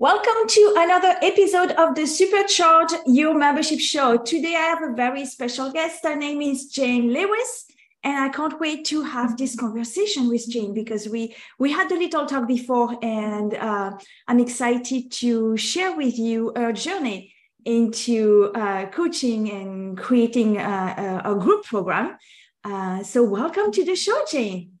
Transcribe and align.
Welcome 0.00 0.48
to 0.48 0.74
another 0.78 1.14
episode 1.20 1.72
of 1.72 1.94
the 1.94 2.04
Supercharge 2.04 3.02
Your 3.04 3.34
Membership 3.34 3.80
Show. 3.80 4.16
Today 4.16 4.54
I 4.56 4.60
have 4.60 4.82
a 4.82 4.94
very 4.94 5.26
special 5.26 5.70
guest. 5.70 6.02
Her 6.04 6.16
name 6.16 6.40
is 6.40 6.68
Jane 6.68 7.12
Lewis. 7.12 7.66
And 8.02 8.16
I 8.16 8.30
can't 8.30 8.58
wait 8.58 8.86
to 8.86 9.02
have 9.02 9.36
this 9.36 9.54
conversation 9.54 10.30
with 10.30 10.48
Jane 10.48 10.72
because 10.72 11.06
we 11.06 11.36
we 11.58 11.70
had 11.70 11.92
a 11.92 11.98
little 11.98 12.24
talk 12.24 12.48
before, 12.48 12.96
and 13.02 13.52
uh, 13.52 13.90
I'm 14.26 14.40
excited 14.40 15.12
to 15.20 15.58
share 15.58 15.94
with 15.94 16.18
you 16.18 16.54
her 16.56 16.72
journey 16.72 17.34
into 17.66 18.52
uh, 18.54 18.86
coaching 18.86 19.50
and 19.50 19.98
creating 19.98 20.56
a, 20.56 21.20
a, 21.26 21.32
a 21.32 21.38
group 21.38 21.64
program. 21.64 22.16
Uh, 22.64 23.02
so, 23.02 23.22
welcome 23.22 23.70
to 23.72 23.84
the 23.84 23.96
show, 23.96 24.18
Jane. 24.30 24.78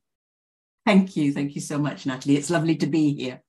Thank 0.86 1.14
you, 1.14 1.34
thank 1.34 1.54
you 1.54 1.60
so 1.60 1.76
much, 1.76 2.06
Natalie. 2.06 2.38
It's 2.38 2.48
lovely 2.48 2.76
to 2.76 2.86
be 2.86 3.12
here. 3.12 3.42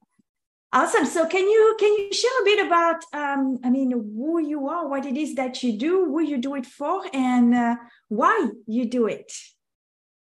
Awesome. 0.73 1.05
So 1.05 1.27
can 1.27 1.43
you 1.49 1.75
can 1.77 1.93
you 1.93 2.13
share 2.13 2.41
a 2.41 2.45
bit 2.45 2.65
about 2.65 3.03
um, 3.13 3.59
I 3.63 3.69
mean 3.69 3.91
who 3.91 4.39
you 4.39 4.69
are, 4.69 4.87
what 4.87 5.05
it 5.05 5.17
is 5.17 5.35
that 5.35 5.61
you 5.63 5.77
do, 5.77 6.05
who 6.05 6.21
you 6.21 6.37
do 6.37 6.55
it 6.55 6.65
for, 6.65 7.03
and 7.13 7.53
uh, 7.53 7.75
why 8.07 8.47
you 8.67 8.89
do 8.89 9.07
it 9.07 9.33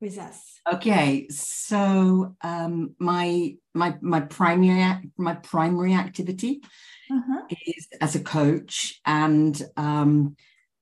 with 0.00 0.18
us? 0.18 0.60
Okay, 0.70 1.28
so 1.28 2.34
um, 2.42 2.96
my 2.98 3.54
my 3.72 3.96
my 4.00 4.20
primary 4.20 5.10
my 5.16 5.34
primary 5.34 5.94
activity 5.94 6.60
uh-huh. 7.08 7.42
is 7.66 7.86
as 8.00 8.16
a 8.16 8.20
coach, 8.20 9.00
and 9.06 9.62
um, 9.76 10.36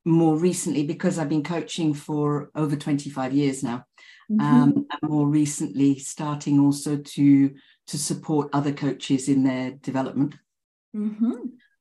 more 0.07 0.37
recently 0.39 0.85
because 0.85 1.19
I've 1.19 1.29
been 1.29 1.45
coaching 1.45 1.93
for 1.93 2.51
over 2.55 2.77
twenty 2.77 3.11
five 3.11 3.35
years 3.35 3.63
now. 3.63 3.85
Mm-hmm. 4.31 4.41
Um, 4.41 4.87
and 4.91 5.11
more 5.11 5.27
recently, 5.27 5.99
starting 5.99 6.61
also 6.61 6.97
to 6.97 7.55
to 7.91 7.99
support 7.99 8.51
other 8.53 8.73
coaches 8.73 9.29
in 9.29 9.43
their 9.43 9.73
development. 9.73 10.37
Mm-hmm. 10.97 11.35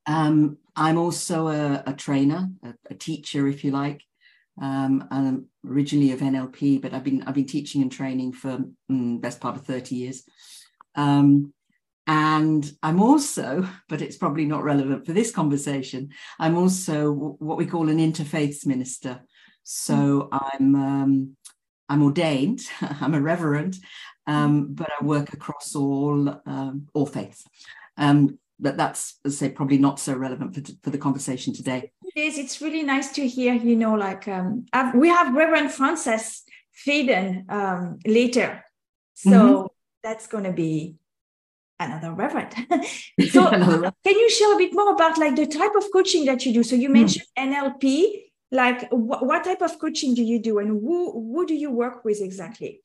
Um, 0.07 0.57
I'm 0.75 0.97
also 0.97 1.47
a, 1.49 1.83
a 1.85 1.93
trainer, 1.93 2.49
a, 2.63 2.73
a, 2.89 2.95
teacher, 2.95 3.47
if 3.47 3.63
you 3.63 3.69
like. 3.69 4.01
Um, 4.59 5.07
I'm 5.11 5.45
originally 5.65 6.11
of 6.11 6.21
NLP, 6.21 6.81
but 6.81 6.93
I've 6.93 7.03
been 7.03 7.23
I've 7.23 7.35
been 7.35 7.45
teaching 7.45 7.83
and 7.83 7.91
training 7.91 8.33
for 8.33 8.59
mm, 8.91 9.21
best 9.21 9.39
part 9.39 9.55
of 9.55 9.65
30 9.65 9.95
years. 9.95 10.23
Um, 10.95 11.53
and 12.07 12.69
I'm 12.81 13.03
also, 13.03 13.69
but 13.87 14.01
it's 14.01 14.17
probably 14.17 14.45
not 14.45 14.63
relevant 14.63 15.05
for 15.05 15.13
this 15.13 15.29
conversation, 15.29 16.09
I'm 16.39 16.57
also 16.57 17.11
what 17.11 17.57
we 17.57 17.67
call 17.67 17.87
an 17.87 17.99
interfaith 17.99 18.65
minister. 18.65 19.21
So 19.63 20.29
mm-hmm. 20.33 20.37
I'm 20.41 20.75
um, 20.75 21.37
I'm 21.89 22.03
ordained, 22.03 22.61
I'm 22.81 23.13
a 23.13 23.21
reverend, 23.21 23.77
um, 24.27 24.73
but 24.73 24.89
I 24.99 25.03
work 25.03 25.33
across 25.33 25.75
all 25.75 26.29
um, 26.45 26.87
all 26.93 27.05
faiths. 27.05 27.45
Um, 27.97 28.39
but 28.59 28.77
that's, 28.77 29.19
let's 29.23 29.37
say, 29.37 29.49
probably 29.49 29.77
not 29.77 29.99
so 29.99 30.13
relevant 30.13 30.53
for, 30.53 30.61
for 30.83 30.89
the 30.89 30.97
conversation 30.97 31.53
today. 31.53 31.91
It 32.15 32.19
is. 32.19 32.37
It's 32.37 32.61
really 32.61 32.83
nice 32.83 33.11
to 33.13 33.27
hear. 33.27 33.53
You 33.53 33.75
know, 33.75 33.95
like 33.95 34.27
um, 34.27 34.65
we 34.93 35.09
have 35.09 35.33
Reverend 35.33 35.71
Frances 35.71 36.43
Faden 36.85 37.49
um, 37.49 37.99
later, 38.05 38.63
so 39.13 39.29
mm-hmm. 39.29 39.65
that's 40.03 40.27
going 40.27 40.43
to 40.43 40.51
be 40.51 40.95
another 41.79 42.13
reverend. 42.13 42.53
so, 43.29 43.49
can 43.49 43.93
you 44.05 44.29
share 44.29 44.53
a 44.53 44.57
bit 44.57 44.73
more 44.73 44.93
about 44.93 45.17
like 45.17 45.35
the 45.35 45.47
type 45.47 45.75
of 45.75 45.85
coaching 45.91 46.25
that 46.25 46.45
you 46.45 46.53
do? 46.53 46.63
So 46.63 46.75
you 46.75 46.87
hmm. 46.87 46.93
mentioned 46.93 47.25
mm. 47.37 47.53
NLP. 47.53 48.28
Like, 48.51 48.89
wh- 48.89 49.21
what 49.23 49.43
type 49.43 49.61
of 49.61 49.77
coaching 49.79 50.15
do 50.15 50.23
you 50.23 50.41
do, 50.41 50.59
and 50.59 50.69
who 50.69 51.11
who 51.11 51.45
do 51.45 51.53
you 51.53 51.71
work 51.71 52.03
with 52.03 52.21
exactly? 52.21 52.81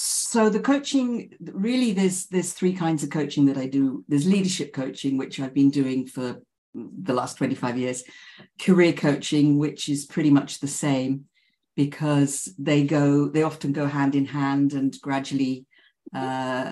so 0.00 0.48
the 0.48 0.60
coaching 0.60 1.32
really 1.40 1.90
there's 1.92 2.26
there's 2.26 2.52
three 2.52 2.72
kinds 2.72 3.02
of 3.02 3.10
coaching 3.10 3.46
that 3.46 3.58
i 3.58 3.66
do 3.66 4.04
there's 4.06 4.28
leadership 4.28 4.72
coaching 4.72 5.16
which 5.16 5.40
i've 5.40 5.52
been 5.54 5.70
doing 5.70 6.06
for 6.06 6.40
the 6.74 7.12
last 7.12 7.36
25 7.36 7.76
years 7.76 8.04
career 8.60 8.92
coaching 8.92 9.58
which 9.58 9.88
is 9.88 10.06
pretty 10.06 10.30
much 10.30 10.60
the 10.60 10.68
same 10.68 11.24
because 11.74 12.48
they 12.58 12.84
go 12.84 13.28
they 13.28 13.42
often 13.42 13.72
go 13.72 13.86
hand 13.86 14.14
in 14.14 14.26
hand 14.26 14.72
and 14.72 14.96
gradually 15.00 15.66
uh, 16.14 16.70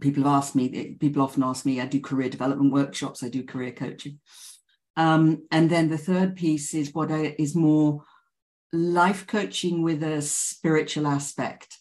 people 0.00 0.24
have 0.24 0.32
asked 0.32 0.54
me 0.54 0.96
people 1.00 1.22
often 1.22 1.42
ask 1.42 1.64
me 1.64 1.80
i 1.80 1.86
do 1.86 2.00
career 2.00 2.28
development 2.28 2.72
workshops 2.72 3.22
i 3.22 3.28
do 3.30 3.42
career 3.42 3.72
coaching 3.72 4.18
um, 4.96 5.42
and 5.50 5.70
then 5.70 5.88
the 5.88 5.98
third 5.98 6.36
piece 6.36 6.74
is 6.74 6.94
what 6.94 7.10
I, 7.10 7.34
is 7.38 7.54
more 7.54 8.04
life 8.72 9.26
coaching 9.26 9.82
with 9.82 10.02
a 10.02 10.20
spiritual 10.22 11.06
aspect 11.06 11.78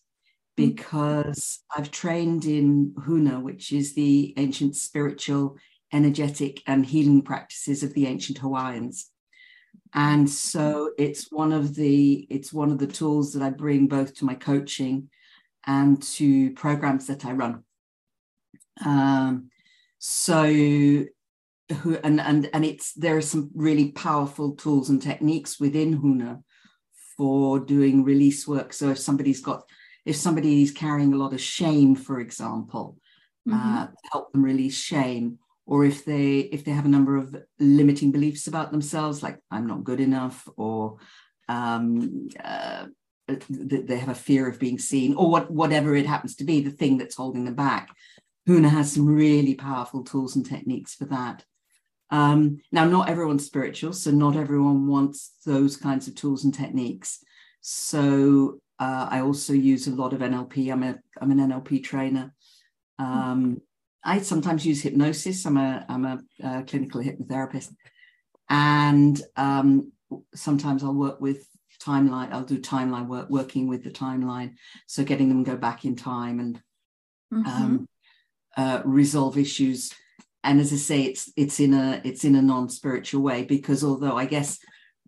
Mm-hmm. 0.57 0.69
because 0.69 1.59
I've 1.75 1.90
trained 1.90 2.46
in 2.46 2.94
Huna, 3.00 3.41
which 3.41 3.72
is 3.72 3.94
the 3.96 4.34
ancient 4.38 4.75
spiritual, 4.75 5.57
energetic, 5.91 6.62
and 6.68 6.85
healing 6.85 7.24
practices 7.24 7.81
of 7.81 7.94
the 7.94 8.06
ancient 8.06 8.38
Hawaiians. 8.38 9.09
And 9.95 10.30
so 10.30 10.91
it's 10.97 11.31
one 11.31 11.51
of 11.53 11.75
the 11.75 12.28
it's 12.30 12.53
one 12.53 12.72
of 12.72 12.78
the 12.78 12.88
tools 12.88 13.34
that 13.34 13.44
I 13.44 13.50
bring 13.50 13.88
both 13.88 14.16
to 14.16 14.25
my 14.25 14.35
coaching 14.35 15.09
and 15.66 16.01
to 16.03 16.51
programs 16.51 17.07
that 17.07 17.25
I 17.25 17.31
run. 17.31 17.63
Um, 18.85 19.50
so 20.00 21.06
who 21.72 21.97
and 22.03 22.19
and 22.19 22.50
and 22.53 22.66
it's 22.66 22.94
there 22.94 23.18
are 23.18 23.22
some 23.22 23.50
really 23.53 23.91
powerful 23.91 24.56
tools 24.56 24.90
and 24.90 25.01
techniques 25.01 25.59
within 25.59 26.01
Huna 26.01 26.44
for 27.18 27.59
doing 27.59 28.03
release 28.03 28.47
work. 28.47 28.74
So 28.74 28.90
if 28.90 28.97
somebody's 28.97 29.41
got 29.41 29.63
if 30.06 30.16
somebody 30.16 30.62
is 30.62 30.72
carrying 30.72 31.13
a 31.13 31.18
lot 31.18 31.34
of 31.34 31.41
shame, 31.41 31.96
for 31.96 32.19
example, 32.19 32.97
mm-hmm. 33.47 33.78
uh, 33.78 33.88
help 34.12 34.31
them 34.31 34.44
release 34.44 34.75
shame, 34.78 35.40
or 35.66 35.85
if 35.85 36.03
they 36.03 36.40
if 36.40 36.66
they 36.66 36.72
have 36.72 36.85
a 36.85 36.90
number 36.90 37.16
of 37.16 37.35
limiting 37.59 38.12
beliefs 38.12 38.47
about 38.47 38.72
themselves, 38.72 39.24
like 39.24 39.40
I'm 39.50 39.68
not 39.68 39.84
good 39.84 40.00
enough, 40.00 40.47
or 40.57 40.97
um, 41.47 42.30
uh, 42.44 42.88
they 43.50 43.97
have 43.97 44.09
a 44.09 44.16
fear 44.16 44.47
of 44.50 44.59
being 44.59 44.80
seen, 44.80 45.16
or 45.16 45.30
what, 45.30 45.50
whatever 45.50 45.95
it 45.95 46.06
happens 46.06 46.35
to 46.38 46.44
be, 46.44 46.62
the 46.62 46.72
thing 46.72 46.97
that's 46.97 47.16
holding 47.16 47.45
them 47.45 47.56
back. 47.56 47.90
Huna 48.47 48.69
has 48.69 48.91
some 48.91 49.06
really 49.06 49.56
powerful 49.56 50.03
tools 50.03 50.35
and 50.35 50.45
techniques 50.45 50.94
for 50.94 51.06
that. 51.06 51.45
Um, 52.09 52.59
now, 52.72 52.86
not 52.86 53.09
everyone's 53.09 53.46
spiritual, 53.46 53.94
so 53.94 54.12
not 54.12 54.36
everyone 54.36 54.88
wants 54.88 55.34
those 55.46 55.78
kinds 55.78 56.08
of 56.08 56.16
tools 56.16 56.44
and 56.44 56.53
techniques. 56.53 57.24
So 57.62 58.59
uh, 58.80 59.08
I 59.09 59.22
also 59.22 59.53
use 59.53 59.88
a 59.88 59.96
lot 59.96 60.13
of 60.13 60.19
NLP. 60.19 60.72
I'm 60.72 60.84
a 60.84 61.00
I'm 61.19 61.31
an 61.31 61.40
NLP 61.40 61.84
trainer. 61.84 62.34
Um, 63.00 63.62
I 64.03 64.19
sometimes 64.19 64.66
use 64.66 64.81
hypnosis. 64.81 65.46
I'm 65.46 65.58
a 65.58 65.86
I'm 65.88 66.06
a, 66.06 66.19
a 66.44 66.63
clinical 66.63 67.02
hypnotherapist, 67.02 67.74
and 68.50 69.22
um, 69.38 69.92
sometimes 70.36 70.84
I'll 70.84 70.94
work 70.94 71.22
with 71.22 71.47
timeline. 71.81 72.31
I'll 72.31 72.44
do 72.44 72.59
timeline 72.59 73.08
work, 73.08 73.30
working 73.30 73.68
with 73.68 73.84
the 73.84 73.92
timeline, 73.92 74.56
so 74.88 75.03
getting 75.03 75.30
them 75.30 75.44
go 75.44 75.56
back 75.56 75.86
in 75.86 75.96
time 75.96 76.40
and 76.40 76.62
mm-hmm. 77.34 77.47
um, 77.47 77.90
uh, 78.58 78.81
resolve 78.86 79.38
issues. 79.38 79.94
And 80.44 80.59
as 80.59 80.74
I 80.74 80.78
say, 80.78 81.04
it's 81.04 81.31
it's 81.36 81.59
in 81.59 81.74
a 81.74 82.02
it's 82.04 82.26
in 82.26 82.36
a 82.36 82.42
non 82.42 82.70
spiritual 82.70 83.22
way 83.22 83.44
because 83.44 83.84
although 83.84 84.18
I 84.18 84.26
guess 84.26 84.59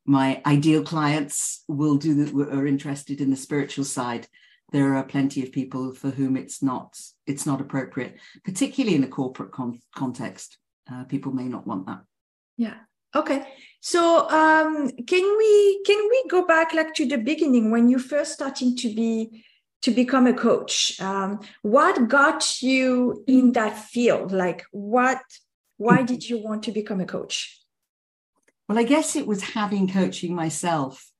my 0.06 0.42
ideal 0.46 0.84
clients 0.84 1.64
will 1.68 1.96
do 1.96 2.14
that 2.24 2.54
are 2.54 2.68
interested 2.68 3.22
in 3.22 3.32
the 3.32 3.36
spiritual 3.36 3.86
side 3.86 4.28
there 4.72 4.96
are 4.96 5.04
plenty 5.04 5.44
of 5.44 5.52
people 5.52 5.94
for 5.94 6.10
whom 6.10 6.36
it's 6.36 6.62
not 6.62 7.00
it's 7.26 7.46
not 7.46 7.62
appropriate 7.62 8.18
particularly 8.44 8.96
in 8.96 9.04
a 9.04 9.08
corporate 9.08 9.52
con- 9.52 9.82
context. 9.96 10.58
Uh, 10.92 11.04
people 11.06 11.32
may 11.32 11.46
not 11.46 11.66
want 11.66 11.86
that. 11.88 12.02
Yeah. 12.58 12.76
Okay. 13.16 13.48
So 13.82 14.30
um, 14.30 14.92
can 15.08 15.38
we 15.38 15.84
can 15.86 16.10
we 16.10 16.26
go 16.30 16.46
back 16.46 16.74
like 16.74 16.94
to 16.96 17.06
the 17.06 17.18
beginning 17.18 17.72
when 17.72 17.90
you 17.90 18.00
first 18.00 18.34
starting 18.34 18.76
to 18.78 18.94
be 18.94 19.46
to 19.82 19.92
become 19.92 20.28
a 20.28 20.34
coach 20.34 21.00
um, 21.02 21.40
what 21.62 22.08
got 22.08 22.62
you 22.62 23.24
in 23.28 23.52
that 23.54 23.78
field 23.78 24.32
like 24.32 24.64
what 24.72 25.22
why 25.78 26.02
did 26.04 26.28
you 26.28 26.42
want 26.42 26.64
to 26.64 26.72
become 26.72 27.02
a 27.02 27.06
coach 27.06 27.60
well, 28.68 28.80
I 28.80 28.84
guess 28.84 29.16
it 29.16 29.28
was 29.28 29.42
having 29.42 29.88
coaching 29.88 30.34
myself. 30.36 31.12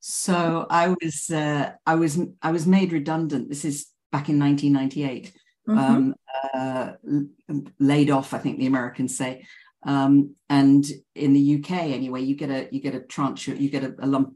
So 0.00 0.66
I 0.70 0.88
was 0.88 1.30
uh, 1.30 1.72
I 1.84 1.96
was 1.96 2.18
I 2.40 2.52
was 2.52 2.66
made 2.66 2.92
redundant. 2.92 3.48
This 3.48 3.64
is 3.64 3.86
back 4.12 4.28
in 4.28 4.38
1998. 4.38 5.32
Mm-hmm. 5.68 5.78
Um, 5.78 6.14
uh, 6.54 6.92
laid 7.80 8.10
off, 8.10 8.32
I 8.32 8.38
think 8.38 8.58
the 8.58 8.66
Americans 8.66 9.18
say. 9.18 9.46
Um, 9.84 10.36
and 10.48 10.86
in 11.16 11.32
the 11.32 11.56
UK, 11.56 11.70
anyway, 11.70 12.22
you 12.22 12.36
get 12.36 12.50
a 12.50 12.68
you 12.70 12.80
get 12.80 12.94
a 12.94 13.00
tranche, 13.00 13.48
you 13.48 13.68
get 13.68 13.82
a, 13.82 13.96
a 13.98 14.06
lump, 14.06 14.34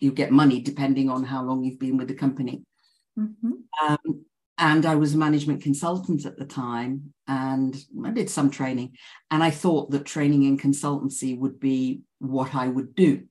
you 0.00 0.10
get 0.10 0.32
money 0.32 0.60
depending 0.60 1.08
on 1.08 1.22
how 1.22 1.44
long 1.44 1.62
you've 1.62 1.78
been 1.78 1.96
with 1.96 2.08
the 2.08 2.14
company. 2.14 2.64
Mm-hmm. 3.18 3.52
Um, 3.86 4.24
and 4.58 4.86
I 4.86 4.94
was 4.94 5.14
a 5.14 5.18
management 5.18 5.62
consultant 5.62 6.24
at 6.24 6.38
the 6.38 6.44
time, 6.44 7.14
and 7.26 7.76
I 8.04 8.10
did 8.10 8.30
some 8.30 8.50
training. 8.50 8.96
And 9.30 9.42
I 9.42 9.50
thought 9.50 9.90
that 9.90 10.04
training 10.04 10.44
in 10.44 10.58
consultancy 10.58 11.38
would 11.38 11.58
be 11.58 12.02
what 12.18 12.54
I 12.54 12.68
would 12.68 12.94
do. 12.94 13.24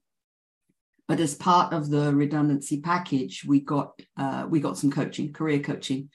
But 1.08 1.20
as 1.20 1.36
part 1.36 1.74
of 1.74 1.90
the 1.90 2.14
redundancy 2.14 2.82
package, 2.82 3.44
we 3.46 3.60
got 3.60 4.00
uh, 4.18 4.48
we 4.50 4.60
got 4.60 4.78
some 4.78 4.92
coaching, 4.92 5.34
career 5.34 5.60
coaching, 5.60 6.10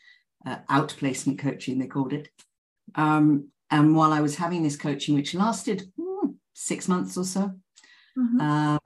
uh, 0.46 0.58
outplacement 0.70 1.38
coaching, 1.38 1.78
they 1.78 1.86
called 1.86 2.12
it. 2.12 2.28
Um, 2.94 3.48
and 3.70 3.96
while 3.96 4.12
I 4.12 4.20
was 4.20 4.36
having 4.36 4.62
this 4.62 4.76
coaching, 4.76 5.14
which 5.14 5.34
lasted 5.34 5.90
hmm, 6.00 6.30
six 6.54 6.88
months 6.88 7.16
or 7.16 7.24
so, 7.24 7.52
mm-hmm. 8.18 8.40
um, 8.40 8.78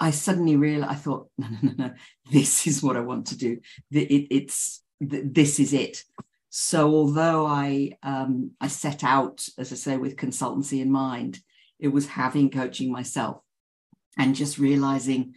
I 0.00 0.10
suddenly 0.10 0.56
realized 0.56 0.92
I 0.92 0.94
thought, 0.94 1.28
no, 1.38 1.48
no, 1.48 1.58
no, 1.62 1.74
no, 1.86 1.94
this 2.30 2.66
is 2.66 2.82
what 2.82 2.96
I 2.96 3.00
want 3.00 3.28
to 3.28 3.36
do. 3.36 3.58
It, 3.90 4.26
it's 4.30 4.82
this 5.00 5.60
is 5.60 5.72
it. 5.72 6.04
So 6.50 6.88
although 6.94 7.46
I 7.46 7.92
um, 8.02 8.52
I 8.60 8.68
set 8.68 9.04
out, 9.04 9.46
as 9.58 9.72
I 9.72 9.76
say, 9.76 9.96
with 9.96 10.16
consultancy 10.16 10.80
in 10.80 10.90
mind, 10.90 11.40
it 11.78 11.88
was 11.88 12.06
having 12.06 12.50
coaching 12.50 12.90
myself 12.90 13.42
and 14.16 14.34
just 14.34 14.58
realizing. 14.58 15.34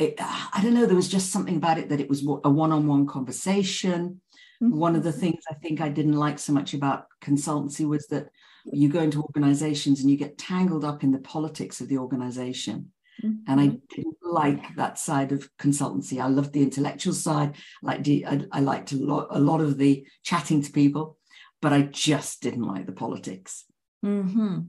It, 0.00 0.14
I 0.18 0.60
don't 0.62 0.74
know. 0.74 0.86
There 0.86 0.96
was 0.96 1.08
just 1.08 1.30
something 1.30 1.56
about 1.56 1.78
it 1.78 1.90
that 1.90 2.00
it 2.00 2.08
was 2.08 2.22
a 2.22 2.50
one-on-one 2.50 3.06
conversation. 3.06 4.22
Mm-hmm. 4.62 4.76
One 4.76 4.96
of 4.96 5.02
the 5.02 5.12
things 5.12 5.44
I 5.50 5.54
think 5.54 5.80
I 5.80 5.90
didn't 5.90 6.14
like 6.14 6.38
so 6.38 6.52
much 6.52 6.72
about 6.72 7.06
consultancy 7.22 7.86
was 7.86 8.06
that 8.06 8.30
you 8.64 8.88
go 8.88 9.00
into 9.00 9.22
organizations 9.22 10.00
and 10.00 10.10
you 10.10 10.16
get 10.16 10.38
tangled 10.38 10.84
up 10.84 11.04
in 11.04 11.12
the 11.12 11.18
politics 11.18 11.80
of 11.80 11.88
the 11.88 11.98
organization. 11.98 12.92
Mm-hmm. 13.24 13.50
And 13.50 13.60
I 13.60 13.66
didn't 13.94 14.16
like 14.22 14.74
that 14.76 14.98
side 14.98 15.32
of 15.32 15.48
consultancy. 15.58 16.20
I 16.20 16.28
loved 16.28 16.52
the 16.52 16.62
intellectual 16.62 17.14
side. 17.14 17.56
Like 17.82 18.06
I, 18.08 18.44
I 18.50 18.60
liked 18.60 18.92
a 18.92 18.96
lot, 18.96 19.28
a 19.30 19.40
lot 19.40 19.60
of 19.60 19.78
the 19.78 20.06
chatting 20.22 20.62
to 20.62 20.72
people, 20.72 21.18
but 21.60 21.72
I 21.72 21.82
just 21.82 22.42
didn't 22.42 22.64
like 22.64 22.86
the 22.86 22.92
politics. 22.92 23.64
Mm-hmm. 24.04 24.60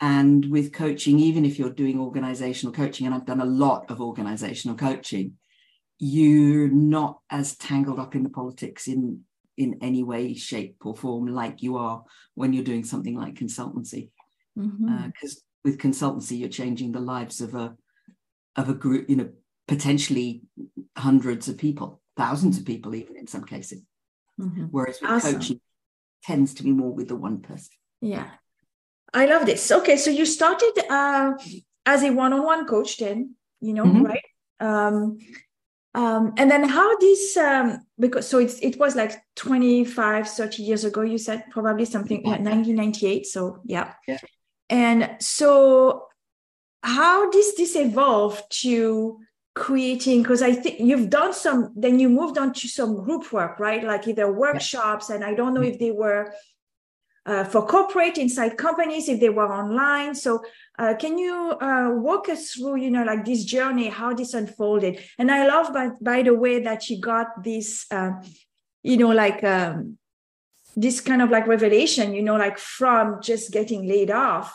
And 0.00 0.50
with 0.50 0.72
coaching, 0.72 1.18
even 1.20 1.44
if 1.44 1.58
you're 1.58 1.70
doing 1.70 2.00
organizational 2.00 2.74
coaching, 2.74 3.06
and 3.06 3.14
I've 3.14 3.26
done 3.26 3.40
a 3.40 3.46
lot 3.46 3.90
of 3.90 4.00
organizational 4.00 4.76
coaching, 4.76 5.34
you're 5.98 6.68
not 6.68 7.20
as 7.30 7.56
tangled 7.56 8.00
up 8.00 8.14
in 8.14 8.22
the 8.22 8.28
politics 8.28 8.88
in 8.88 9.20
in 9.56 9.78
any 9.80 10.02
way 10.02 10.34
shape 10.34 10.76
or 10.84 10.96
form 10.96 11.26
like 11.26 11.62
you 11.62 11.76
are 11.76 12.02
when 12.34 12.52
you're 12.52 12.64
doing 12.64 12.82
something 12.82 13.16
like 13.16 13.34
consultancy 13.34 14.10
because 14.56 14.72
mm-hmm. 14.72 14.88
uh, 14.88 15.08
with 15.64 15.78
consultancy 15.78 16.38
you're 16.38 16.48
changing 16.48 16.90
the 16.90 17.00
lives 17.00 17.40
of 17.40 17.54
a 17.54 17.74
of 18.56 18.68
a 18.68 18.74
group 18.74 19.08
you 19.08 19.16
know 19.16 19.28
potentially 19.66 20.42
hundreds 20.96 21.48
of 21.48 21.58
people 21.58 22.00
thousands 22.16 22.58
of 22.58 22.64
people 22.64 22.94
even 22.94 23.16
in 23.16 23.26
some 23.26 23.44
cases 23.44 23.82
mm-hmm. 24.40 24.64
whereas 24.64 24.98
with 25.00 25.10
awesome. 25.10 25.34
coaching 25.34 25.60
tends 26.22 26.54
to 26.54 26.62
be 26.62 26.72
more 26.72 26.92
with 26.92 27.08
the 27.08 27.16
one 27.16 27.40
person 27.40 27.72
yeah 28.00 28.30
i 29.12 29.26
love 29.26 29.46
this 29.46 29.70
okay 29.70 29.96
so 29.96 30.10
you 30.10 30.26
started 30.26 30.72
uh, 30.90 31.32
as 31.86 32.02
a 32.02 32.10
one-on-one 32.10 32.66
coach 32.66 32.98
then 32.98 33.34
you 33.60 33.72
know 33.72 33.84
mm-hmm. 33.84 34.04
right 34.04 34.24
um, 34.60 35.18
um, 35.96 36.32
and 36.38 36.50
then 36.50 36.68
how 36.68 36.96
this 36.98 37.36
um, 37.36 37.78
because 37.98 38.26
so 38.26 38.38
it's 38.38 38.58
it 38.60 38.78
was 38.78 38.96
like 38.96 39.12
25 39.36 40.28
30 40.28 40.62
years 40.62 40.84
ago 40.84 41.02
you 41.02 41.18
said 41.18 41.44
probably 41.50 41.84
something 41.84 42.20
yeah, 42.24 42.38
1998 42.38 43.26
so 43.26 43.60
yeah. 43.64 43.94
yeah 44.06 44.18
and 44.70 45.16
so 45.20 46.06
how 46.84 47.30
does 47.30 47.54
this 47.56 47.74
evolve 47.76 48.42
to 48.50 49.18
creating 49.54 50.22
because 50.22 50.42
i 50.42 50.52
think 50.52 50.78
you've 50.78 51.08
done 51.08 51.32
some 51.32 51.72
then 51.74 51.98
you 51.98 52.08
moved 52.08 52.36
on 52.36 52.52
to 52.52 52.68
some 52.68 53.02
group 53.04 53.32
work 53.32 53.58
right 53.58 53.84
like 53.84 54.06
either 54.06 54.30
workshops 54.30 55.08
yeah. 55.08 55.16
and 55.16 55.24
i 55.24 55.32
don't 55.32 55.54
know 55.54 55.60
mm-hmm. 55.60 55.70
if 55.70 55.78
they 55.78 55.90
were 55.90 56.32
uh, 57.26 57.42
for 57.44 57.66
corporate 57.66 58.18
inside 58.18 58.58
companies 58.58 59.08
if 59.08 59.18
they 59.18 59.30
were 59.30 59.50
online 59.50 60.14
so 60.14 60.42
uh, 60.78 60.92
can 60.98 61.16
you 61.16 61.34
uh, 61.60 61.90
walk 61.94 62.28
us 62.28 62.50
through 62.50 62.76
you 62.76 62.90
know 62.90 63.04
like 63.04 63.24
this 63.24 63.44
journey 63.44 63.88
how 63.88 64.12
this 64.12 64.34
unfolded 64.34 65.02
and 65.18 65.30
i 65.30 65.46
love 65.46 65.72
by, 65.72 65.88
by 66.02 66.22
the 66.22 66.34
way 66.34 66.62
that 66.62 66.90
you 66.90 67.00
got 67.00 67.42
this 67.42 67.86
uh, 67.92 68.10
you 68.82 68.98
know 68.98 69.10
like 69.10 69.42
um, 69.42 69.96
this 70.76 71.00
kind 71.00 71.22
of 71.22 71.30
like 71.30 71.46
revelation 71.46 72.12
you 72.12 72.22
know 72.22 72.36
like 72.36 72.58
from 72.58 73.22
just 73.22 73.52
getting 73.52 73.88
laid 73.88 74.10
off 74.10 74.54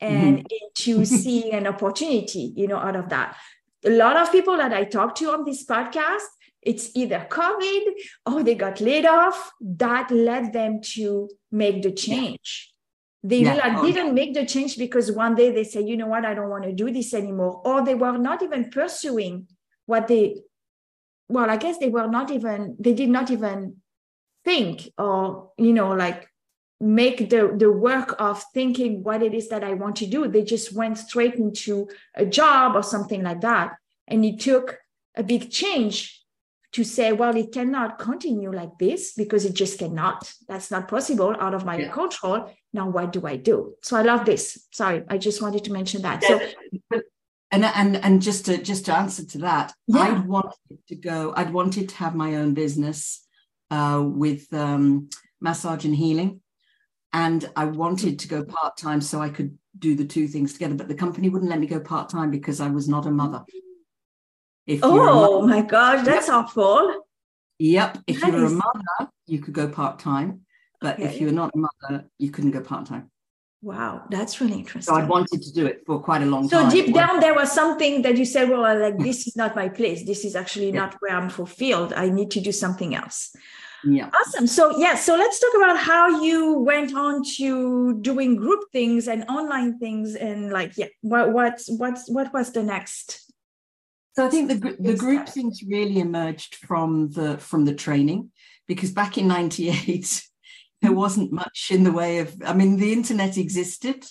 and 0.00 0.38
mm-hmm. 0.38 0.46
into 0.62 1.04
seeing 1.04 1.52
an 1.52 1.66
opportunity 1.66 2.52
you 2.56 2.66
know 2.66 2.78
out 2.78 2.96
of 2.96 3.08
that 3.08 3.36
a 3.84 3.90
lot 3.90 4.16
of 4.16 4.30
people 4.32 4.56
that 4.56 4.72
i 4.72 4.84
talk 4.84 5.14
to 5.14 5.30
on 5.30 5.44
this 5.44 5.64
podcast 5.64 6.26
it's 6.62 6.90
either 6.94 7.26
COVID 7.30 7.92
or 8.26 8.42
they 8.42 8.54
got 8.54 8.80
laid 8.80 9.06
off 9.06 9.52
that 9.60 10.10
led 10.10 10.52
them 10.52 10.80
to 10.94 11.28
make 11.50 11.82
the 11.82 11.92
change. 11.92 12.72
Yeah. 13.22 13.28
They 13.28 13.42
yeah. 13.42 13.78
oh, 13.78 13.86
didn't 13.86 14.14
make 14.14 14.34
the 14.34 14.46
change 14.46 14.76
because 14.76 15.10
one 15.10 15.34
day 15.34 15.50
they 15.50 15.64
say, 15.64 15.82
you 15.82 15.96
know 15.96 16.06
what, 16.06 16.24
I 16.24 16.34
don't 16.34 16.50
want 16.50 16.64
to 16.64 16.72
do 16.72 16.90
this 16.90 17.14
anymore. 17.14 17.62
Or 17.64 17.84
they 17.84 17.94
were 17.94 18.16
not 18.18 18.42
even 18.42 18.70
pursuing 18.70 19.48
what 19.86 20.08
they, 20.08 20.36
well, 21.28 21.50
I 21.50 21.56
guess 21.56 21.78
they 21.78 21.88
were 21.88 22.06
not 22.06 22.30
even, 22.30 22.76
they 22.78 22.94
did 22.94 23.08
not 23.08 23.30
even 23.30 23.76
think 24.44 24.90
or, 24.98 25.52
you 25.58 25.72
know, 25.72 25.92
like 25.92 26.27
make 26.80 27.30
the, 27.30 27.52
the 27.56 27.70
work 27.70 28.14
of 28.18 28.42
thinking 28.54 29.02
what 29.02 29.22
it 29.22 29.34
is 29.34 29.48
that 29.48 29.64
I 29.64 29.74
want 29.74 29.96
to 29.96 30.06
do. 30.06 30.28
They 30.28 30.42
just 30.42 30.72
went 30.72 30.98
straight 30.98 31.34
into 31.34 31.88
a 32.14 32.24
job 32.24 32.76
or 32.76 32.82
something 32.82 33.22
like 33.22 33.40
that. 33.40 33.76
And 34.06 34.24
it 34.24 34.40
took 34.40 34.78
a 35.16 35.22
big 35.22 35.50
change 35.50 36.18
to 36.72 36.84
say, 36.84 37.12
well, 37.12 37.34
it 37.36 37.52
cannot 37.52 37.98
continue 37.98 38.52
like 38.52 38.78
this 38.78 39.14
because 39.14 39.44
it 39.44 39.54
just 39.54 39.78
cannot. 39.78 40.32
That's 40.48 40.70
not 40.70 40.88
possible 40.88 41.34
out 41.40 41.54
of 41.54 41.64
my 41.64 41.78
yeah. 41.78 41.88
control. 41.90 42.50
Now, 42.72 42.88
what 42.88 43.12
do 43.12 43.26
I 43.26 43.36
do? 43.36 43.74
So 43.82 43.96
I 43.96 44.02
love 44.02 44.24
this. 44.24 44.66
Sorry, 44.70 45.02
I 45.08 45.18
just 45.18 45.40
wanted 45.40 45.64
to 45.64 45.72
mention 45.72 46.02
that. 46.02 46.22
Yeah. 46.22 46.38
So, 46.92 47.00
and 47.50 47.64
and 47.64 47.96
and 47.96 48.20
just 48.20 48.44
to 48.46 48.58
just 48.58 48.84
to 48.86 48.94
answer 48.94 49.24
to 49.24 49.38
that, 49.38 49.72
yeah. 49.86 50.00
I'd 50.00 50.26
wanted 50.28 50.78
to 50.88 50.94
go. 50.94 51.32
I'd 51.34 51.52
wanted 51.52 51.88
to 51.88 51.94
have 51.96 52.14
my 52.14 52.36
own 52.36 52.52
business 52.52 53.26
uh, 53.70 54.02
with 54.04 54.52
um, 54.52 55.08
massage 55.40 55.86
and 55.86 55.96
healing, 55.96 56.42
and 57.12 57.48
I 57.56 57.64
wanted 57.64 58.18
to 58.18 58.28
go 58.28 58.44
part 58.44 58.76
time 58.76 59.00
so 59.00 59.20
I 59.20 59.30
could 59.30 59.56
do 59.78 59.94
the 59.94 60.04
two 60.04 60.28
things 60.28 60.52
together. 60.52 60.74
But 60.74 60.88
the 60.88 60.94
company 60.94 61.28
wouldn't 61.28 61.50
let 61.50 61.60
me 61.60 61.66
go 61.66 61.80
part 61.80 62.08
time 62.08 62.30
because 62.30 62.60
I 62.60 62.68
was 62.68 62.88
not 62.88 63.06
a 63.06 63.10
mother. 63.10 63.44
If 64.66 64.80
oh 64.82 65.46
my 65.46 65.62
gosh, 65.62 66.04
that's 66.04 66.28
yep. 66.28 66.36
awful. 66.36 67.04
Yep. 67.58 67.98
If 68.06 68.22
you 68.22 68.32
were 68.32 68.44
a 68.44 68.50
mother, 68.50 69.10
you 69.26 69.40
could 69.40 69.54
go 69.54 69.68
part 69.68 69.98
time. 69.98 70.42
But 70.80 70.94
okay. 70.94 71.04
if 71.04 71.20
you're 71.20 71.32
not 71.32 71.50
a 71.54 71.58
mother, 71.58 72.04
you 72.18 72.30
couldn't 72.30 72.52
go 72.52 72.60
part 72.60 72.86
time. 72.86 73.10
Wow, 73.60 74.04
that's 74.08 74.40
really 74.40 74.58
interesting. 74.58 74.94
So 74.94 75.00
I 75.00 75.04
wanted 75.04 75.42
to 75.42 75.52
do 75.52 75.66
it 75.66 75.82
for 75.84 76.00
quite 76.00 76.22
a 76.22 76.26
long 76.26 76.48
so 76.48 76.60
time. 76.60 76.70
So 76.70 76.76
deep 76.76 76.94
down, 76.94 77.18
there 77.18 77.34
was 77.34 77.50
something 77.50 78.02
that 78.02 78.16
you 78.16 78.24
said, 78.24 78.48
"Well, 78.48 78.78
like 78.78 78.98
this 78.98 79.26
is 79.26 79.34
not 79.34 79.56
my 79.56 79.68
place. 79.68 80.04
This 80.04 80.24
is 80.24 80.36
actually 80.36 80.66
yeah. 80.66 80.80
not 80.80 80.94
where 81.00 81.16
I'm 81.16 81.28
fulfilled. 81.28 81.92
I 81.92 82.08
need 82.10 82.30
to 82.32 82.40
do 82.40 82.52
something 82.52 82.94
else." 82.94 83.34
Yeah. 83.84 84.10
Awesome. 84.12 84.46
So 84.46 84.76
yeah, 84.78 84.96
so 84.96 85.14
let's 85.14 85.38
talk 85.38 85.52
about 85.56 85.78
how 85.78 86.22
you 86.22 86.54
went 86.54 86.94
on 86.94 87.22
to 87.36 88.00
doing 88.00 88.36
group 88.36 88.64
things 88.72 89.08
and 89.08 89.24
online 89.28 89.78
things, 89.78 90.16
and 90.16 90.50
like, 90.50 90.76
yeah, 90.76 90.88
what 91.02 91.32
what 91.32 91.60
what 91.68 91.98
what 92.08 92.32
was 92.32 92.52
the 92.52 92.62
next 92.62 93.28
so 94.18 94.26
I 94.26 94.30
think 94.30 94.48
the 94.48 94.76
the 94.80 94.96
group 94.96 95.28
things 95.28 95.62
really 95.62 96.00
emerged 96.00 96.56
from 96.56 97.08
the 97.10 97.38
from 97.38 97.64
the 97.64 97.72
training 97.72 98.32
because 98.66 98.90
back 98.90 99.16
in 99.16 99.28
'98 99.28 100.24
there 100.82 100.90
wasn't 100.90 101.30
much 101.30 101.68
in 101.70 101.84
the 101.84 101.92
way 101.92 102.18
of. 102.18 102.34
I 102.44 102.52
mean, 102.52 102.78
the 102.78 102.92
internet 102.92 103.36
existed, 103.36 104.04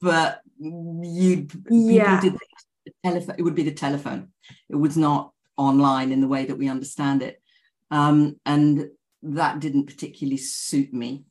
but 0.00 0.40
you 0.58 1.48
yeah. 1.68 2.18
did 2.18 2.32
the 2.32 2.92
telephone. 3.04 3.34
It 3.36 3.42
would 3.42 3.54
be 3.54 3.64
the 3.64 3.74
telephone. 3.74 4.28
It 4.70 4.76
was 4.76 4.96
not 4.96 5.32
online 5.58 6.12
in 6.12 6.22
the 6.22 6.28
way 6.28 6.46
that 6.46 6.56
we 6.56 6.70
understand 6.70 7.22
it, 7.22 7.38
um, 7.90 8.36
and 8.46 8.88
that 9.22 9.60
didn't 9.60 9.86
particularly 9.86 10.38
suit 10.38 10.92
me. 10.92 11.24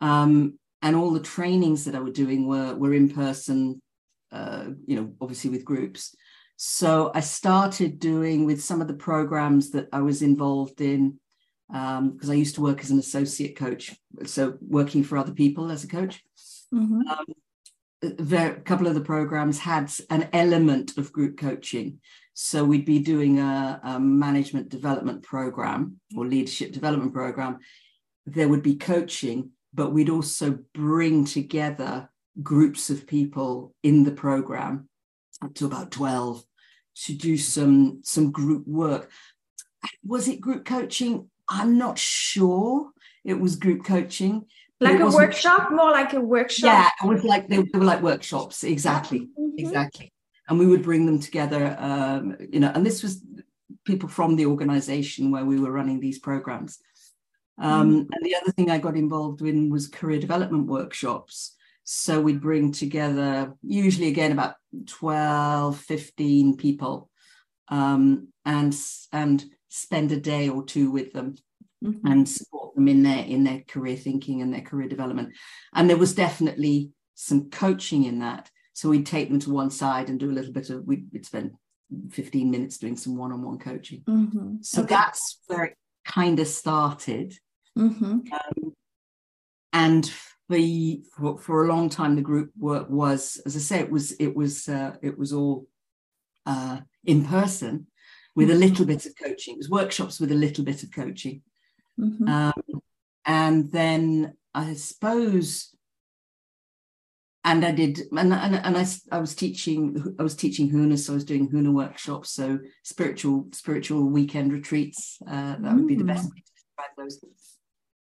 Um, 0.00 0.58
and 0.82 0.94
all 0.96 1.10
the 1.10 1.20
trainings 1.20 1.84
that 1.84 1.94
I 1.94 2.00
was 2.00 2.14
doing 2.14 2.46
were 2.46 2.74
were 2.74 2.94
in 2.94 3.08
person. 3.08 3.82
Uh, 4.30 4.72
you 4.84 4.94
know, 4.94 5.10
obviously 5.22 5.48
with 5.48 5.64
groups. 5.64 6.14
So 6.56 7.10
I 7.14 7.20
started 7.20 7.98
doing 7.98 8.44
with 8.44 8.62
some 8.62 8.82
of 8.82 8.86
the 8.86 8.92
programs 8.92 9.70
that 9.70 9.88
I 9.90 10.02
was 10.02 10.20
involved 10.20 10.82
in, 10.82 11.18
because 11.66 12.28
um, 12.28 12.30
I 12.30 12.34
used 12.34 12.56
to 12.56 12.60
work 12.60 12.80
as 12.80 12.90
an 12.90 12.98
associate 12.98 13.56
coach, 13.56 13.96
so 14.26 14.58
working 14.60 15.02
for 15.02 15.16
other 15.16 15.32
people 15.32 15.70
as 15.70 15.82
a 15.82 15.88
coach. 15.88 16.22
Mm-hmm. 16.74 17.08
Um, 17.08 17.26
a 18.02 18.60
couple 18.60 18.86
of 18.86 18.94
the 18.94 19.00
programs 19.00 19.58
had 19.60 19.90
an 20.10 20.28
element 20.34 20.98
of 20.98 21.10
group 21.10 21.38
coaching. 21.38 22.00
So 22.40 22.64
we'd 22.64 22.84
be 22.84 23.00
doing 23.00 23.40
a, 23.40 23.80
a 23.82 23.98
management 23.98 24.68
development 24.68 25.24
program 25.24 25.98
or 26.16 26.24
leadership 26.24 26.70
development 26.70 27.12
program. 27.12 27.58
There 28.26 28.48
would 28.48 28.62
be 28.62 28.76
coaching, 28.76 29.50
but 29.74 29.90
we'd 29.92 30.08
also 30.08 30.60
bring 30.72 31.24
together 31.24 32.08
groups 32.40 32.90
of 32.90 33.08
people 33.08 33.74
in 33.82 34.04
the 34.04 34.12
program 34.12 34.88
up 35.42 35.52
to 35.54 35.66
about 35.66 35.90
12 35.90 36.44
to 37.06 37.12
do 37.12 37.36
some 37.36 38.02
some 38.04 38.30
group 38.30 38.68
work. 38.68 39.10
Was 40.04 40.28
it 40.28 40.40
group 40.40 40.64
coaching? 40.64 41.28
I'm 41.48 41.76
not 41.76 41.98
sure. 41.98 42.92
It 43.24 43.40
was 43.40 43.56
group 43.56 43.84
coaching 43.84 44.46
like 44.78 45.00
a 45.00 45.08
workshop? 45.08 45.72
More 45.72 45.90
like 45.90 46.12
a 46.12 46.20
workshop? 46.20 46.68
Yeah 46.68 46.88
it 47.02 47.12
was 47.12 47.24
like 47.24 47.48
they, 47.48 47.62
they 47.62 47.78
were 47.80 47.84
like 47.84 48.00
workshops. 48.00 48.62
Exactly. 48.62 49.22
Mm-hmm. 49.36 49.58
exactly 49.58 50.12
and 50.48 50.58
we 50.58 50.66
would 50.66 50.82
bring 50.82 51.06
them 51.06 51.20
together 51.20 51.76
um, 51.78 52.36
you 52.50 52.60
know 52.60 52.72
and 52.74 52.84
this 52.84 53.02
was 53.02 53.22
people 53.84 54.08
from 54.08 54.36
the 54.36 54.46
organization 54.46 55.30
where 55.30 55.44
we 55.44 55.58
were 55.58 55.72
running 55.72 56.00
these 56.00 56.18
programs 56.18 56.78
Um, 57.58 57.90
mm. 57.90 58.08
And 58.12 58.24
the 58.24 58.36
other 58.36 58.52
thing 58.52 58.70
I 58.70 58.78
got 58.78 58.96
involved 58.96 59.42
in 59.42 59.70
was 59.70 59.88
career 59.88 60.20
development 60.20 60.66
workshops. 60.66 61.56
So 61.84 62.20
we'd 62.20 62.40
bring 62.40 62.72
together, 62.72 63.54
usually 63.62 64.08
again, 64.08 64.32
about 64.32 64.54
12, 64.86 65.78
15 65.78 66.56
people 66.56 67.10
um, 67.68 68.28
and, 68.44 68.76
and 69.12 69.44
spend 69.68 70.12
a 70.12 70.20
day 70.20 70.48
or 70.48 70.64
two 70.64 70.90
with 70.90 71.12
them. 71.12 71.36
Mm-hmm. 71.84 72.08
and 72.08 72.28
support 72.28 72.74
them 72.74 72.88
in 72.88 73.04
their 73.04 73.24
in 73.24 73.44
their 73.44 73.60
career 73.60 73.94
thinking 73.94 74.42
and 74.42 74.52
their 74.52 74.62
career 74.62 74.88
development 74.88 75.28
and 75.72 75.88
there 75.88 75.96
was 75.96 76.12
definitely 76.12 76.90
some 77.14 77.50
coaching 77.50 78.02
in 78.02 78.18
that 78.18 78.50
so 78.78 78.88
we'd 78.88 79.06
take 79.06 79.28
them 79.28 79.40
to 79.40 79.50
one 79.50 79.70
side 79.70 80.08
and 80.08 80.20
do 80.20 80.30
a 80.30 80.36
little 80.38 80.52
bit 80.52 80.70
of 80.70 80.86
we'd, 80.86 81.08
we'd 81.12 81.26
spend 81.26 81.50
15 82.12 82.48
minutes 82.48 82.78
doing 82.78 82.96
some 82.96 83.16
one-on-one 83.16 83.58
coaching 83.58 84.04
mm-hmm. 84.08 84.56
so 84.60 84.82
okay. 84.82 84.94
that's 84.94 85.40
where 85.48 85.64
it 85.64 85.76
kind 86.04 86.38
of 86.38 86.46
started 86.46 87.34
mm-hmm. 87.76 88.20
um, 88.32 88.72
and 89.72 90.12
the 90.48 91.02
for, 91.16 91.38
for, 91.38 91.64
a 91.64 91.68
long 91.68 91.88
time 91.88 92.14
the 92.14 92.22
group 92.22 92.52
work 92.56 92.88
was 92.88 93.42
as 93.44 93.56
i 93.56 93.58
say 93.58 93.80
it 93.80 93.90
was 93.90 94.12
it 94.12 94.36
was 94.36 94.68
uh, 94.68 94.94
it 95.02 95.18
was 95.18 95.32
all 95.32 95.66
uh, 96.46 96.78
in 97.04 97.24
person 97.24 97.88
with 98.36 98.48
a 98.48 98.52
mm-hmm. 98.52 98.62
little 98.62 98.86
bit 98.86 99.06
of 99.06 99.12
coaching 99.20 99.54
it 99.54 99.58
was 99.58 99.68
workshops 99.68 100.20
with 100.20 100.30
a 100.30 100.36
little 100.36 100.64
bit 100.64 100.84
of 100.84 100.92
coaching 100.92 101.42
mm-hmm. 101.98 102.28
um, 102.28 102.80
and 103.26 103.72
then 103.72 104.34
i 104.54 104.72
suppose 104.74 105.74
and 107.44 107.64
I 107.64 107.70
did, 107.70 108.00
and, 108.10 108.32
and, 108.32 108.54
and 108.56 108.76
I, 108.76 108.86
I 109.12 109.18
was 109.18 109.34
teaching, 109.34 110.16
I 110.18 110.22
was 110.22 110.34
teaching 110.34 110.70
Huna, 110.70 110.98
so 110.98 111.12
I 111.12 111.14
was 111.14 111.24
doing 111.24 111.48
Huna 111.48 111.72
workshops, 111.72 112.30
so 112.30 112.58
spiritual, 112.82 113.46
spiritual 113.52 114.04
weekend 114.04 114.52
retreats. 114.52 115.18
Uh, 115.26 115.56
that 115.58 115.74
would 115.74 115.86
be 115.86 115.94
the 115.94 116.04
best 116.04 116.26
mm. 116.26 116.34
way 116.34 116.42
to 116.44 116.52
describe 116.52 116.90
those. 116.96 117.20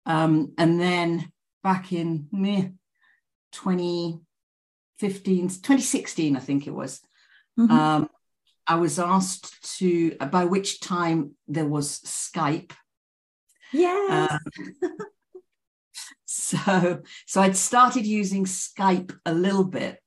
Um, 0.05 0.53
and 0.57 0.79
then 0.79 1.31
back 1.63 1.91
in 1.91 2.27
meh, 2.31 2.69
2015, 3.53 5.49
2016, 5.49 6.37
I 6.37 6.39
think 6.39 6.67
it 6.67 6.73
was, 6.73 7.01
mm-hmm. 7.59 7.71
um, 7.71 8.09
I 8.67 8.75
was 8.75 8.99
asked 8.99 9.77
to, 9.79 10.15
by 10.15 10.45
which 10.45 10.79
time 10.79 11.31
there 11.47 11.65
was 11.65 11.99
Skype. 12.01 12.71
Yeah. 13.71 14.27
Uh, 14.29 14.37
so 16.43 17.01
so 17.25 17.41
I'd 17.41 17.55
started 17.55 18.05
using 18.05 18.45
Skype 18.45 19.15
a 19.25 19.33
little 19.33 19.63
bit 19.63 19.99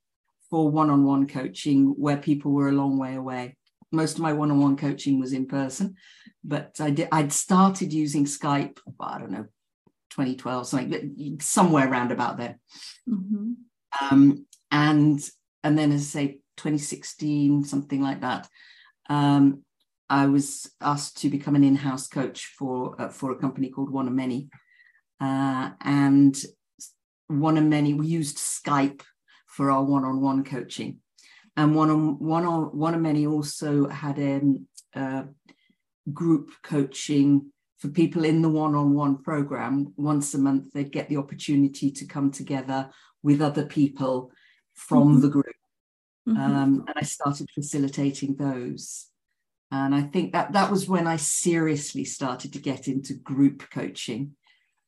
for 0.50 0.70
one-on-one 0.70 1.26
coaching 1.26 1.94
where 1.96 2.16
people 2.16 2.52
were 2.52 2.68
a 2.68 2.72
long 2.72 2.98
way 2.98 3.16
away. 3.16 3.56
Most 3.90 4.16
of 4.16 4.22
my 4.22 4.32
one-on-one 4.32 4.76
coaching 4.76 5.18
was 5.18 5.32
in 5.32 5.46
person, 5.46 5.96
but 6.44 6.76
I 6.80 6.90
did 6.90 7.08
I'd 7.12 7.32
started 7.32 7.92
using 7.92 8.24
Skype, 8.24 8.78
I 9.00 9.18
don't 9.18 9.30
know, 9.30 9.46
2012, 10.10 10.66
something 10.66 11.38
somewhere 11.40 11.90
around 11.90 12.12
about 12.12 12.36
there. 12.36 12.58
Mm-hmm. 13.08 13.52
Um, 14.00 14.46
and 14.70 15.20
and 15.64 15.78
then 15.78 15.92
as 15.92 16.02
I 16.02 16.04
say 16.04 16.26
2016, 16.56 17.64
something 17.64 18.00
like 18.00 18.20
that. 18.20 18.48
Um, 19.08 19.62
I 20.08 20.26
was 20.26 20.70
asked 20.80 21.18
to 21.18 21.28
become 21.28 21.56
an 21.56 21.64
in-house 21.64 22.06
coach 22.06 22.46
for 22.58 23.00
uh, 23.00 23.08
for 23.08 23.32
a 23.32 23.38
company 23.38 23.70
called 23.70 23.90
One 23.90 24.06
of 24.06 24.14
Many, 24.14 24.48
uh, 25.20 25.70
and 25.80 26.36
one 27.28 27.56
of 27.56 27.64
many 27.64 27.94
we 27.94 28.06
used 28.06 28.38
Skype 28.38 29.02
for 29.46 29.70
our 29.70 29.82
one-on-one 29.82 30.44
coaching, 30.44 30.98
and 31.56 31.74
one 31.74 31.90
on 31.90 32.18
one 32.18 32.44
on 32.44 32.76
one 32.76 32.94
of 32.94 33.00
many 33.00 33.26
also 33.26 33.88
had 33.88 34.18
a 34.18 34.36
um, 34.36 34.66
uh, 34.94 35.22
group 36.12 36.50
coaching 36.62 37.50
for 37.78 37.88
people 37.88 38.24
in 38.24 38.42
the 38.42 38.48
one-on-one 38.48 39.22
program. 39.22 39.92
Once 39.96 40.34
a 40.34 40.38
month, 40.38 40.72
they'd 40.72 40.92
get 40.92 41.08
the 41.08 41.16
opportunity 41.16 41.90
to 41.90 42.06
come 42.06 42.30
together 42.30 42.90
with 43.22 43.40
other 43.42 43.64
people 43.64 44.30
from 44.74 45.12
mm-hmm. 45.12 45.20
the 45.22 45.28
group, 45.28 45.56
mm-hmm. 46.28 46.40
um, 46.40 46.84
and 46.86 46.94
I 46.96 47.02
started 47.02 47.48
facilitating 47.54 48.36
those. 48.36 49.06
And 49.72 49.94
I 49.94 50.02
think 50.02 50.32
that 50.32 50.52
that 50.52 50.70
was 50.70 50.88
when 50.88 51.06
I 51.06 51.16
seriously 51.16 52.04
started 52.04 52.52
to 52.52 52.60
get 52.60 52.86
into 52.86 53.14
group 53.14 53.68
coaching 53.70 54.36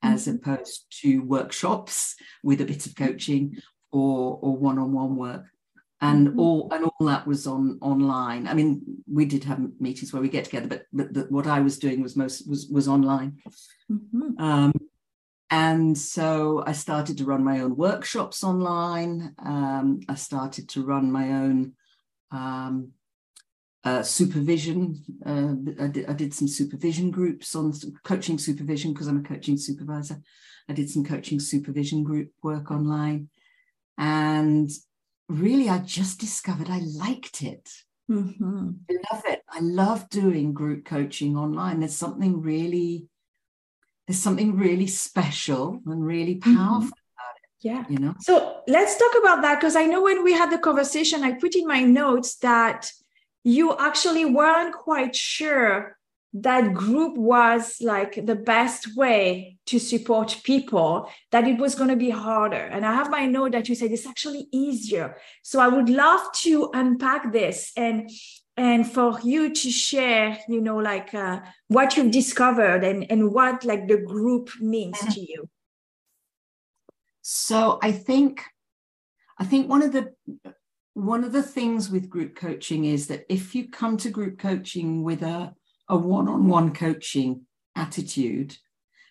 as 0.02 0.26
mm-hmm. 0.26 0.36
opposed 0.36 0.86
to 1.02 1.22
workshops 1.22 2.14
with 2.42 2.60
a 2.60 2.64
bit 2.64 2.86
of 2.86 2.94
coaching 2.94 3.56
or 3.90 4.38
or 4.42 4.56
one-on-one 4.56 5.16
work 5.16 5.46
and 6.00 6.28
mm-hmm. 6.28 6.40
all 6.40 6.68
and 6.72 6.84
all 6.84 7.06
that 7.06 7.26
was 7.26 7.46
on 7.46 7.78
online 7.80 8.46
i 8.46 8.54
mean 8.54 8.82
we 9.10 9.24
did 9.24 9.44
have 9.44 9.60
meetings 9.80 10.12
where 10.12 10.22
we 10.22 10.28
get 10.28 10.44
together 10.44 10.68
but 10.68 10.82
but 10.92 11.12
the, 11.12 11.20
what 11.30 11.46
i 11.46 11.60
was 11.60 11.78
doing 11.78 12.02
was 12.02 12.16
most 12.16 12.48
was 12.48 12.68
was 12.68 12.88
online 12.88 13.36
mm-hmm. 13.90 14.40
um, 14.42 14.72
and 15.50 15.96
so 15.96 16.62
i 16.66 16.72
started 16.72 17.18
to 17.18 17.24
run 17.24 17.42
my 17.42 17.60
own 17.60 17.74
workshops 17.76 18.44
online 18.44 19.34
um, 19.44 20.00
i 20.08 20.14
started 20.14 20.68
to 20.68 20.84
run 20.84 21.10
my 21.10 21.32
own 21.32 21.72
um, 22.30 22.92
uh, 23.88 24.02
supervision. 24.02 25.02
Uh, 25.24 25.54
I, 25.82 25.86
did, 25.88 26.10
I, 26.10 26.12
did, 26.12 26.34
some 26.34 26.48
supervision 26.48 27.10
groups 27.10 27.54
on 27.54 27.72
coaching 28.04 28.38
supervision 28.38 28.92
because 28.92 29.08
I'm 29.08 29.20
a 29.20 29.28
coaching 29.28 29.56
supervisor. 29.56 30.20
I 30.68 30.74
did 30.74 30.90
some 30.90 31.04
coaching 31.04 31.40
supervision 31.40 32.04
group 32.04 32.30
work 32.42 32.70
online. 32.70 33.30
And 33.96 34.70
really, 35.28 35.68
I 35.70 35.78
just 35.78 36.20
discovered 36.20 36.68
I 36.68 36.80
liked 36.80 37.42
it. 37.42 37.70
Mm-hmm. 38.10 38.70
I 38.90 38.94
love 39.12 39.22
it. 39.26 39.42
I 39.50 39.60
love 39.60 40.08
doing 40.10 40.52
group 40.52 40.84
coaching 40.84 41.36
online. 41.36 41.80
There's 41.80 41.96
something 41.96 42.42
really, 42.42 43.08
there's 44.06 44.18
something 44.18 44.56
really 44.56 44.86
special 44.86 45.80
and 45.86 46.04
really 46.04 46.36
mm-hmm. 46.36 46.56
powerful. 46.56 46.88
Mm-hmm. 46.88 46.94
Yeah. 47.60 47.84
You 47.88 47.98
know. 47.98 48.14
So 48.20 48.60
let's 48.68 48.96
talk 48.96 49.14
about 49.20 49.42
that 49.42 49.56
because 49.56 49.74
I 49.74 49.86
know 49.86 50.02
when 50.02 50.22
we 50.22 50.32
had 50.32 50.50
the 50.50 50.58
conversation, 50.58 51.24
I 51.24 51.32
put 51.32 51.56
in 51.56 51.66
my 51.66 51.80
notes 51.80 52.36
that 52.36 52.92
you 53.48 53.74
actually 53.78 54.26
weren't 54.26 54.74
quite 54.74 55.16
sure 55.16 55.96
that 56.34 56.74
group 56.74 57.16
was 57.16 57.80
like 57.80 58.26
the 58.26 58.34
best 58.34 58.94
way 58.94 59.56
to 59.64 59.78
support 59.78 60.40
people 60.44 61.10
that 61.30 61.48
it 61.48 61.58
was 61.58 61.74
going 61.74 61.88
to 61.88 61.96
be 61.96 62.10
harder. 62.10 62.64
And 62.74 62.84
i 62.84 62.92
have 62.92 63.10
my 63.10 63.24
note 63.24 63.52
that 63.52 63.66
you 63.68 63.74
said 63.74 63.90
it's 63.90 64.06
actually 64.06 64.48
easier. 64.52 65.16
So 65.42 65.60
i 65.60 65.68
would 65.68 65.88
love 65.88 66.30
to 66.44 66.70
unpack 66.74 67.32
this 67.32 67.72
and 67.76 68.10
and 68.58 68.80
for 68.94 69.18
you 69.22 69.54
to 69.54 69.70
share 69.70 70.38
you 70.48 70.60
know 70.60 70.76
like 70.76 71.14
uh, 71.14 71.40
what 71.68 71.96
you've 71.96 72.10
discovered 72.10 72.84
and 72.84 73.10
and 73.10 73.32
what 73.32 73.64
like 73.64 73.88
the 73.88 74.00
group 74.12 74.50
means 74.60 74.98
to 75.14 75.20
you. 75.20 75.48
So 77.22 77.78
i 77.82 77.92
think 77.92 78.42
i 79.38 79.44
think 79.50 79.62
one 79.74 79.82
of 79.82 79.92
the 79.92 80.04
one 80.98 81.24
of 81.24 81.32
the 81.32 81.42
things 81.42 81.90
with 81.90 82.10
group 82.10 82.34
coaching 82.34 82.84
is 82.84 83.06
that 83.06 83.24
if 83.28 83.54
you 83.54 83.68
come 83.68 83.96
to 83.98 84.10
group 84.10 84.38
coaching 84.38 85.02
with 85.02 85.22
a, 85.22 85.54
a 85.88 85.96
one-on-one 85.96 86.74
coaching 86.74 87.46
attitude 87.76 88.56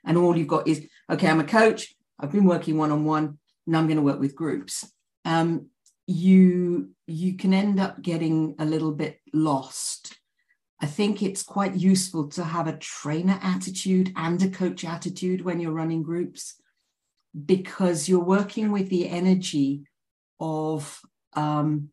and 0.06 0.18
all 0.18 0.38
you've 0.38 0.48
got 0.48 0.68
is 0.68 0.86
okay 1.10 1.28
i'm 1.30 1.40
a 1.40 1.44
coach 1.46 1.96
i've 2.20 2.32
been 2.32 2.44
working 2.44 2.78
one-on-one 2.78 3.38
now 3.66 3.80
i'm 3.80 3.88
going 3.88 3.98
to 3.98 4.04
work 4.04 4.20
with 4.20 4.36
groups 4.36 4.92
um, 5.24 5.68
you 6.08 6.92
you 7.06 7.36
can 7.36 7.54
end 7.54 7.80
up 7.80 8.02
getting 8.02 8.56
a 8.60 8.66
little 8.66 8.94
bit 8.94 9.20
lost. 9.34 10.18
I 10.82 10.86
think 10.86 11.22
it's 11.22 11.44
quite 11.44 11.76
useful 11.76 12.30
to 12.30 12.44
have 12.44 12.68
a 12.68 12.78
trainer 12.78 13.40
attitude 13.42 14.14
and 14.16 14.42
a 14.42 14.50
coach 14.50 14.86
attitude 14.86 15.42
when 15.42 15.60
you're 15.60 15.72
running 15.72 16.04
groups 16.04 16.56
because 17.46 18.08
you're 18.08 18.24
working 18.24 18.72
with 18.72 18.90
the 18.90 19.10
energy 19.10 19.84
of 20.40 21.02
um, 21.34 21.90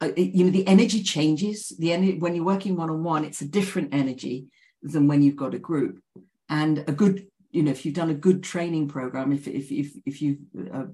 uh, 0.00 0.10
you 0.16 0.44
know 0.44 0.50
the 0.50 0.66
energy 0.66 1.02
changes. 1.02 1.72
The 1.78 1.92
energy 1.92 2.18
when 2.18 2.34
you're 2.34 2.44
working 2.44 2.76
one-on-one 2.76 3.24
it's 3.24 3.40
a 3.40 3.48
different 3.48 3.94
energy 3.94 4.46
than 4.82 5.06
when 5.06 5.22
you've 5.22 5.36
got 5.36 5.54
a 5.54 5.58
group. 5.58 6.00
And 6.48 6.84
a 6.86 6.92
good 6.92 7.26
you 7.50 7.62
know 7.62 7.70
if 7.70 7.84
you've 7.84 7.94
done 7.94 8.10
a 8.10 8.14
good 8.14 8.42
training 8.42 8.88
program 8.88 9.32
if 9.32 9.46
if 9.46 9.70
if, 9.70 9.92
if 10.06 10.22
you've 10.22 10.38
uh, 10.74 10.84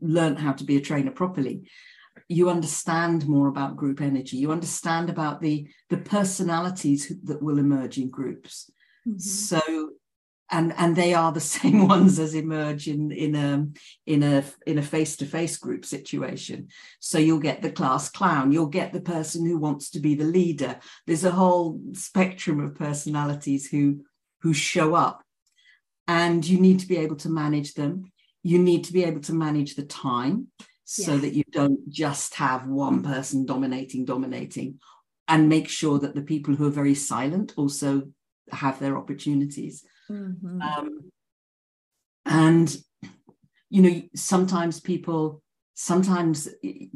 learned 0.00 0.38
how 0.38 0.52
to 0.52 0.64
be 0.64 0.76
a 0.76 0.80
trainer 0.80 1.10
properly 1.10 1.62
you 2.28 2.48
understand 2.48 3.26
more 3.26 3.48
about 3.48 3.76
group 3.76 4.00
energy. 4.00 4.36
You 4.36 4.52
understand 4.52 5.10
about 5.10 5.40
the 5.40 5.68
the 5.88 5.98
personalities 5.98 7.12
that 7.24 7.42
will 7.42 7.58
emerge 7.58 7.98
in 7.98 8.08
groups. 8.08 8.70
Mm-hmm. 9.08 9.18
so 9.18 9.90
and 10.50 10.74
and 10.76 10.96
they 10.96 11.14
are 11.14 11.32
the 11.32 11.40
same 11.58 11.86
ones 11.86 12.18
as 12.18 12.34
emerge 12.34 12.88
in 12.88 13.10
in 13.12 13.34
a 13.34 13.66
in 14.06 14.22
a 14.22 14.44
in 14.66 14.78
a 14.78 14.82
face 14.82 15.16
to 15.16 15.26
face 15.26 15.56
group 15.56 15.84
situation. 15.84 16.68
So 16.98 17.18
you'll 17.18 17.40
get 17.40 17.62
the 17.62 17.72
class 17.72 18.10
clown. 18.10 18.52
You'll 18.52 18.66
get 18.66 18.92
the 18.92 19.00
person 19.00 19.46
who 19.46 19.58
wants 19.58 19.90
to 19.90 20.00
be 20.00 20.14
the 20.14 20.24
leader. 20.24 20.78
There's 21.06 21.24
a 21.24 21.30
whole 21.30 21.80
spectrum 21.92 22.60
of 22.60 22.74
personalities 22.74 23.68
who 23.68 24.04
who 24.42 24.52
show 24.54 24.94
up. 24.94 25.22
And 26.08 26.44
you 26.44 26.58
need 26.58 26.80
to 26.80 26.88
be 26.88 26.96
able 26.96 27.16
to 27.16 27.28
manage 27.28 27.74
them. 27.74 28.10
You 28.42 28.58
need 28.58 28.84
to 28.84 28.92
be 28.92 29.04
able 29.04 29.20
to 29.20 29.32
manage 29.32 29.76
the 29.76 29.84
time 29.84 30.48
so 30.84 31.16
that 31.16 31.34
you 31.34 31.44
don't 31.52 31.88
just 31.88 32.34
have 32.34 32.66
one 32.66 33.04
person 33.04 33.46
dominating 33.46 34.04
dominating 34.04 34.80
and 35.28 35.48
make 35.48 35.68
sure 35.68 36.00
that 36.00 36.16
the 36.16 36.22
people 36.22 36.56
who 36.56 36.66
are 36.66 36.70
very 36.70 36.96
silent 36.96 37.52
also 37.56 38.10
have 38.50 38.80
their 38.80 38.98
opportunities 38.98 39.84
mm-hmm. 40.10 40.62
um, 40.62 41.10
and 42.26 42.76
you 43.68 43.82
know 43.82 44.02
sometimes 44.14 44.80
people 44.80 45.42
sometimes 45.74 46.48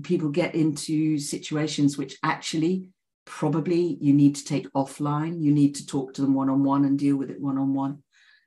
people 0.03 0.29
get 0.29 0.55
into 0.55 1.19
situations 1.19 1.97
which 1.97 2.17
actually 2.23 2.89
probably 3.25 3.97
you 4.01 4.13
need 4.13 4.35
to 4.37 4.45
take 4.45 4.71
offline. 4.75 5.43
You 5.43 5.51
need 5.51 5.75
to 5.77 5.87
talk 5.87 6.13
to 6.15 6.21
them 6.21 6.35
one 6.35 6.51
on 6.51 6.63
one 6.63 6.85
and 6.85 6.99
deal 6.99 7.17
with 7.17 7.31
it 7.31 7.41
one 7.41 7.57
on 7.57 7.73
one 7.73 8.03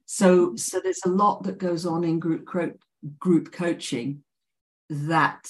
so 0.07 0.55
so 0.55 0.79
there's 0.79 1.01
a 1.05 1.09
lot 1.09 1.43
that 1.43 1.57
goes 1.57 1.85
on 1.85 2.03
in 2.05 2.17
group 2.17 2.45
group 3.19 3.51
coaching 3.51 4.23
that 4.89 5.45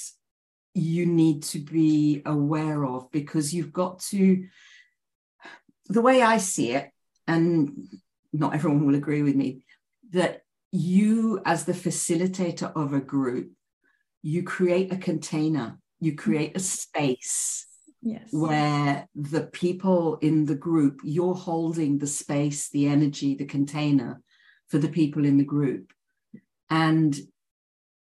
you 0.73 1.05
need 1.05 1.43
to 1.43 1.59
be 1.59 2.23
aware 2.25 2.83
of 2.83 3.09
because 3.11 3.53
you've 3.53 3.71
got 3.71 3.99
to 3.99 4.47
the 5.89 6.01
way 6.01 6.23
i 6.23 6.37
see 6.37 6.71
it 6.71 6.89
and 7.27 7.87
not 8.33 8.53
everyone 8.53 8.85
will 8.85 8.95
agree 8.95 9.21
with 9.21 9.35
me 9.35 9.63
that 10.11 10.41
you 10.71 11.41
as 11.45 11.65
the 11.65 11.73
facilitator 11.73 12.71
of 12.75 12.93
a 12.93 12.99
group 12.99 13.51
you 14.21 14.43
create 14.43 14.91
a 14.91 14.97
container 14.97 15.79
you 15.99 16.15
create 16.15 16.55
a 16.55 16.59
space 16.59 17.65
yes. 18.01 18.27
where 18.31 19.07
the 19.15 19.43
people 19.43 20.17
in 20.17 20.45
the 20.45 20.55
group 20.55 20.99
you're 21.03 21.35
holding 21.35 21.97
the 21.97 22.07
space 22.07 22.69
the 22.69 22.87
energy 22.87 23.35
the 23.35 23.45
container 23.45 24.21
for 24.67 24.77
the 24.77 24.89
people 24.89 25.25
in 25.25 25.37
the 25.37 25.43
group 25.43 25.91
and 26.69 27.17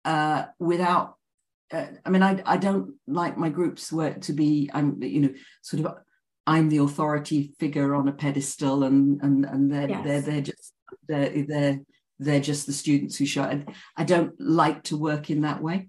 uh, 0.04 0.44
without 0.58 1.16
uh, 1.72 1.86
i 2.04 2.10
mean 2.10 2.22
I, 2.22 2.42
I 2.44 2.56
don't 2.56 2.94
like 3.06 3.38
my 3.38 3.48
group's 3.48 3.92
work 3.92 4.20
to 4.22 4.32
be 4.32 4.70
i'm 4.72 5.02
you 5.02 5.20
know 5.20 5.34
sort 5.62 5.84
of 5.84 5.94
i'm 6.46 6.68
the 6.68 6.78
authority 6.78 7.54
figure 7.58 7.94
on 7.94 8.08
a 8.08 8.12
pedestal 8.12 8.84
and 8.84 9.20
and 9.22 9.44
and 9.44 9.72
they're 9.72 9.88
yes. 9.88 10.04
they're 10.04 10.20
they're 10.20 10.40
just 10.40 10.74
they're 11.06 11.44
they're 11.46 11.80
they're 12.20 12.40
just 12.40 12.66
the 12.66 12.72
students 12.72 13.16
who 13.16 13.26
show 13.26 13.44
it. 13.44 13.66
I 13.96 14.04
don't 14.04 14.38
like 14.38 14.84
to 14.84 14.96
work 14.96 15.30
in 15.30 15.40
that 15.40 15.62
way. 15.62 15.88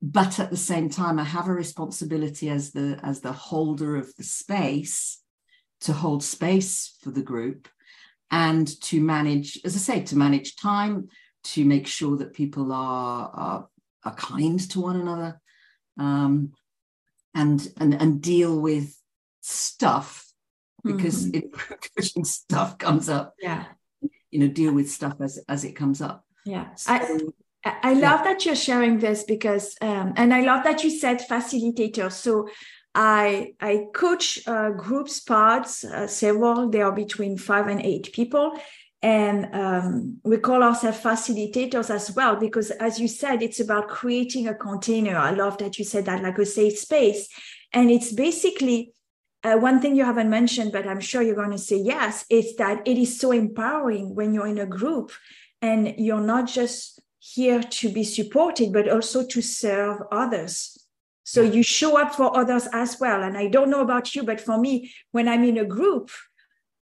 But 0.00 0.38
at 0.38 0.50
the 0.50 0.56
same 0.56 0.88
time, 0.88 1.18
I 1.18 1.24
have 1.24 1.48
a 1.48 1.52
responsibility 1.52 2.48
as 2.48 2.70
the 2.70 3.00
as 3.02 3.20
the 3.20 3.32
holder 3.32 3.96
of 3.96 4.14
the 4.16 4.22
space 4.22 5.20
to 5.80 5.92
hold 5.92 6.22
space 6.22 6.96
for 7.02 7.10
the 7.10 7.22
group 7.22 7.68
and 8.30 8.68
to 8.82 9.00
manage, 9.00 9.58
as 9.64 9.74
I 9.74 9.78
say, 9.78 10.00
to 10.04 10.16
manage 10.16 10.56
time, 10.56 11.08
to 11.44 11.64
make 11.64 11.86
sure 11.86 12.16
that 12.18 12.34
people 12.34 12.72
are 12.72 13.30
are, 13.34 13.68
are 14.04 14.14
kind 14.14 14.60
to 14.70 14.80
one 14.80 15.00
another, 15.00 15.40
um, 15.98 16.52
and 17.34 17.66
and 17.78 17.94
and 17.94 18.22
deal 18.22 18.60
with 18.60 18.94
stuff 19.46 20.26
because 20.84 21.28
mm-hmm. 21.28 22.22
stuff 22.22 22.78
comes 22.78 23.08
up. 23.08 23.34
Yeah. 23.40 23.64
You 24.30 24.40
know 24.40 24.48
deal 24.48 24.72
with 24.72 24.90
stuff 24.90 25.14
as 25.20 25.38
as 25.48 25.64
it 25.64 25.72
comes 25.72 26.02
up. 26.02 26.24
Yeah. 26.44 26.74
So, 26.74 26.92
I, 26.92 27.78
I 27.82 27.92
love 27.94 28.20
yeah. 28.20 28.24
that 28.24 28.44
you're 28.44 28.56
sharing 28.56 28.98
this 28.98 29.24
because 29.24 29.76
um, 29.80 30.14
and 30.16 30.32
i 30.32 30.40
love 30.40 30.64
that 30.64 30.84
you 30.84 30.90
said 30.90 31.20
facilitator. 31.20 32.10
So 32.12 32.48
i 32.94 33.52
i 33.60 33.86
coach 33.94 34.46
uh, 34.46 34.70
groups 34.70 35.20
pods 35.20 35.84
uh, 35.84 36.06
several 36.06 36.70
they 36.70 36.82
are 36.82 36.92
between 36.92 37.38
five 37.38 37.68
and 37.68 37.80
eight 37.82 38.12
people. 38.12 38.58
And 39.02 39.54
um, 39.54 40.16
we 40.24 40.38
call 40.38 40.62
ourselves 40.62 40.98
facilitators 40.98 41.90
as 41.90 42.10
well 42.16 42.34
because 42.36 42.70
as 42.72 42.98
you 42.98 43.06
said 43.06 43.42
it's 43.42 43.60
about 43.60 43.88
creating 43.88 44.48
a 44.48 44.54
container. 44.54 45.16
I 45.16 45.30
love 45.30 45.58
that 45.58 45.78
you 45.78 45.84
said 45.84 46.06
that 46.06 46.22
like 46.22 46.38
a 46.38 46.46
safe 46.46 46.78
space. 46.78 47.28
And 47.72 47.90
it's 47.90 48.12
basically 48.12 48.92
uh, 49.46 49.56
one 49.56 49.80
thing 49.80 49.94
you 49.94 50.04
haven't 50.04 50.28
mentioned, 50.28 50.72
but 50.72 50.88
I'm 50.88 51.00
sure 51.00 51.22
you're 51.22 51.36
going 51.36 51.52
to 51.52 51.58
say 51.58 51.76
yes, 51.76 52.24
is 52.28 52.56
that 52.56 52.86
it 52.86 52.98
is 52.98 53.20
so 53.20 53.30
empowering 53.30 54.14
when 54.14 54.34
you're 54.34 54.48
in 54.48 54.58
a 54.58 54.66
group 54.66 55.12
and 55.62 55.94
you're 55.98 56.20
not 56.20 56.48
just 56.48 57.00
here 57.20 57.62
to 57.62 57.88
be 57.88 58.02
supported, 58.02 58.72
but 58.72 58.88
also 58.88 59.24
to 59.26 59.40
serve 59.40 59.98
others. 60.10 60.76
So 61.22 61.42
you 61.42 61.62
show 61.62 61.96
up 61.96 62.14
for 62.14 62.36
others 62.36 62.68
as 62.72 62.98
well. 63.00 63.22
And 63.22 63.38
I 63.38 63.46
don't 63.46 63.70
know 63.70 63.82
about 63.82 64.14
you, 64.14 64.24
but 64.24 64.40
for 64.40 64.58
me, 64.58 64.92
when 65.12 65.28
I'm 65.28 65.44
in 65.44 65.58
a 65.58 65.64
group, 65.64 66.10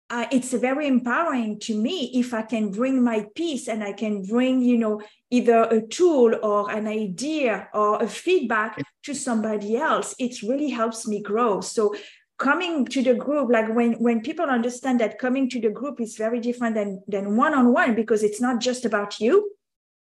uh, 0.09 0.25
it's 0.31 0.53
very 0.53 0.87
empowering 0.87 1.59
to 1.59 1.75
me 1.75 2.11
if 2.13 2.33
I 2.33 2.43
can 2.43 2.71
bring 2.71 3.03
my 3.03 3.25
piece 3.35 3.67
and 3.67 3.83
I 3.83 3.93
can 3.93 4.21
bring, 4.21 4.61
you 4.61 4.77
know, 4.77 5.01
either 5.31 5.63
a 5.63 5.81
tool 5.81 6.35
or 6.43 6.71
an 6.71 6.87
idea 6.87 7.67
or 7.73 8.01
a 8.01 8.07
feedback 8.07 8.81
to 9.03 9.13
somebody 9.13 9.75
else. 9.75 10.13
It 10.19 10.43
really 10.43 10.69
helps 10.69 11.07
me 11.07 11.21
grow. 11.21 11.61
So 11.61 11.95
coming 12.43 12.85
to 12.85 13.01
the 13.01 13.13
group 13.13 13.49
like 13.49 13.73
when 13.73 13.93
when 13.93 14.19
people 14.21 14.45
understand 14.45 14.99
that 14.99 15.17
coming 15.17 15.49
to 15.49 15.61
the 15.61 15.69
group 15.69 16.01
is 16.01 16.17
very 16.17 16.39
different 16.41 16.75
than 16.75 17.01
than 17.07 17.37
one-on-one 17.37 17.95
because 17.95 18.21
it's 18.21 18.41
not 18.41 18.59
just 18.59 18.83
about 18.83 19.19
you. 19.21 19.35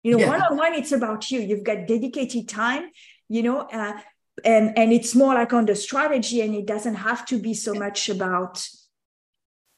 You 0.02 0.12
know 0.12 0.20
yeah. 0.20 0.28
one-on-one 0.34 0.74
it's 0.74 0.92
about 0.92 1.30
you. 1.30 1.40
You've 1.40 1.68
got 1.70 1.86
dedicated 1.86 2.48
time 2.48 2.90
you 3.28 3.42
know 3.42 3.60
uh, 3.60 3.92
and 4.44 4.76
and 4.78 4.92
it's 4.92 5.14
more 5.14 5.34
like 5.34 5.52
on 5.52 5.66
the 5.66 5.76
strategy 5.76 6.40
and 6.40 6.54
it 6.54 6.66
doesn't 6.66 6.98
have 7.08 7.26
to 7.26 7.38
be 7.38 7.54
so 7.54 7.74
much 7.74 8.08
about 8.08 8.66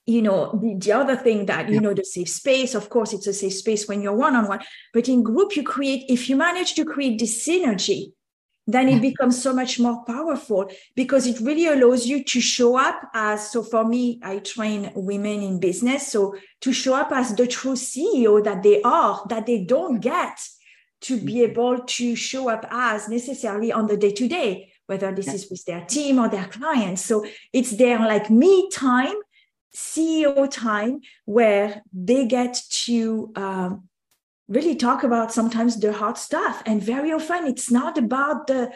you 0.07 0.23
know 0.23 0.41
the, 0.63 0.75
the 0.79 0.93
other 0.93 1.17
thing 1.17 1.47
that 1.47 1.69
you 1.69 1.81
know 1.81 1.93
the 1.93 2.05
safe 2.05 2.29
space. 2.29 2.75
Of 2.77 2.89
course 2.89 3.13
it's 3.13 3.27
a 3.27 3.33
safe 3.33 3.55
space 3.55 3.89
when 3.89 4.01
you're 4.01 4.21
one-on-one 4.27 4.63
but 4.93 5.09
in 5.09 5.25
group 5.25 5.57
you 5.57 5.65
create 5.65 6.05
if 6.09 6.29
you 6.31 6.37
manage 6.37 6.75
to 6.75 6.85
create 6.85 7.19
this 7.19 7.47
synergy 7.47 8.14
then 8.67 8.89
it 8.89 9.03
becomes 9.03 9.43
so 9.43 9.53
much 9.53 9.79
more 9.79 10.05
powerful 10.05 10.71
because 10.95 11.27
it 11.27 11.39
really 11.41 11.67
allows 11.67 12.07
you 12.07 12.25
to 12.25 12.41
show 12.41 12.77
up 12.79 13.11
as 13.13 13.51
so 13.51 13.63
for 13.63 13.85
me 13.85 14.19
i 14.23 14.39
train 14.39 14.91
women 14.95 15.43
in 15.43 15.61
business. 15.61 16.11
So 16.11 16.35
to 16.63 16.73
show 16.73 16.95
up 16.95 17.13
as 17.13 17.35
the 17.35 17.47
true 17.47 17.75
ceo 17.75 18.43
that 18.43 18.63
they 18.63 18.81
are 18.83 19.25
that 19.29 19.47
they 19.47 19.65
don't 19.65 20.01
get 20.01 20.39
to 21.03 21.21
be 21.21 21.35
mm-hmm. 21.35 21.51
able 21.51 21.79
to 21.81 22.17
show 22.17 22.49
up 22.49 22.67
as 22.71 23.09
necessarily 23.09 23.71
on 23.73 23.87
the 23.87 23.97
day 23.97 24.13
to 24.13 24.29
day 24.29 24.73
whether 24.87 25.13
this 25.13 25.33
is 25.33 25.49
with 25.51 25.65
their 25.65 25.83
team 25.87 26.19
or 26.19 26.29
their 26.29 26.47
clients. 26.47 27.05
So 27.05 27.25
it's 27.53 27.71
their 27.73 27.99
like 27.99 28.31
me 28.31 28.69
time 28.71 29.15
ceo 29.75 30.49
time 30.51 31.01
where 31.25 31.83
they 31.93 32.27
get 32.27 32.61
to 32.71 33.33
um, 33.35 33.89
really 34.49 34.77
talk 34.77 35.03
about 35.05 35.33
sometimes 35.33 35.79
the 35.81 35.93
hard 35.93 36.19
stuff. 36.19 36.63
And 36.67 36.83
very 36.83 37.13
often 37.13 37.47
it's 37.47 37.71
not 37.71 37.97
about 37.97 38.47
the 38.47 38.73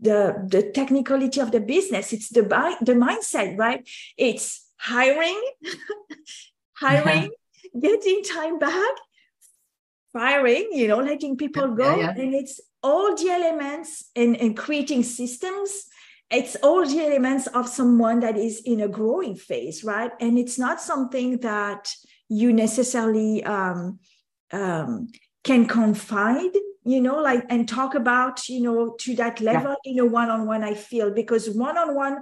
the 0.00 0.46
the 0.48 0.70
technicality 0.74 1.40
of 1.40 1.52
the 1.52 1.60
business. 1.60 2.12
It's 2.12 2.28
the 2.28 2.42
the 2.80 2.94
mindset 2.94 3.58
right? 3.58 3.88
It's 4.16 4.66
hiring 4.76 5.40
hiring 6.74 7.30
getting 7.80 8.22
time 8.22 8.58
back 8.58 8.94
firing 10.12 10.68
you 10.72 10.88
know 10.88 10.98
letting 10.98 11.36
people 11.36 11.68
go. 11.74 11.96
Yeah, 11.96 12.14
yeah. 12.14 12.22
and 12.22 12.34
it's 12.34 12.60
all 12.82 13.16
the 13.16 13.30
elements 13.30 14.10
in, 14.14 14.34
in 14.36 14.54
creating 14.54 15.02
systems. 15.02 15.86
It's 16.30 16.56
all 16.56 16.84
the 16.84 17.00
elements 17.00 17.46
of 17.46 17.68
someone 17.68 18.20
that 18.20 18.36
is 18.36 18.60
in 18.64 18.80
a 18.80 18.88
growing 18.88 19.36
phase 19.36 19.82
right? 19.82 20.10
And 20.20 20.38
it's 20.38 20.58
not 20.58 20.80
something 20.80 21.38
that 21.38 21.88
you 22.28 22.52
necessarily 22.52 23.44
um, 23.44 24.00
um, 24.52 25.08
can 25.44 25.66
confide 25.66 26.52
you 26.86 27.00
know 27.00 27.20
like 27.20 27.44
and 27.50 27.68
talk 27.68 27.94
about 27.94 28.48
you 28.48 28.60
know 28.60 28.94
to 28.98 29.14
that 29.16 29.40
level 29.40 29.74
yeah. 29.84 29.92
in 29.92 29.98
a 29.98 30.06
one-on-one 30.06 30.62
i 30.62 30.74
feel. 30.74 31.10
Because 31.10 31.50
one-on-one 31.50 32.18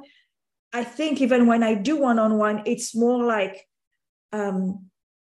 i 0.72 0.82
think 0.82 1.20
even 1.20 1.46
when 1.46 1.62
i 1.62 1.74
do 1.74 1.96
one-on-one 1.96 2.62
it's 2.64 2.94
more 2.94 3.22
like 3.24 3.66
um 4.32 4.86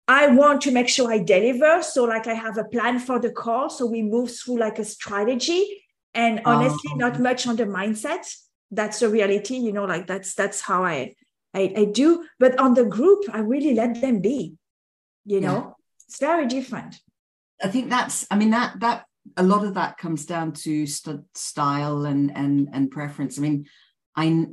i 0.06 0.28
want 0.28 0.60
to 0.62 0.70
make 0.70 0.88
sure 0.88 1.10
i 1.10 1.18
deliver. 1.18 1.82
So 1.82 2.04
like 2.04 2.26
i 2.26 2.34
have 2.34 2.58
a 2.58 2.64
plan 2.64 2.98
for 2.98 3.18
the 3.18 3.30
call. 3.30 3.70
So 3.70 3.86
we 3.86 4.02
move 4.02 4.30
through 4.30 4.58
like 4.58 4.78
a 4.78 4.84
strategy. 4.84 5.80
And 6.16 6.42
honestly 6.44 6.92
um, 6.92 6.98
not 6.98 7.18
much 7.18 7.46
on 7.48 7.56
the 7.56 7.64
mindset. 7.64 8.24
That's 8.70 9.00
the 9.00 9.08
reality 9.08 9.56
you 9.56 9.72
know 9.72 9.84
like 9.84 10.06
that's 10.06 10.34
that's 10.34 10.60
how 10.60 10.84
i 10.84 11.14
i, 11.54 11.72
I 11.76 11.84
do. 11.86 12.24
But 12.38 12.58
on 12.58 12.74
the 12.74 12.84
group 12.84 13.24
i 13.32 13.38
really 13.38 13.74
let 13.74 14.00
them 14.02 14.20
be 14.20 14.54
you 15.24 15.40
know 15.40 15.76
it's 16.14 16.20
very 16.20 16.46
different. 16.46 17.00
I 17.60 17.66
think 17.66 17.90
that's, 17.90 18.24
I 18.30 18.36
mean, 18.36 18.50
that, 18.50 18.78
that, 18.80 19.06
a 19.36 19.42
lot 19.42 19.64
of 19.64 19.74
that 19.74 19.98
comes 19.98 20.26
down 20.26 20.52
to 20.52 20.86
st- 20.86 21.24
style 21.34 22.04
and, 22.04 22.30
and, 22.36 22.68
and 22.72 22.88
preference. 22.88 23.36
I 23.36 23.42
mean, 23.42 23.66
I 24.14 24.46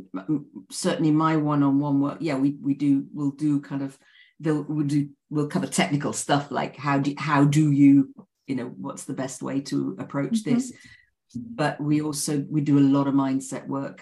certainly 0.71 1.11
my 1.11 1.35
one-on-one 1.37 1.99
work, 1.99 2.17
yeah, 2.19 2.35
we, 2.35 2.57
we 2.59 2.73
do, 2.73 3.05
we'll 3.13 3.31
do 3.31 3.61
kind 3.61 3.83
of, 3.83 3.95
they'll, 4.39 4.63
we'll 4.63 4.87
do, 4.87 5.09
we'll 5.29 5.47
cover 5.49 5.67
technical 5.67 6.13
stuff 6.13 6.49
like 6.49 6.77
how 6.77 6.97
do, 6.97 7.13
how 7.15 7.43
do 7.43 7.71
you, 7.71 8.11
you 8.47 8.55
know, 8.55 8.73
what's 8.77 9.03
the 9.03 9.13
best 9.13 9.43
way 9.43 9.61
to 9.61 9.95
approach 9.99 10.43
mm-hmm. 10.43 10.55
this? 10.55 10.73
But 11.35 11.79
we 11.79 12.01
also, 12.01 12.43
we 12.49 12.61
do 12.61 12.79
a 12.79 12.81
lot 12.81 13.07
of 13.07 13.13
mindset 13.13 13.67
work 13.67 14.01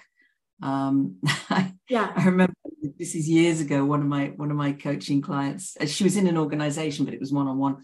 um, 0.62 1.16
yeah, 1.90 2.12
I 2.16 2.26
remember 2.26 2.54
this 3.00 3.16
is 3.16 3.30
years 3.30 3.62
ago. 3.62 3.86
One 3.86 4.02
of 4.02 4.08
my 4.08 4.28
one 4.36 4.52
of 4.52 4.58
my 4.58 4.74
coaching 4.74 5.22
clients, 5.22 5.78
uh, 5.80 5.86
she 5.86 6.04
was 6.04 6.18
in 6.18 6.28
an 6.28 6.38
organization, 6.38 7.06
but 7.06 7.14
it 7.14 7.20
was 7.20 7.32
one 7.32 7.48
on 7.48 7.58
one, 7.58 7.78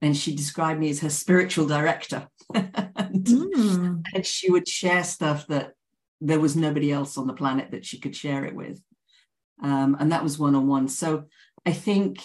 and 0.00 0.16
she 0.16 0.34
described 0.34 0.80
me 0.80 0.90
as 0.90 1.00
her 1.00 1.10
spiritual 1.10 1.66
director, 1.66 2.28
and, 2.54 3.26
mm. 3.26 4.02
and 4.14 4.24
she 4.24 4.50
would 4.50 4.68
share 4.68 5.02
stuff 5.02 5.46
that 5.48 5.72
there 6.20 6.40
was 6.40 6.56
nobody 6.56 6.92
else 6.92 7.18
on 7.18 7.26
the 7.26 7.34
planet 7.34 7.72
that 7.72 7.84
she 7.84 7.98
could 7.98 8.14
share 8.14 8.44
it 8.44 8.54
with, 8.54 8.80
um, 9.62 9.96
and 9.98 10.12
that 10.12 10.22
was 10.22 10.38
one 10.38 10.54
on 10.54 10.68
one. 10.68 10.88
So 10.88 11.24
I 11.66 11.72
think 11.72 12.20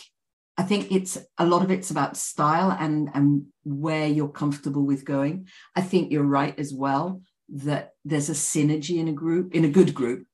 I 0.55 0.63
think 0.63 0.91
it's 0.91 1.17
a 1.37 1.45
lot 1.45 1.63
of 1.63 1.71
it's 1.71 1.89
about 1.89 2.15
style 2.15 2.75
and 2.79 3.09
and 3.15 3.47
where 3.63 4.07
you're 4.07 4.29
comfortable 4.29 4.85
with 4.85 5.03
going. 5.03 5.47
I 5.75 5.81
think 5.81 6.11
you're 6.11 6.23
right 6.23 6.57
as 6.59 6.73
well 6.73 7.23
that 7.51 7.93
there's 8.05 8.29
a 8.29 8.33
synergy 8.33 8.99
in 8.99 9.07
a 9.07 9.13
group 9.13 9.55
in 9.55 9.65
a 9.65 9.69
good 9.69 9.95
group. 9.95 10.27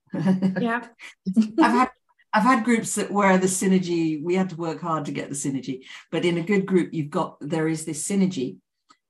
Yeah. 0.60 0.86
I've 1.60 1.72
had 1.72 1.90
I've 2.34 2.44
had 2.44 2.66
groups 2.66 2.96
that 2.96 3.12
where 3.12 3.38
the 3.38 3.48
synergy 3.48 4.22
we 4.22 4.36
had 4.36 4.50
to 4.50 4.58
work 4.58 4.82
hard 4.82 5.06
to 5.06 5.12
get 5.12 5.30
the 5.30 5.36
synergy, 5.36 5.82
but 6.12 6.26
in 6.26 6.38
a 6.38 6.44
good 6.44 6.66
group 6.66 6.94
you've 6.94 7.10
got 7.10 7.38
there 7.40 7.68
is 7.68 7.86
this 7.86 8.06
synergy, 8.06 8.58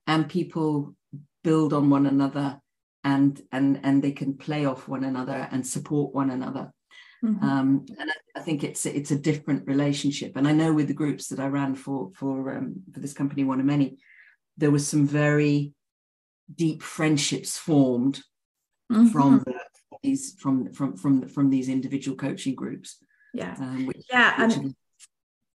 and 0.05 0.29
people 0.29 0.95
build 1.43 1.73
on 1.73 1.89
one 1.89 2.05
another, 2.05 2.59
and 3.03 3.41
and 3.51 3.79
and 3.83 4.03
they 4.03 4.11
can 4.11 4.35
play 4.35 4.65
off 4.65 4.87
one 4.87 5.03
another 5.03 5.47
and 5.51 5.65
support 5.65 6.13
one 6.13 6.29
another. 6.29 6.71
Mm-hmm. 7.23 7.43
Um, 7.43 7.85
and 7.99 8.11
I, 8.11 8.39
I, 8.39 8.43
think 8.43 8.63
it's 8.63 8.85
it's 8.85 9.11
a 9.11 9.17
different 9.17 9.65
relationship. 9.65 10.35
And 10.35 10.47
I 10.47 10.51
know 10.51 10.73
with 10.73 10.87
the 10.87 10.93
groups 10.93 11.27
that 11.29 11.39
I 11.39 11.47
ran 11.47 11.73
for 11.73 12.11
for 12.13 12.55
um, 12.55 12.83
for 12.93 12.99
this 12.99 13.13
company, 13.13 13.43
one 13.43 13.59
of 13.59 13.65
many, 13.65 13.97
there 14.57 14.71
was 14.71 14.87
some 14.87 15.07
very 15.07 15.73
deep 16.53 16.83
friendships 16.83 17.57
formed 17.57 18.21
mm-hmm. 18.91 19.07
from 19.07 19.39
the, 19.45 19.54
these 20.05 20.35
from 20.39 20.71
from 20.73 20.95
from 20.95 21.27
from 21.27 21.49
these 21.49 21.69
individual 21.69 22.17
coaching 22.17 22.55
groups. 22.55 22.97
Yeah, 23.33 23.55
um, 23.59 23.85
which, 23.85 24.05
yeah. 24.09 24.47
Which 24.47 24.75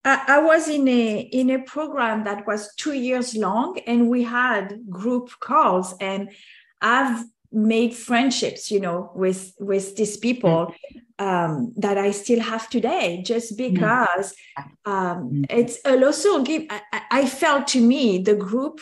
I, 0.05 0.23
I 0.27 0.39
was 0.39 0.67
in 0.67 0.88
a 0.88 1.19
in 1.19 1.49
a 1.51 1.59
program 1.59 2.23
that 2.23 2.47
was 2.47 2.73
two 2.75 2.93
years 2.93 3.35
long, 3.35 3.79
and 3.88 4.09
we 4.09 4.23
had 4.23 4.89
group 4.89 5.31
calls, 5.39 5.95
and 5.99 6.31
I've 6.81 7.23
made 7.51 7.95
friendships 7.95 8.69
you 8.69 8.79
know 8.79 9.12
with 9.15 9.53
with 9.59 9.95
these 9.95 10.17
people 10.17 10.73
um, 11.17 11.73
that 11.77 11.97
i 11.97 12.12
still 12.12 12.39
have 12.39 12.69
today 12.69 13.23
just 13.25 13.57
because 13.57 14.35
um, 14.85 15.31
mm. 15.31 15.45
it's 15.49 15.79
also 15.83 16.43
give 16.43 16.63
I, 16.69 17.01
I, 17.09 17.25
felt 17.25 17.67
to 17.69 17.81
me 17.81 18.19
the 18.19 18.35
group 18.35 18.79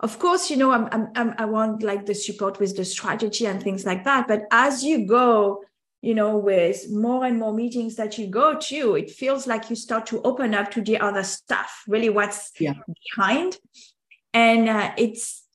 of 0.00 0.18
course 0.18 0.50
you 0.50 0.56
know 0.56 0.70
I'm, 0.70 0.88
I'm, 0.92 1.08
I'm, 1.14 1.34
i 1.38 1.44
want 1.44 1.82
like 1.82 2.06
the 2.06 2.14
support 2.14 2.58
with 2.60 2.76
the 2.76 2.84
strategy 2.84 3.46
and 3.46 3.62
things 3.62 3.86
like 3.86 4.04
that 4.04 4.28
but 4.28 4.42
as 4.50 4.84
you 4.84 5.06
go 5.06 5.62
you 6.02 6.14
know 6.14 6.36
with 6.36 6.90
more 6.90 7.24
and 7.24 7.38
more 7.38 7.54
meetings 7.54 7.96
that 7.96 8.18
you 8.18 8.26
go 8.26 8.58
to 8.58 8.96
it 8.96 9.10
feels 9.10 9.46
like 9.46 9.70
you 9.70 9.76
start 9.76 10.06
to 10.06 10.20
open 10.22 10.54
up 10.54 10.70
to 10.72 10.82
the 10.82 10.98
other 10.98 11.24
stuff 11.24 11.82
really 11.88 12.10
what's 12.10 12.52
yeah. 12.60 12.74
behind 13.16 13.58
and 14.34 14.68
uh, 14.68 14.92
it's 14.98 15.46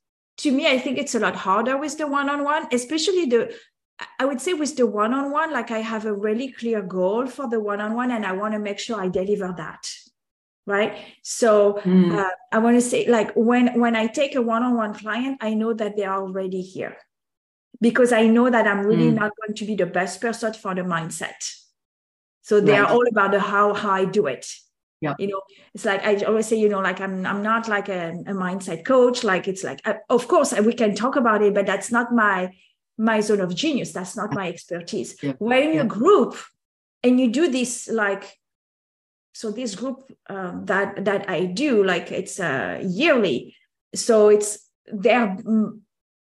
to 0.41 0.51
me, 0.51 0.67
I 0.67 0.79
think 0.79 0.97
it's 0.97 1.13
a 1.13 1.19
lot 1.19 1.35
harder 1.35 1.77
with 1.77 1.97
the 1.97 2.07
one 2.07 2.29
on 2.29 2.43
one, 2.43 2.67
especially 2.71 3.25
the, 3.25 3.53
I 4.19 4.25
would 4.25 4.41
say 4.41 4.53
with 4.53 4.75
the 4.75 4.87
one 4.87 5.13
on 5.13 5.31
one, 5.31 5.53
like 5.53 5.69
I 5.69 5.79
have 5.79 6.05
a 6.05 6.13
really 6.13 6.51
clear 6.51 6.81
goal 6.81 7.27
for 7.27 7.47
the 7.47 7.59
one 7.59 7.79
on 7.79 7.93
one 7.93 8.09
and 8.09 8.25
I 8.25 8.31
want 8.31 8.53
to 8.53 8.59
make 8.59 8.79
sure 8.79 8.99
I 8.99 9.07
deliver 9.07 9.53
that. 9.57 9.87
Right. 10.67 10.97
So 11.23 11.81
mm. 11.83 12.15
uh, 12.15 12.29
I 12.51 12.59
want 12.59 12.77
to 12.77 12.81
say, 12.81 13.07
like, 13.07 13.31
when, 13.35 13.79
when 13.79 13.95
I 13.95 14.07
take 14.07 14.35
a 14.35 14.41
one 14.41 14.63
on 14.63 14.75
one 14.75 14.93
client, 14.93 15.39
I 15.41 15.55
know 15.55 15.73
that 15.73 15.97
they 15.97 16.03
are 16.03 16.21
already 16.21 16.61
here 16.61 16.97
because 17.81 18.13
I 18.13 18.27
know 18.27 18.49
that 18.49 18.67
I'm 18.67 18.85
really 18.85 19.09
mm. 19.09 19.15
not 19.15 19.31
going 19.41 19.55
to 19.55 19.65
be 19.65 19.75
the 19.75 19.87
best 19.87 20.21
person 20.21 20.53
for 20.53 20.75
the 20.75 20.81
mindset. 20.81 21.51
So 22.43 22.61
they 22.61 22.73
right. 22.73 22.81
are 22.81 22.93
all 22.93 23.07
about 23.07 23.31
the 23.31 23.39
how, 23.39 23.73
how 23.73 23.91
I 23.91 24.05
do 24.05 24.27
it 24.27 24.45
yeah 25.01 25.15
you 25.19 25.27
know 25.27 25.41
it's 25.73 25.83
like 25.83 26.03
i 26.05 26.15
always 26.23 26.45
say 26.45 26.55
you 26.57 26.69
know 26.69 26.79
like 26.79 27.01
i'm 27.01 27.25
i'm 27.25 27.43
not 27.43 27.67
like 27.67 27.89
a, 27.89 28.11
a 28.27 28.33
mindset 28.33 28.85
coach 28.85 29.23
like 29.23 29.47
it's 29.47 29.63
like 29.63 29.81
uh, 29.85 29.95
of 30.09 30.27
course 30.27 30.53
we 30.61 30.73
can 30.73 30.95
talk 30.95 31.15
about 31.15 31.41
it 31.41 31.53
but 31.53 31.65
that's 31.65 31.91
not 31.91 32.13
my 32.13 32.49
my 32.97 33.19
zone 33.19 33.41
of 33.41 33.53
genius 33.53 33.91
that's 33.91 34.15
not 34.15 34.33
my 34.33 34.47
expertise 34.47 35.15
yeah. 35.21 35.33
when 35.39 35.69
yeah. 35.69 35.81
you 35.81 35.83
group 35.83 36.37
and 37.03 37.19
you 37.19 37.31
do 37.31 37.49
this 37.49 37.89
like 37.89 38.37
so 39.33 39.51
this 39.51 39.75
group 39.75 40.11
um, 40.29 40.65
that 40.65 41.05
that 41.05 41.29
i 41.29 41.45
do 41.45 41.83
like 41.83 42.11
it's 42.11 42.39
uh, 42.39 42.81
yearly. 42.85 43.55
So 43.95 44.29
it's 44.29 44.69
there 44.87 45.27
mm, 45.27 45.79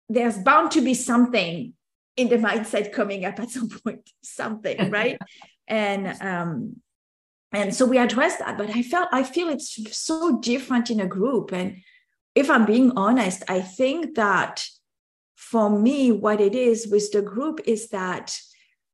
there's 0.09 0.37
bound 0.39 0.71
to 0.71 0.81
be 0.81 0.93
something 0.93 1.73
in 2.17 2.29
the 2.29 2.37
mindset 2.37 2.91
coming 2.91 3.25
up 3.25 3.39
at 3.39 3.49
some 3.49 3.69
point 3.83 4.09
something 4.23 4.91
right? 4.99 5.17
And 5.67 6.07
um 6.21 6.75
and 7.51 7.73
so 7.75 7.85
we 7.85 7.97
addressed 7.97 8.39
that 8.39 8.57
but 8.57 8.69
i 8.69 8.81
felt 8.81 9.09
i 9.11 9.23
feel 9.23 9.49
it's 9.49 9.77
so 9.97 10.39
different 10.39 10.89
in 10.89 10.99
a 10.99 11.07
group. 11.07 11.51
And 11.51 11.77
if 12.35 12.49
i'm 12.49 12.65
being 12.65 12.91
honest 12.95 13.43
i 13.49 13.61
think 13.61 14.15
that 14.15 14.65
for 15.35 15.69
me 15.69 16.11
what 16.11 16.39
it 16.39 16.55
is 16.55 16.87
with 16.87 17.11
the 17.11 17.21
group 17.21 17.59
is 17.65 17.89
that 17.89 18.37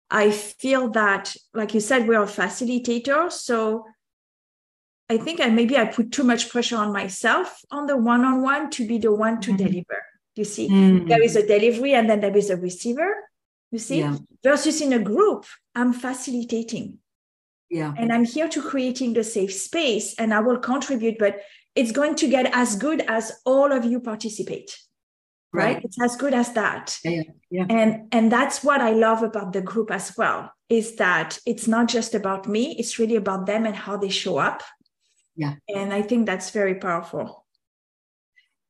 i 0.10 0.32
feel 0.32 0.90
that 0.90 1.36
like 1.54 1.74
you 1.74 1.80
said 1.80 2.08
we're 2.08 2.24
a 2.24 2.26
facilitator. 2.26 3.32
So 3.32 3.86
i 5.10 5.18
think 5.18 5.40
I 5.40 5.50
maybe 5.50 5.78
i 5.78 5.86
put 5.86 6.12
too 6.12 6.24
much 6.24 6.50
pressure 6.50 6.78
on 6.78 6.92
myself 6.92 7.62
on 7.72 7.88
the 7.88 7.98
one-on-one 7.98 8.70
to 8.72 8.88
be 8.88 8.98
the 8.98 9.14
one 9.14 9.42
to 9.42 9.52
mm-hmm. 9.52 9.66
deliver 9.66 10.04
you 10.36 10.44
see 10.44 10.70
mm-hmm. 10.70 11.08
there 11.08 11.22
is 11.22 11.36
a 11.36 11.46
delivery 11.46 11.94
and 11.94 12.10
then 12.10 12.22
there 12.22 12.36
is 12.36 12.50
a 12.50 12.58
receiver 12.58 13.16
you 13.72 13.80
see 13.80 14.00
yeah. 14.00 14.18
versus 14.44 14.82
in 14.82 14.94
a 14.94 15.00
group 15.00 15.46
i'm 15.76 15.94
facilitating 15.94 16.98
yeah 17.70 17.94
and 17.98 18.12
i'm 18.14 18.24
here 18.24 18.48
to 18.48 18.62
creating 18.62 19.14
the 19.14 19.24
safe 19.24 19.54
space 19.54 20.16
and 20.16 20.34
i 20.34 20.40
will 20.40 20.58
contribute 20.60 21.18
but 21.18 21.42
it's 21.76 21.92
going 21.92 22.16
to 22.16 22.28
get 22.28 22.50
as 22.54 22.76
good 22.76 23.02
as 23.08 23.32
all 23.46 23.72
of 23.72 23.86
you 23.86 24.00
participate 24.00 24.78
right, 25.54 25.76
right? 25.76 25.84
it's 25.84 26.02
as 26.02 26.16
good 26.16 26.34
as 26.34 26.54
that 26.54 26.98
yeah, 27.04 27.22
yeah. 27.50 27.66
and 27.70 28.08
and 28.12 28.32
that's 28.32 28.64
what 28.64 28.82
i 28.82 28.92
love 28.92 29.24
about 29.24 29.54
the 29.54 29.62
group 29.62 29.92
as 29.92 30.16
well 30.18 30.52
is 30.70 30.96
that 30.96 31.40
it's 31.46 31.68
not 31.68 31.88
just 31.88 32.14
about 32.16 32.48
me 32.48 32.76
it's 32.78 33.00
really 33.00 33.16
about 33.16 33.46
them 33.46 33.66
and 33.66 33.76
how 33.76 33.98
they 33.98 34.10
show 34.10 34.38
up 34.38 34.64
yeah 35.38 35.54
and 35.74 35.94
i 35.94 36.02
think 36.02 36.26
that's 36.26 36.50
very 36.50 36.76
powerful 36.76 37.46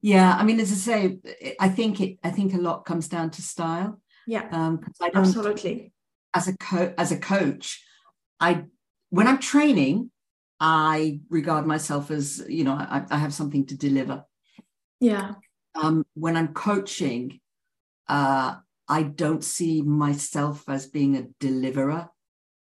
yeah 0.01 0.35
i 0.37 0.43
mean 0.43 0.59
as 0.59 0.71
i 0.71 0.75
say 0.75 1.17
i 1.59 1.67
think 1.67 1.99
it 1.99 2.19
i 2.23 2.29
think 2.29 2.53
a 2.53 2.57
lot 2.57 2.85
comes 2.85 3.07
down 3.07 3.31
to 3.31 3.41
style 3.41 3.99
yeah 4.27 4.47
um 4.51 4.79
I 5.01 5.09
absolutely 5.15 5.91
as 6.35 6.47
a 6.47 6.55
co- 6.57 6.93
as 6.97 7.11
a 7.11 7.19
coach 7.19 7.83
i 8.39 8.65
when 9.09 9.27
I'm 9.27 9.39
training, 9.39 10.11
I 10.59 11.21
regard 11.29 11.65
myself 11.65 12.11
as, 12.11 12.43
you 12.47 12.63
know, 12.63 12.73
I, 12.73 13.05
I 13.09 13.17
have 13.17 13.33
something 13.33 13.65
to 13.67 13.77
deliver. 13.77 14.25
Yeah. 14.99 15.35
Um, 15.75 16.05
when 16.15 16.35
I'm 16.35 16.53
coaching, 16.53 17.39
uh, 18.07 18.55
I 18.87 19.03
don't 19.03 19.43
see 19.43 19.81
myself 19.81 20.67
as 20.67 20.87
being 20.87 21.15
a 21.15 21.27
deliverer. 21.39 22.09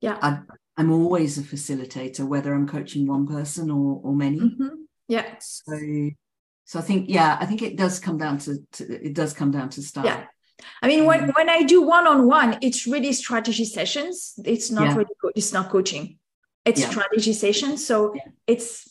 Yeah. 0.00 0.18
I, 0.22 0.40
am 0.80 0.92
always 0.92 1.38
a 1.38 1.42
facilitator, 1.42 2.26
whether 2.26 2.52
I'm 2.54 2.68
coaching 2.68 3.06
one 3.06 3.26
person 3.26 3.70
or, 3.70 4.00
or 4.02 4.14
many. 4.14 4.40
Mm-hmm. 4.40 4.68
Yeah. 5.08 5.26
So, 5.40 5.78
so 6.64 6.78
I 6.78 6.82
think, 6.82 7.08
yeah, 7.08 7.36
I 7.40 7.46
think 7.46 7.62
it 7.62 7.76
does 7.76 7.98
come 7.98 8.18
down 8.18 8.38
to, 8.38 8.58
to 8.72 9.06
it 9.06 9.14
does 9.14 9.32
come 9.32 9.50
down 9.50 9.70
to 9.70 9.82
style. 9.82 10.04
Yeah. 10.04 10.24
I 10.82 10.88
mean, 10.88 11.06
when, 11.06 11.24
um, 11.24 11.30
when 11.30 11.48
I 11.48 11.62
do 11.62 11.82
one-on-one, 11.82 12.58
it's 12.60 12.86
really 12.86 13.12
strategy 13.12 13.64
sessions. 13.64 14.34
It's 14.44 14.70
not 14.70 14.88
yeah. 14.88 14.94
really, 14.96 15.32
it's 15.34 15.52
not 15.52 15.70
coaching 15.70 16.18
it's 16.64 16.80
yeah. 16.80 16.90
strategy 16.90 17.32
sessions. 17.32 17.86
so 17.86 18.14
yeah. 18.14 18.22
it's 18.46 18.88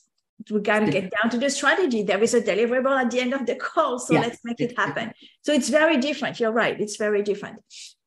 we 0.49 0.61
got 0.61 0.79
to 0.79 0.89
get 0.89 1.11
down 1.11 1.29
to 1.29 1.37
the 1.37 1.49
strategy 1.49 2.01
there 2.01 2.23
is 2.23 2.33
a 2.33 2.41
deliverable 2.41 2.97
at 2.97 3.11
the 3.11 3.19
end 3.19 3.33
of 3.33 3.45
the 3.45 3.55
call 3.55 3.99
so 3.99 4.13
let's 4.13 4.39
make 4.45 4.59
it 4.61 4.75
happen 4.77 5.11
so 5.41 5.51
it's 5.51 5.67
very 5.67 5.97
different 5.97 6.39
you're 6.39 6.53
right 6.53 6.79
it's 6.79 6.95
very 6.95 7.21
different 7.21 7.57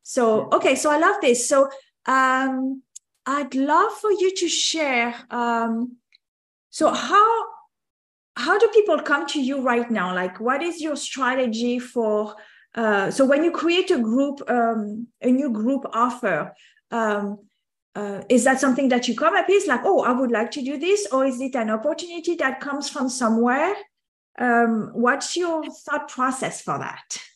so 0.03 0.49
okay 0.51 0.75
so 0.75 0.91
i 0.91 0.99
love 0.99 1.17
this 1.21 1.47
so 1.47 1.69
um 2.07 2.83
i'd 3.27 3.55
love 3.55 3.93
for 3.93 4.11
you 4.11 4.35
to 4.35 4.49
share 4.49 5.15
um 5.31 5.97
so 6.71 6.91
how 6.91 7.45
how 8.37 8.59
do 8.59 8.67
people 8.69 8.99
come 9.01 9.27
to 9.29 9.41
you 9.41 9.61
right 9.61 9.91
now? 9.91 10.15
Like 10.15 10.41
what 10.41 10.63
is 10.63 10.81
your 10.81 10.97
strategy 10.97 11.79
for 11.79 12.35
uh, 12.75 13.11
so 13.11 13.27
when 13.27 13.45
you 13.45 13.51
create 13.51 13.91
a 13.91 13.99
group 13.99 14.41
um, 14.49 15.07
a 15.21 15.31
new 15.31 15.51
group 15.51 15.85
offer 15.93 16.55
um, 16.91 17.39
uh, 17.95 18.23
is 18.31 18.45
that 18.45 18.59
something 18.59 18.89
that 18.89 19.07
you 19.07 19.15
come 19.15 19.37
up 19.37 19.47
with 19.47 19.67
like 19.67 19.83
oh 19.85 20.01
i 20.01 20.13
would 20.13 20.31
like 20.31 20.51
to 20.51 20.63
do 20.63 20.79
this 20.79 21.07
or 21.13 21.27
is 21.27 21.39
it 21.43 21.55
an 21.55 21.69
opportunity 21.69 22.35
that 22.37 22.61
comes 22.61 22.89
from 22.89 23.09
somewhere? 23.09 23.75
Um, 24.39 24.91
what's 24.95 25.37
your 25.37 25.63
thought 25.71 26.09
process 26.09 26.63
for 26.63 26.79
that? 26.79 27.19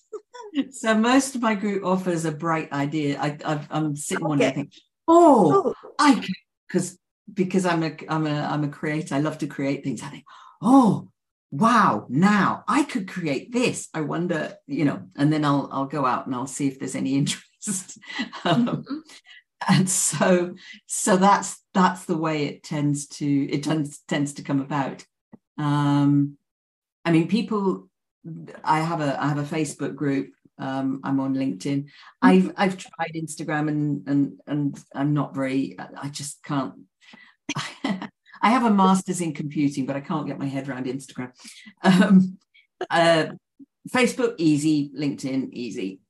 So 0.71 0.95
most 0.95 1.35
of 1.35 1.43
my 1.43 1.55
group 1.55 1.85
offers 1.85 2.25
a 2.25 2.33
bright 2.33 2.73
idea 2.73 3.19
I, 3.21 3.67
am 3.71 3.95
sitting 3.95 4.27
okay. 4.27 4.39
day 4.39 4.55
thinking 4.55 4.81
oh, 5.09 5.75
oh. 5.77 5.91
i 5.99 6.25
because 6.67 6.99
because 7.33 7.67
i'm 7.67 7.83
a 7.83 7.97
i'm 8.09 8.27
a 8.27 8.41
i'm 8.41 8.65
a 8.65 8.69
creator. 8.69 9.15
I 9.15 9.21
love 9.21 9.39
to 9.39 9.47
create 9.47 9.85
things. 9.85 10.03
I 10.03 10.09
think 10.09 10.25
oh 10.63 11.09
wow 11.51 12.07
now 12.09 12.65
i 12.69 12.83
could 12.83 13.09
create 13.09 13.53
this. 13.53 13.89
I 13.95 14.03
wonder 14.03 14.55
you 14.67 14.85
know 14.85 15.03
and 15.17 15.33
then 15.33 15.45
i'll 15.45 15.69
i'll 15.73 15.87
go 15.87 16.05
out 16.07 16.27
and 16.27 16.35
i'll 16.35 16.47
see 16.47 16.67
if 16.69 16.79
there's 16.79 16.97
any 16.97 17.15
interest. 17.19 17.99
Um, 18.45 18.67
mm-hmm. 18.67 18.99
and 19.69 19.89
so 19.91 20.55
so 20.87 21.17
that's 21.17 21.63
that's 21.75 22.05
the 22.05 22.17
way 22.17 22.47
it 22.47 22.63
tends 22.63 23.07
to 23.09 23.49
it 23.51 23.63
tends 23.63 23.99
tends 24.09 24.35
to 24.35 24.43
come 24.43 24.61
about. 24.61 25.05
Um 25.59 26.37
i 27.05 27.13
mean 27.13 27.29
people 27.29 27.89
i 28.65 28.81
have 28.81 29.01
a 29.01 29.23
i 29.23 29.29
have 29.29 29.39
a 29.39 29.57
facebook 29.57 29.95
group 29.95 30.33
um 30.59 31.01
i'm 31.05 31.21
on 31.21 31.35
linkedin 31.35 31.85
mm-hmm. 31.85 31.89
i've 32.23 32.53
i've 32.57 32.77
tried 32.77 33.13
instagram 33.15 33.69
and 33.69 34.09
and 34.09 34.41
and 34.47 34.85
i'm 34.95 35.13
not 35.13 35.35
very 35.35 35.77
i 36.01 36.09
just 36.09 36.43
can't 36.43 36.75
I 38.43 38.51
have 38.51 38.65
a 38.65 38.71
master's 38.71 39.21
in 39.21 39.33
computing, 39.33 39.87
but 39.87 39.97
I 39.97 40.01
can't 40.01 40.27
get 40.27 40.39
my 40.39 40.47
head 40.47 40.69
around 40.69 40.87
Instagram. 40.87 41.33
Um, 41.83 42.39
uh, 42.91 43.27
Facebook, 43.91 44.35
easy. 44.39 44.91
LinkedIn, 44.97 45.53
easy. 45.53 46.01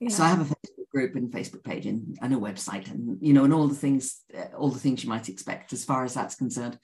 Yeah. 0.00 0.10
So 0.10 0.22
I 0.22 0.28
have 0.28 0.40
a 0.40 0.44
Facebook 0.44 0.88
group 0.90 1.16
and 1.16 1.30
Facebook 1.30 1.64
page 1.64 1.86
and, 1.86 2.16
and 2.22 2.32
a 2.32 2.36
website, 2.36 2.90
and 2.90 3.18
you 3.20 3.32
know, 3.32 3.44
and 3.44 3.52
all 3.52 3.68
the 3.68 3.74
things, 3.74 4.22
uh, 4.36 4.56
all 4.56 4.70
the 4.70 4.78
things 4.78 5.02
you 5.02 5.10
might 5.10 5.28
expect 5.28 5.72
as 5.72 5.84
far 5.84 6.04
as 6.04 6.14
that's 6.14 6.36
concerned. 6.36 6.78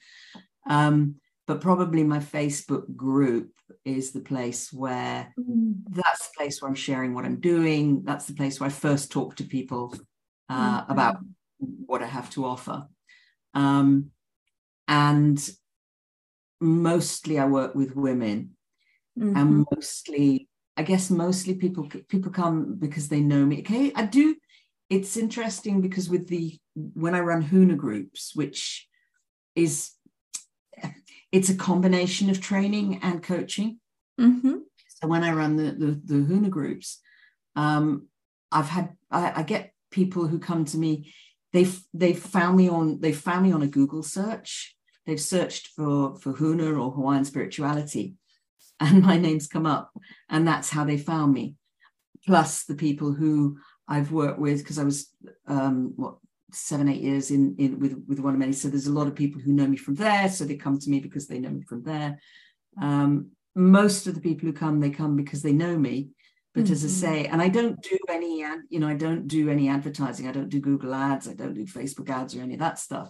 Um, 0.69 1.15
but 1.47 1.61
probably 1.61 2.03
my 2.03 2.19
Facebook 2.19 2.95
group 2.95 3.51
is 3.83 4.11
the 4.11 4.21
place 4.21 4.73
where 4.73 5.33
mm. 5.39 5.75
that's 5.89 6.27
the 6.27 6.33
place 6.37 6.61
where 6.61 6.69
I'm 6.69 6.75
sharing 6.75 7.13
what 7.13 7.25
I'm 7.25 7.39
doing. 7.39 8.03
That's 8.03 8.25
the 8.25 8.33
place 8.33 8.59
where 8.59 8.67
I 8.67 8.73
first 8.73 9.11
talk 9.11 9.35
to 9.35 9.43
people 9.43 9.95
uh, 10.49 10.81
mm-hmm. 10.81 10.91
about 10.91 11.17
what 11.59 12.01
I 12.01 12.07
have 12.07 12.29
to 12.31 12.45
offer. 12.45 12.87
Um, 13.53 14.11
and 14.87 15.49
mostly 16.59 17.39
I 17.39 17.45
work 17.45 17.75
with 17.75 17.95
women, 17.95 18.51
mm-hmm. 19.17 19.35
and 19.37 19.65
mostly, 19.71 20.49
I 20.77 20.83
guess, 20.83 21.09
mostly 21.09 21.55
people 21.55 21.89
people 22.09 22.31
come 22.31 22.75
because 22.75 23.07
they 23.07 23.21
know 23.21 23.45
me. 23.45 23.59
Okay, 23.59 23.91
I 23.95 24.05
do. 24.05 24.35
It's 24.89 25.17
interesting 25.17 25.81
because 25.81 26.09
with 26.09 26.27
the 26.27 26.57
when 26.75 27.15
I 27.15 27.21
run 27.21 27.43
Huna 27.43 27.77
groups, 27.77 28.35
which 28.35 28.87
is 29.55 29.91
it's 31.31 31.49
a 31.49 31.55
combination 31.55 32.29
of 32.29 32.41
training 32.41 32.99
and 33.03 33.21
coaching. 33.21 33.79
Mm-hmm. 34.19 34.55
So 34.87 35.07
when 35.07 35.23
I 35.23 35.31
run 35.31 35.57
the 35.57 35.71
the, 35.71 36.01
the 36.03 36.25
Huna 36.25 36.49
groups, 36.49 36.99
um, 37.55 38.07
I've 38.51 38.69
had 38.69 38.95
I, 39.11 39.33
I, 39.37 39.43
get 39.43 39.73
people 39.91 40.27
who 40.27 40.39
come 40.39 40.65
to 40.65 40.77
me. 40.77 41.13
They've 41.53 41.77
they've 41.93 42.17
found 42.17 42.57
me 42.57 42.69
on 42.69 43.01
they 43.01 43.11
found 43.11 43.43
me 43.43 43.51
on 43.51 43.61
a 43.61 43.67
Google 43.67 44.03
search. 44.03 44.75
They've 45.05 45.19
searched 45.19 45.67
for 45.67 46.15
for 46.17 46.33
Huna 46.33 46.79
or 46.79 46.91
Hawaiian 46.91 47.25
spirituality, 47.25 48.15
and 48.79 49.03
my 49.09 49.17
name's 49.17 49.47
come 49.47 49.65
up, 49.65 49.91
and 50.29 50.47
that's 50.47 50.69
how 50.69 50.85
they 50.85 50.97
found 50.97 51.33
me. 51.33 51.55
Plus 52.25 52.63
the 52.63 52.75
people 52.75 53.13
who 53.13 53.57
I've 53.87 54.11
worked 54.11 54.39
with 54.39 54.59
because 54.59 54.79
I 54.79 54.83
was 54.83 55.09
um, 55.47 55.93
what 55.95 56.17
seven 56.55 56.89
eight 56.89 57.01
years 57.01 57.31
in 57.31 57.55
in 57.57 57.79
with 57.79 57.95
with 58.07 58.19
One 58.19 58.33
of 58.33 58.39
Many. 58.39 58.53
So 58.53 58.67
there's 58.67 58.87
a 58.87 58.93
lot 58.93 59.07
of 59.07 59.15
people 59.15 59.41
who 59.41 59.53
know 59.53 59.67
me 59.67 59.77
from 59.77 59.95
there. 59.95 60.29
So 60.29 60.45
they 60.45 60.55
come 60.55 60.79
to 60.79 60.89
me 60.89 60.99
because 60.99 61.27
they 61.27 61.39
know 61.39 61.49
me 61.49 61.61
from 61.61 61.83
there. 61.83 62.19
Um, 62.81 63.31
most 63.55 64.07
of 64.07 64.15
the 64.15 64.21
people 64.21 64.47
who 64.47 64.53
come, 64.53 64.79
they 64.79 64.89
come 64.89 65.15
because 65.15 65.41
they 65.41 65.53
know 65.53 65.77
me. 65.77 66.09
But 66.53 66.65
mm-hmm. 66.65 66.73
as 66.73 66.83
I 66.83 66.87
mm-hmm. 66.87 66.95
say, 66.95 67.25
and 67.25 67.41
I 67.41 67.49
don't 67.49 67.81
do 67.81 67.97
any 68.09 68.39
you 68.69 68.79
know, 68.79 68.87
I 68.87 68.95
don't 68.95 69.27
do 69.27 69.49
any 69.49 69.69
advertising. 69.69 70.27
I 70.27 70.31
don't 70.31 70.49
do 70.49 70.59
Google 70.59 70.93
ads. 70.93 71.27
I 71.27 71.33
don't 71.33 71.53
do 71.53 71.65
Facebook 71.65 72.09
ads 72.09 72.35
or 72.35 72.41
any 72.41 72.53
of 72.53 72.59
that 72.59 72.79
stuff. 72.79 73.09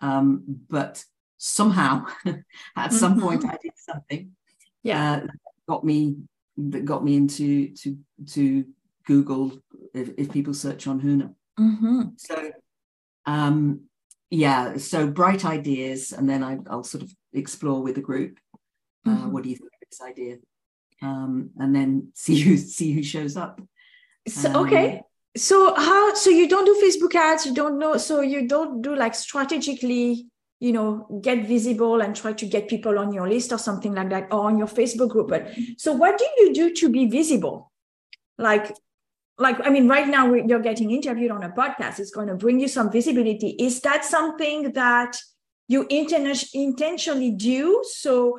Um, 0.00 0.42
but 0.68 1.04
somehow, 1.38 2.06
at 2.76 2.92
some 2.92 3.14
mm-hmm. 3.14 3.22
point, 3.22 3.44
I 3.44 3.58
did 3.62 3.72
something. 3.76 4.32
Yeah, 4.82 5.12
uh, 5.12 5.26
got 5.68 5.84
me 5.84 6.16
that 6.56 6.84
got 6.84 7.04
me 7.04 7.16
into 7.16 7.74
to 7.74 7.98
to 8.28 8.64
Google 9.06 9.52
if, 9.94 10.10
if 10.16 10.30
people 10.30 10.54
search 10.54 10.86
on 10.86 11.00
Huna. 11.00 11.34
Mm-hmm. 11.58 12.02
So, 12.16 12.50
um, 13.26 13.82
yeah, 14.30 14.76
so 14.78 15.06
bright 15.06 15.44
ideas, 15.44 16.12
and 16.12 16.28
then 16.28 16.42
I, 16.42 16.54
will 16.54 16.84
sort 16.84 17.02
of 17.02 17.14
explore 17.32 17.82
with 17.82 17.96
the 17.96 18.00
group. 18.00 18.38
Uh, 19.06 19.10
mm-hmm. 19.10 19.32
What 19.32 19.42
do 19.42 19.50
you 19.50 19.56
think 19.56 19.70
of 19.70 19.88
this 19.90 20.00
idea? 20.00 20.36
Um, 21.02 21.50
and 21.58 21.74
then 21.74 22.08
see 22.14 22.40
who 22.40 22.56
see 22.56 22.92
who 22.92 23.02
shows 23.02 23.36
up. 23.36 23.60
So, 24.28 24.50
um, 24.50 24.66
okay. 24.66 25.02
So 25.36 25.74
how? 25.74 26.14
So 26.14 26.30
you 26.30 26.48
don't 26.48 26.64
do 26.64 26.80
Facebook 26.82 27.14
ads. 27.14 27.46
You 27.46 27.54
don't 27.54 27.78
know. 27.78 27.96
So 27.96 28.20
you 28.20 28.48
don't 28.48 28.82
do 28.82 28.94
like 28.94 29.14
strategically 29.14 30.26
you 30.62 30.72
know 30.72 31.08
get 31.20 31.44
visible 31.44 32.00
and 32.00 32.14
try 32.14 32.32
to 32.32 32.46
get 32.46 32.68
people 32.68 32.96
on 32.96 33.12
your 33.12 33.28
list 33.28 33.52
or 33.52 33.58
something 33.58 33.94
like 33.96 34.10
that 34.10 34.28
or 34.30 34.44
on 34.44 34.56
your 34.56 34.68
facebook 34.68 35.08
group 35.08 35.28
but 35.28 35.48
so 35.76 35.92
what 35.92 36.16
do 36.16 36.24
you 36.38 36.54
do 36.54 36.72
to 36.72 36.88
be 36.88 37.06
visible 37.06 37.72
like 38.38 38.72
like 39.38 39.58
i 39.66 39.70
mean 39.70 39.88
right 39.88 40.08
now 40.08 40.32
you're 40.32 40.60
getting 40.60 40.90
interviewed 40.90 41.30
on 41.30 41.42
a 41.42 41.50
podcast. 41.50 41.98
It's 41.98 42.10
going 42.10 42.28
to 42.28 42.34
bring 42.34 42.60
you 42.60 42.68
some 42.68 42.90
visibility. 42.90 43.50
Is 43.58 43.80
that 43.80 44.04
something 44.04 44.72
that 44.72 45.16
you 45.68 45.86
intentionally 45.90 47.30
do? 47.30 47.82
So 47.88 48.38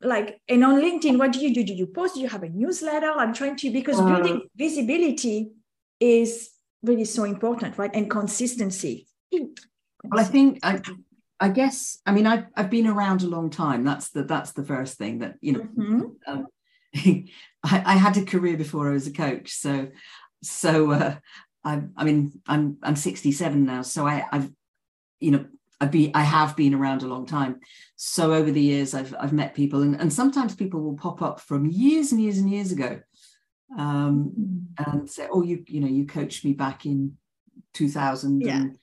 like 0.00 0.40
and 0.48 0.64
on 0.64 0.80
linkedin 0.80 1.18
what 1.18 1.32
do 1.32 1.40
you 1.40 1.54
do? 1.54 1.64
Do 1.64 1.72
you 1.72 1.86
post? 1.86 2.14
Do 2.14 2.20
you 2.20 2.28
have 2.28 2.42
a 2.42 2.48
newsletter? 2.48 3.10
I'm 3.10 3.32
trying 3.32 3.56
to 3.56 3.70
because 3.70 3.98
uh, 3.98 4.04
building 4.04 4.42
visibility 4.56 5.52
is 6.00 6.50
really 6.82 7.04
so 7.04 7.24
important 7.24 7.78
right? 7.78 7.94
And 7.94 8.10
consistency. 8.10 9.06
Well 9.32 10.20
i 10.20 10.24
think 10.24 10.60
i 10.62 10.82
i 11.40 11.48
guess 11.48 11.98
i 12.04 12.12
mean 12.12 12.26
i've, 12.26 12.44
I've 12.54 12.70
been 12.70 12.86
around 12.86 13.22
a 13.22 13.28
long 13.28 13.50
time. 13.50 13.84
That's 13.84 14.10
the 14.10 14.24
that's 14.24 14.52
the 14.52 14.64
first 14.64 14.98
thing 14.98 15.20
that 15.20 15.36
you 15.40 15.52
know 15.52 15.60
mm-hmm. 15.60 16.00
um, 16.26 16.46
I, 17.64 17.82
I, 17.94 17.96
had 17.96 18.16
a 18.16 18.24
career 18.24 18.56
before 18.56 18.88
I 18.88 18.92
was 18.92 19.08
a 19.08 19.12
coach, 19.12 19.50
so 19.50 19.88
so 20.44 20.90
uh, 20.92 21.16
I, 21.64 21.82
I 21.96 22.04
mean, 22.04 22.40
I'm 22.46 22.76
I'm 22.82 22.96
67 22.96 23.64
now, 23.64 23.82
so 23.82 24.06
I, 24.06 24.24
I've, 24.30 24.50
you 25.18 25.30
know, 25.30 25.46
I've 25.80 25.90
been 25.90 26.10
I 26.14 26.22
have 26.22 26.56
been 26.56 26.74
around 26.74 27.02
a 27.02 27.08
long 27.08 27.26
time. 27.26 27.60
So 27.96 28.34
over 28.34 28.50
the 28.50 28.60
years, 28.60 28.94
I've 28.94 29.14
I've 29.18 29.32
met 29.32 29.54
people, 29.54 29.82
and, 29.82 29.98
and 30.00 30.12
sometimes 30.12 30.54
people 30.54 30.80
will 30.80 30.96
pop 30.96 31.22
up 31.22 31.40
from 31.40 31.66
years 31.66 32.12
and 32.12 32.20
years 32.20 32.38
and 32.38 32.50
years 32.50 32.70
ago, 32.70 33.00
um, 33.78 34.66
and 34.86 35.08
say, 35.08 35.26
"Oh, 35.30 35.42
you 35.42 35.64
you 35.66 35.80
know, 35.80 35.88
you 35.88 36.06
coached 36.06 36.44
me 36.44 36.52
back 36.52 36.84
in 36.84 37.16
2000." 37.72 38.42
Yeah. 38.42 38.56
And, 38.56 38.78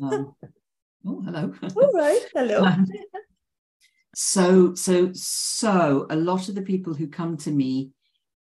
um, 0.00 0.34
oh, 1.06 1.22
hello. 1.22 1.52
All 1.76 1.92
right, 1.92 2.22
hello. 2.34 2.64
um, 2.64 2.86
so 4.14 4.74
so 4.74 5.10
so 5.14 6.06
a 6.08 6.16
lot 6.16 6.48
of 6.48 6.54
the 6.54 6.62
people 6.62 6.94
who 6.94 7.08
come 7.08 7.36
to 7.38 7.50
me, 7.50 7.90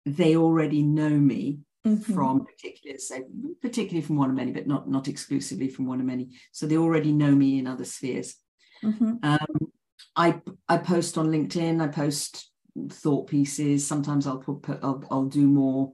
they 0.04 0.37
already 0.37 0.83
know 0.83 1.09
me 1.09 1.61
mm-hmm. 1.87 2.14
from 2.14 2.44
particularly, 2.44 2.99
say, 2.99 3.23
particularly 3.61 4.03
from 4.03 4.16
one 4.16 4.31
of 4.31 4.37
many, 4.37 4.53
but 4.53 4.66
not 4.66 4.88
not 4.88 5.09
exclusively 5.09 5.68
from 5.68 5.87
one 5.87 6.01
of 6.01 6.07
many. 6.07 6.31
So 6.53 6.66
they 6.66 6.77
already 6.77 7.12
know 7.12 7.31
me 7.31 7.59
in 7.59 7.66
other 7.66 7.85
spheres. 7.85 8.37
Mm-hmm. 8.83 9.14
Um, 9.23 9.73
I 10.16 10.40
I 10.68 10.79
post 10.79 11.18
on 11.18 11.29
LinkedIn. 11.29 11.83
I 11.83 11.88
post 11.88 12.51
thought 12.90 13.29
pieces. 13.29 13.87
Sometimes 13.87 14.27
I'll 14.27 14.38
put, 14.38 14.62
put 14.62 14.81
I'll, 14.83 15.05
I'll 15.11 15.27
do 15.27 15.47
more. 15.47 15.92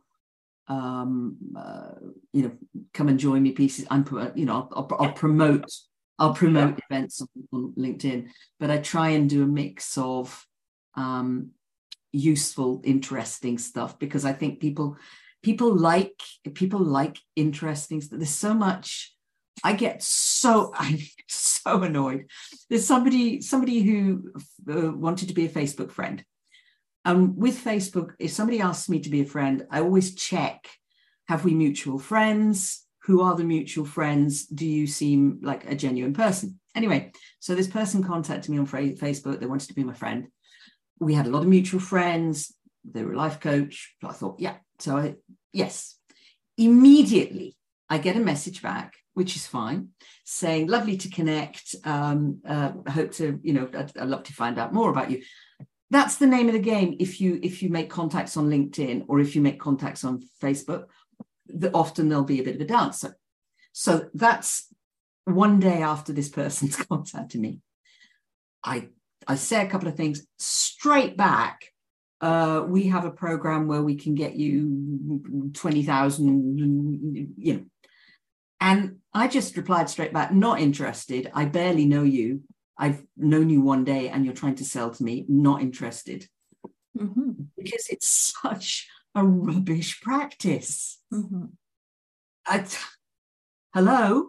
Um, 0.69 1.37
uh, 1.57 1.93
you 2.33 2.43
know, 2.43 2.53
come 2.95 3.09
and 3.09 3.19
join 3.19 3.43
me 3.43 3.53
pieces. 3.53 3.87
I'm 3.91 4.07
you 4.35 4.47
know 4.47 4.69
I'll, 4.73 4.87
I'll, 4.91 5.07
I'll 5.07 5.13
promote 5.13 5.71
I'll 6.19 6.35
promote 6.35 6.79
yeah. 6.79 6.97
events 6.97 7.23
on, 7.23 7.29
on, 7.53 7.73
LinkedIn, 7.79 8.29
but 8.61 8.71
I 8.71 8.79
try 8.79 9.11
and 9.11 9.29
do 9.29 9.43
a 9.43 9.47
mix 9.47 9.97
of 9.97 10.47
um, 10.95 11.53
useful, 12.13 12.83
interesting 12.85 13.57
stuff 13.57 13.99
because 13.99 14.27
I 14.27 14.35
think 14.35 14.61
people 14.61 14.99
people 15.43 15.75
like 15.75 16.21
people 16.55 16.81
like 16.81 17.19
interesting 17.37 18.01
stuff. 18.01 18.19
There's 18.19 18.31
so 18.31 18.55
much. 18.55 19.15
I 19.63 19.75
get 19.75 20.03
so 20.03 20.73
I'm 20.79 20.99
so 21.29 21.83
annoyed. 21.83 22.27
There's 22.69 22.87
somebody 22.87 23.41
somebody 23.41 23.81
who 23.81 24.33
uh, 24.71 24.93
wanted 24.93 25.29
to 25.29 25.35
be 25.35 25.47
a 25.47 25.51
Facebook 25.51 25.91
friend. 25.91 26.25
Um, 27.07 27.39
with 27.39 27.65
Facebook, 27.65 28.13
if 28.19 28.31
somebody 28.31 28.61
asks 28.61 28.91
me 28.91 29.01
to 29.01 29.11
be 29.11 29.23
a 29.23 29.27
friend, 29.27 29.67
I 29.71 29.81
always 29.81 30.15
check: 30.15 30.69
Have 31.29 31.45
we 31.45 31.55
mutual 31.55 31.99
friends? 31.99 32.87
Who 33.05 33.23
are 33.23 33.35
the 33.35 33.45
mutual 33.45 33.87
friends? 33.87 34.47
Do 34.47 34.67
you 34.67 34.87
seem 34.87 35.39
like 35.43 35.71
a 35.71 35.75
genuine 35.75 36.13
person? 36.13 36.61
Anyway, 36.75 37.13
so 37.41 37.55
this 37.55 37.67
person 37.67 38.05
contacted 38.05 38.51
me 38.51 38.59
on 38.59 38.67
Facebook. 38.67 39.41
They 39.41 39.47
wanted 39.47 39.69
to 39.69 39.75
be 39.75 39.85
my 39.85 39.95
friend. 39.95 40.29
We 41.01 41.15
had 41.15 41.27
a 41.27 41.31
lot 41.31 41.43
of 41.43 41.49
mutual 41.49 41.81
friends. 41.81 42.55
They 42.85 43.03
were 43.03 43.15
a 43.15 43.17
life 43.17 43.41
coach. 43.41 43.95
I 44.05 44.13
thought, 44.13 44.37
yeah, 44.39 44.57
so 44.83 44.97
I, 44.97 45.15
yes, 45.53 45.97
immediately 46.57 47.57
I 47.89 47.99
get 47.99 48.17
a 48.17 48.21
message 48.21 48.63
back, 48.63 48.95
which 49.15 49.37
is 49.37 49.47
fine, 49.47 49.89
saying, 50.25 50.69
lovely 50.69 50.97
to 50.99 51.11
connect. 51.11 51.75
Um, 51.85 52.41
uh, 52.47 52.73
hope 52.89 53.13
to, 53.13 53.41
you 53.43 53.53
know, 53.53 53.69
I'd, 53.75 53.97
I'd 53.97 54.09
love 54.09 54.23
to 54.25 54.33
find 54.33 54.59
out 54.59 54.73
more 54.73 54.91
about 54.91 55.11
you. 55.11 55.23
That's 55.91 56.17
the 56.17 56.27
name 56.27 56.47
of 56.47 56.53
the 56.53 56.61
game. 56.61 56.97
If 57.01 57.21
you 57.21 57.41
if 57.43 57.65
you 57.65 57.69
make 57.69 57.91
contacts 57.91 58.37
on 58.37 58.49
LinkedIn 58.49 59.07
or 59.09 59.19
if 59.19 59.35
you 59.35 59.43
make 59.43 59.59
contacts 59.59 60.05
on 60.05 60.23
Facebook, 60.41 60.85
the, 61.49 61.73
often 61.75 62.09
there'll 62.09 62.23
be 62.23 62.41
a 62.41 62.45
bit 62.45 62.55
of 62.55 62.61
a 62.61 62.65
dancer. 62.65 63.17
So 63.73 64.09
that's 64.15 64.73
one 65.25 65.59
day 65.59 65.83
after 65.83 66.13
this 66.13 66.29
person's 66.41 66.77
contacted 66.91 67.41
me. 67.41 67.61
I 68.63 68.89
I 69.27 69.35
say 69.35 69.65
a 69.65 69.69
couple 69.69 69.89
of 69.89 69.97
things 69.97 70.25
straight 70.39 71.17
back 71.17 71.70
uh, 72.21 72.65
we 72.67 72.89
have 72.89 73.05
a 73.05 73.11
program 73.11 73.67
where 73.67 73.83
we 73.83 73.95
can 73.95 74.15
get 74.15 74.37
you 74.37 75.51
20,000, 75.55 77.33
you 77.39 77.55
know. 77.55 77.65
And 78.61 78.97
I 79.15 79.27
just 79.27 79.57
replied 79.57 79.89
straight 79.89 80.13
back, 80.13 80.33
not 80.33 80.61
interested. 80.61 81.31
I 81.35 81.47
barely 81.47 81.87
know 81.87 82.03
you. 82.03 82.43
I've 82.77 83.03
known 83.17 83.49
you 83.49 83.63
one 83.63 83.85
day 83.85 84.09
and 84.09 84.25
you're 84.25 84.35
trying 84.35 84.57
to 84.57 84.65
sell 84.65 84.91
to 84.91 85.03
me, 85.03 85.25
not 85.29 85.63
interested. 85.63 86.27
Mm-hmm. 86.99 87.31
Because 87.57 87.87
it's 87.89 88.07
such 88.43 88.87
a 89.15 89.25
rubbish 89.25 90.01
practice. 90.03 90.99
Mm-hmm. 91.13 91.47
I, 92.47 92.67
hello? 93.75 94.29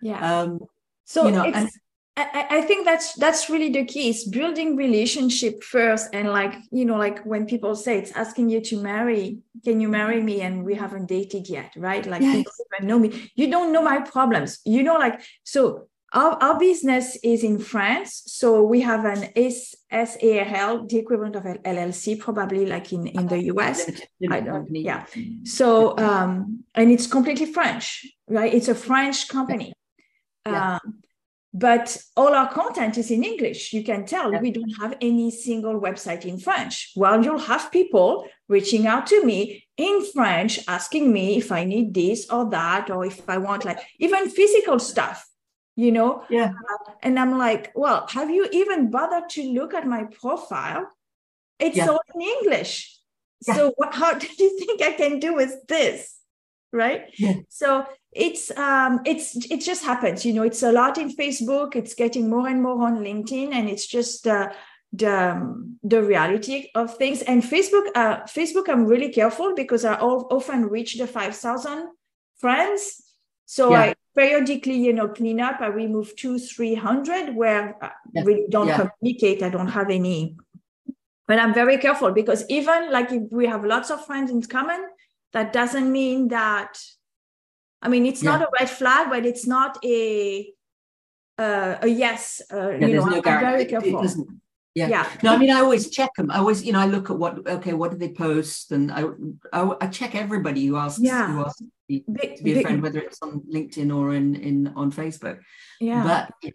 Yeah. 0.00 0.42
Um, 0.42 0.60
so 1.04 1.26
you 1.26 1.32
know, 1.32 1.44
and 1.44 1.68
I, 2.16 2.46
I 2.50 2.60
think 2.62 2.84
that's 2.84 3.14
that's 3.14 3.48
really 3.48 3.70
the 3.70 3.86
key 3.86 4.10
is 4.10 4.24
building 4.24 4.76
relationship 4.76 5.62
first. 5.62 6.10
And 6.12 6.28
like 6.28 6.54
you 6.70 6.84
know 6.84 6.96
like 6.96 7.24
when 7.24 7.46
people 7.46 7.74
say 7.74 7.98
it's 7.98 8.12
asking 8.12 8.50
you 8.50 8.60
to 8.60 8.82
marry 8.82 9.38
can 9.64 9.80
you 9.80 9.88
marry 9.88 10.22
me? 10.22 10.42
and 10.42 10.64
we 10.64 10.74
haven't 10.74 11.06
dated 11.06 11.48
yet 11.48 11.72
right? 11.76 12.04
Like 12.04 12.22
yes. 12.22 12.36
you 12.36 12.44
don't 12.78 12.88
know 12.88 12.98
me. 12.98 13.30
You 13.34 13.50
don't 13.50 13.72
know 13.72 13.82
my 13.82 14.00
problems. 14.00 14.60
You 14.64 14.82
know 14.82 14.96
like 14.96 15.22
so 15.44 15.88
our, 16.12 16.32
our 16.42 16.58
business 16.58 17.16
is 17.24 17.42
in 17.42 17.58
France. 17.58 18.24
So 18.26 18.62
we 18.62 18.82
have 18.82 19.06
an 19.06 19.30
S, 19.34 19.74
SARL 19.90 20.86
the 20.86 20.98
equivalent 20.98 21.36
of 21.36 21.44
LLC 21.44 22.20
probably 22.20 22.66
like 22.66 22.92
in 22.92 23.06
in 23.06 23.26
the 23.26 23.44
US 23.54 23.90
I 24.30 24.40
don't, 24.40 24.68
yeah. 24.76 25.06
So 25.44 25.96
um 25.96 26.64
and 26.74 26.90
it's 26.90 27.06
completely 27.06 27.46
French 27.46 28.04
right? 28.28 28.52
It's 28.52 28.68
a 28.68 28.74
French 28.74 29.28
company. 29.28 29.72
Yeah. 30.44 30.74
um, 30.84 31.02
but 31.54 31.98
all 32.16 32.34
our 32.34 32.50
content 32.50 32.96
is 32.96 33.10
in 33.10 33.22
English. 33.22 33.72
You 33.72 33.84
can 33.84 34.06
tell 34.06 34.30
we 34.40 34.50
don't 34.50 34.74
have 34.80 34.96
any 35.00 35.30
single 35.30 35.78
website 35.78 36.24
in 36.24 36.38
French. 36.38 36.92
Well, 36.96 37.22
you'll 37.22 37.38
have 37.38 37.70
people 37.70 38.26
reaching 38.48 38.86
out 38.86 39.06
to 39.08 39.24
me 39.24 39.66
in 39.76 40.04
French, 40.14 40.60
asking 40.66 41.12
me 41.12 41.36
if 41.36 41.52
I 41.52 41.64
need 41.64 41.92
this 41.92 42.30
or 42.30 42.48
that, 42.50 42.90
or 42.90 43.04
if 43.04 43.28
I 43.28 43.36
want 43.36 43.66
like 43.66 43.80
even 43.98 44.30
physical 44.30 44.78
stuff, 44.78 45.28
you 45.76 45.92
know? 45.92 46.24
Yeah. 46.30 46.52
Uh, 46.52 46.92
and 47.02 47.18
I'm 47.18 47.36
like, 47.36 47.72
well, 47.74 48.06
have 48.08 48.30
you 48.30 48.48
even 48.50 48.90
bothered 48.90 49.28
to 49.30 49.42
look 49.42 49.74
at 49.74 49.86
my 49.86 50.04
profile? 50.04 50.86
It's 51.58 51.76
yeah. 51.76 51.88
all 51.88 52.00
in 52.14 52.22
English. 52.22 52.98
Yeah. 53.46 53.54
So 53.54 53.72
what, 53.76 53.94
how 53.94 54.14
do 54.18 54.26
you 54.38 54.58
think 54.58 54.80
I 54.80 54.92
can 54.92 55.18
do 55.18 55.34
with 55.34 55.66
this? 55.68 56.18
Right. 56.72 57.04
Yeah. 57.18 57.34
So 57.48 57.86
it's 58.12 58.50
um 58.58 59.00
it's 59.06 59.36
it 59.50 59.58
just 59.58 59.84
happens 59.84 60.24
you 60.24 60.34
know 60.34 60.42
it's 60.42 60.62
a 60.62 60.70
lot 60.70 60.98
in 60.98 61.14
facebook 61.16 61.74
it's 61.74 61.94
getting 61.94 62.28
more 62.28 62.46
and 62.46 62.62
more 62.62 62.82
on 62.82 62.98
linkedin 62.98 63.52
and 63.52 63.70
it's 63.70 63.86
just 63.86 64.26
uh, 64.26 64.52
the 64.92 65.74
the 65.82 66.02
reality 66.02 66.68
of 66.74 66.94
things 66.98 67.22
and 67.22 67.42
facebook 67.42 67.86
uh 67.94 68.20
facebook 68.24 68.68
i'm 68.68 68.84
really 68.84 69.08
careful 69.08 69.54
because 69.54 69.84
i 69.86 69.94
often 69.94 70.68
reach 70.68 70.98
the 70.98 71.06
5000 71.06 71.88
friends 72.36 73.02
so 73.46 73.70
yeah. 73.70 73.80
i 73.80 73.94
periodically 74.14 74.76
you 74.76 74.92
know 74.92 75.08
clean 75.08 75.40
up 75.40 75.62
i 75.62 75.66
remove 75.66 76.14
two 76.16 76.38
300 76.38 77.34
where 77.34 77.74
i 77.82 77.90
yeah. 78.12 78.22
really 78.24 78.46
don't 78.50 78.68
yeah. 78.68 78.86
communicate 78.86 79.42
i 79.42 79.48
don't 79.48 79.68
have 79.68 79.88
any 79.88 80.36
but 81.26 81.38
i'm 81.38 81.54
very 81.54 81.78
careful 81.78 82.12
because 82.12 82.44
even 82.50 82.92
like 82.92 83.10
if 83.10 83.22
we 83.32 83.46
have 83.46 83.64
lots 83.64 83.90
of 83.90 84.04
friends 84.04 84.30
in 84.30 84.42
common 84.42 84.84
that 85.32 85.52
doesn't 85.52 85.90
mean 85.90 86.28
that 86.28 86.78
I 87.82 87.88
mean, 87.88 88.06
it's 88.06 88.22
yeah. 88.22 88.30
not 88.30 88.42
a 88.42 88.48
red 88.58 88.70
flag, 88.70 89.10
but 89.10 89.26
it's 89.26 89.46
not 89.46 89.76
a 89.84 90.52
uh, 91.38 91.76
a 91.82 91.88
yes. 91.88 92.40
Uh, 92.52 92.70
yeah, 92.70 92.86
you 92.86 92.96
know, 92.96 93.04
no 93.06 93.16
I'm 93.16 93.22
very 93.22 93.64
careful. 93.64 94.06
Yeah. 94.74 94.88
yeah. 94.88 95.08
No, 95.22 95.34
I 95.34 95.36
mean, 95.36 95.50
I 95.50 95.60
always 95.60 95.90
check 95.90 96.14
them. 96.16 96.30
I 96.30 96.38
always, 96.38 96.64
you 96.64 96.72
know, 96.72 96.78
I 96.78 96.86
look 96.86 97.10
at 97.10 97.18
what, 97.18 97.46
okay, 97.46 97.74
what 97.74 97.90
do 97.90 97.98
they 97.98 98.08
post? 98.08 98.72
And 98.72 98.90
I, 98.90 99.04
I, 99.52 99.70
I 99.82 99.86
check 99.88 100.14
everybody 100.14 100.64
who 100.64 100.76
asks, 100.76 101.02
yeah. 101.02 101.30
who 101.30 101.44
asks 101.44 101.60
me 101.90 102.00
to 102.06 102.42
be 102.42 102.58
a 102.58 102.62
friend, 102.62 102.80
whether 102.80 103.00
it's 103.00 103.20
on 103.20 103.42
LinkedIn 103.52 103.94
or 103.94 104.14
in, 104.14 104.34
in 104.36 104.68
on 104.68 104.90
Facebook. 104.90 105.40
Yeah. 105.78 106.04
But. 106.42 106.52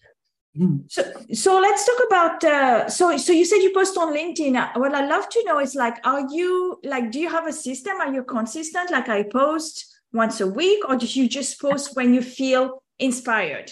So, 0.88 1.04
so 1.34 1.60
let's 1.60 1.86
talk 1.86 2.00
about, 2.08 2.43
uh, 2.43 2.89
so, 2.89 3.17
so 3.17 3.34
you 3.34 3.46
said 3.46 3.58
you 3.58 3.74
post 3.74 3.98
on 3.98 4.13
LinkedIn. 4.13 4.56
Uh, 4.56 4.80
what 4.80 4.93
I 4.93 5.06
love 5.06 5.30
to 5.30 5.43
know 5.46 5.60
is 5.60 5.76
like, 5.76 5.98
are 6.06 6.28
you 6.30 6.80
like, 6.84 7.12
do 7.12 7.20
you 7.20 7.30
have 7.30 7.48
a 7.48 7.54
system? 7.54 7.98
Are 8.02 8.13
you 8.13 8.24
consistent? 8.24 8.91
Like 8.91 9.10
I 9.10 9.24
post, 9.24 9.98
once 10.13 10.41
a 10.41 10.48
week, 10.48 10.88
or 10.88 10.96
do 10.96 11.06
you 11.06 11.28
just 11.28 11.62
post 11.62 11.96
when 11.96 12.13
you 12.13 12.22
feel 12.22 12.84
inspired? 13.00 13.72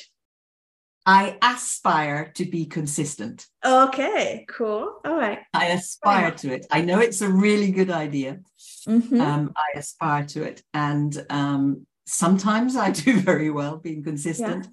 I 1.06 1.38
aspire 1.42 2.32
to 2.36 2.46
be 2.46 2.66
consistent. 2.66 3.46
Okay, 3.64 4.46
cool. 4.50 5.00
All 5.06 5.18
right. 5.18 5.40
I 5.54 5.68
aspire 5.68 6.32
to 6.32 6.54
it. 6.54 6.66
I 6.72 6.82
know 6.82 7.00
it's 7.00 7.22
a 7.22 7.30
really 7.30 7.72
good 7.72 7.92
idea. 7.92 8.40
Mm-hmm. 8.88 9.22
Um, 9.22 9.54
I 9.56 9.78
aspire 9.78 10.26
to 10.26 10.44
it. 10.44 10.64
And 10.74 11.26
um, 11.30 11.86
sometimes 12.08 12.76
I 12.76 12.90
do 13.06 13.20
very 13.20 13.52
well 13.52 13.78
being 13.78 14.04
consistent. 14.04 14.66
Yeah. 14.66 14.72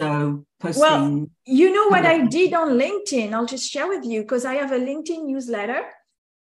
So 0.00 0.44
posting. 0.58 0.80
Well, 0.80 1.26
you 1.44 1.72
know 1.72 1.88
what 1.88 2.06
I 2.06 2.26
did 2.26 2.54
on 2.54 2.70
LinkedIn? 2.70 3.32
I'll 3.32 3.46
just 3.46 3.70
share 3.70 3.88
with 3.88 4.04
you 4.04 4.22
because 4.22 4.44
I 4.44 4.54
have 4.54 4.72
a 4.72 4.78
LinkedIn 4.78 5.24
newsletter 5.24 5.82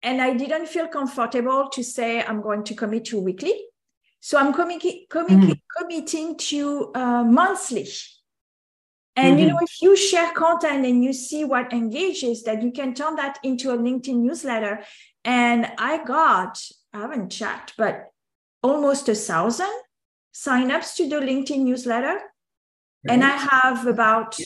and 0.03 0.21
I 0.21 0.33
didn't 0.33 0.67
feel 0.67 0.88
comfortable 0.88 1.69
to 1.69 1.83
say 1.83 2.23
I'm 2.23 2.41
going 2.41 2.63
to 2.65 2.75
commit 2.75 3.05
to 3.05 3.19
weekly. 3.19 3.53
So 4.21 4.38
I'm 4.38 4.53
commi- 4.53 5.07
commi- 5.07 5.27
mm. 5.27 5.59
committing 5.77 6.38
to 6.38 6.91
uh, 6.93 7.23
monthly. 7.23 7.88
And 9.15 9.33
mm-hmm. 9.33 9.39
you 9.39 9.47
know, 9.47 9.59
if 9.62 9.81
you 9.81 9.97
share 9.97 10.31
content 10.33 10.85
and 10.85 11.03
you 11.03 11.13
see 11.13 11.43
what 11.43 11.73
engages, 11.73 12.43
that 12.43 12.62
you 12.62 12.71
can 12.71 12.93
turn 12.93 13.15
that 13.15 13.39
into 13.43 13.71
a 13.71 13.77
LinkedIn 13.77 14.15
newsletter. 14.15 14.81
And 15.25 15.71
I 15.77 16.03
got, 16.03 16.62
I 16.93 16.99
haven't 16.99 17.29
checked, 17.29 17.73
but 17.77 18.12
almost 18.63 19.09
a 19.09 19.15
thousand 19.15 19.71
signups 20.33 20.95
to 20.95 21.09
the 21.09 21.17
LinkedIn 21.17 21.59
newsletter. 21.59 22.19
And 23.07 23.23
I 23.23 23.38
have 23.38 23.88
about 23.88 24.38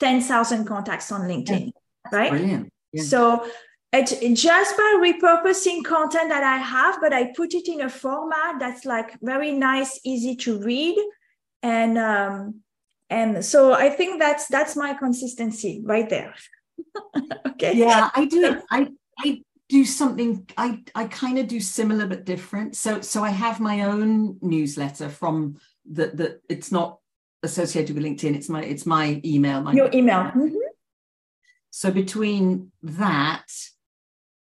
10,000 0.00 0.64
contacts 0.66 1.10
on 1.10 1.22
LinkedIn. 1.22 1.70
Right. 2.12 2.30
Brilliant. 2.30 2.70
So 2.96 3.46
it's 3.92 4.42
just 4.42 4.76
by 4.76 5.00
repurposing 5.00 5.84
content 5.84 6.28
that 6.28 6.42
I 6.42 6.58
have, 6.58 7.00
but 7.00 7.12
I 7.12 7.32
put 7.36 7.54
it 7.54 7.68
in 7.68 7.80
a 7.80 7.88
format 7.88 8.58
that's 8.58 8.84
like 8.84 9.16
very 9.20 9.52
nice, 9.52 10.00
easy 10.04 10.34
to 10.36 10.58
read, 10.60 10.96
and 11.62 11.96
um, 11.98 12.60
and 13.08 13.44
so 13.44 13.72
I 13.72 13.90
think 13.90 14.20
that's 14.20 14.48
that's 14.48 14.74
my 14.74 14.94
consistency 14.94 15.80
right 15.84 16.08
there. 16.08 16.34
okay. 17.46 17.76
Yeah, 17.76 18.10
I 18.14 18.24
do. 18.24 18.60
I 18.70 18.88
I 19.18 19.42
do 19.68 19.84
something. 19.84 20.48
I 20.56 20.82
I 20.94 21.06
kind 21.06 21.38
of 21.38 21.46
do 21.46 21.60
similar 21.60 22.06
but 22.06 22.24
different. 22.24 22.74
So 22.76 23.00
so 23.00 23.22
I 23.22 23.30
have 23.30 23.60
my 23.60 23.82
own 23.82 24.38
newsletter 24.42 25.08
from 25.08 25.58
the 25.88 26.08
the. 26.08 26.40
It's 26.48 26.72
not 26.72 26.98
associated 27.44 27.94
with 27.94 28.04
LinkedIn. 28.04 28.34
It's 28.34 28.48
my 28.48 28.62
it's 28.62 28.86
my 28.86 29.20
email. 29.24 29.62
My 29.62 29.72
Your 29.72 29.90
email. 29.92 30.24
Mm-hmm. 30.24 30.56
So 31.70 31.90
between 31.90 32.72
that 32.82 33.46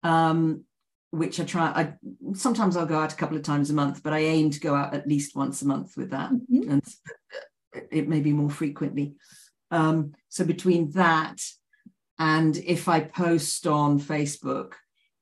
um, 0.04 0.66
which 1.12 1.40
I 1.40 1.44
try. 1.44 1.68
I 1.68 1.94
sometimes 2.34 2.76
I'll 2.76 2.88
go 2.88 3.00
out 3.00 3.14
a 3.14 3.16
couple 3.16 3.38
of 3.38 3.44
times 3.44 3.70
a 3.70 3.74
month, 3.74 4.02
but 4.02 4.14
I 4.14 4.20
aim 4.20 4.50
to 4.50 4.60
go 4.60 4.74
out 4.76 4.96
at 4.96 5.08
least 5.08 5.36
once 5.36 5.62
a 5.62 5.68
month 5.68 5.96
with 5.96 6.10
that, 6.10 6.32
mm-hmm. 6.32 6.72
and 6.72 6.84
it 7.92 8.08
may 8.08 8.20
be 8.20 8.34
more 8.34 8.50
frequently. 8.50 9.16
Um, 9.70 10.14
so 10.30 10.44
between 10.44 10.92
that 10.92 11.40
and 12.18 12.58
if 12.58 12.88
I 12.88 13.02
post 13.02 13.68
on 13.68 14.00
Facebook, 14.00 14.74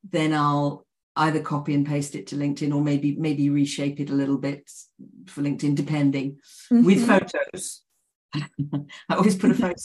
then 0.10 0.34
I'll 0.34 0.86
either 1.16 1.42
copy 1.42 1.74
and 1.74 1.86
paste 1.86 2.16
it 2.16 2.28
to 2.28 2.36
LinkedIn 2.36 2.74
or 2.74 2.82
maybe 2.82 3.16
maybe 3.16 3.50
reshape 3.50 4.00
it 4.00 4.10
a 4.10 4.14
little 4.16 4.38
bit 4.38 4.70
for 5.28 5.42
LinkedIn, 5.42 5.76
depending. 5.76 6.40
Mm-hmm. 6.72 6.86
With 6.86 7.08
photos, 7.08 7.82
I 8.34 9.16
always 9.16 9.36
put 9.36 9.52
a 9.52 9.56
photo 9.56 9.76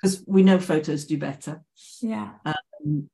because 0.00 0.24
we 0.26 0.42
know 0.42 0.58
photos 0.58 1.06
do 1.06 1.18
better. 1.18 1.62
Yeah. 2.00 2.30
Um, 2.44 3.08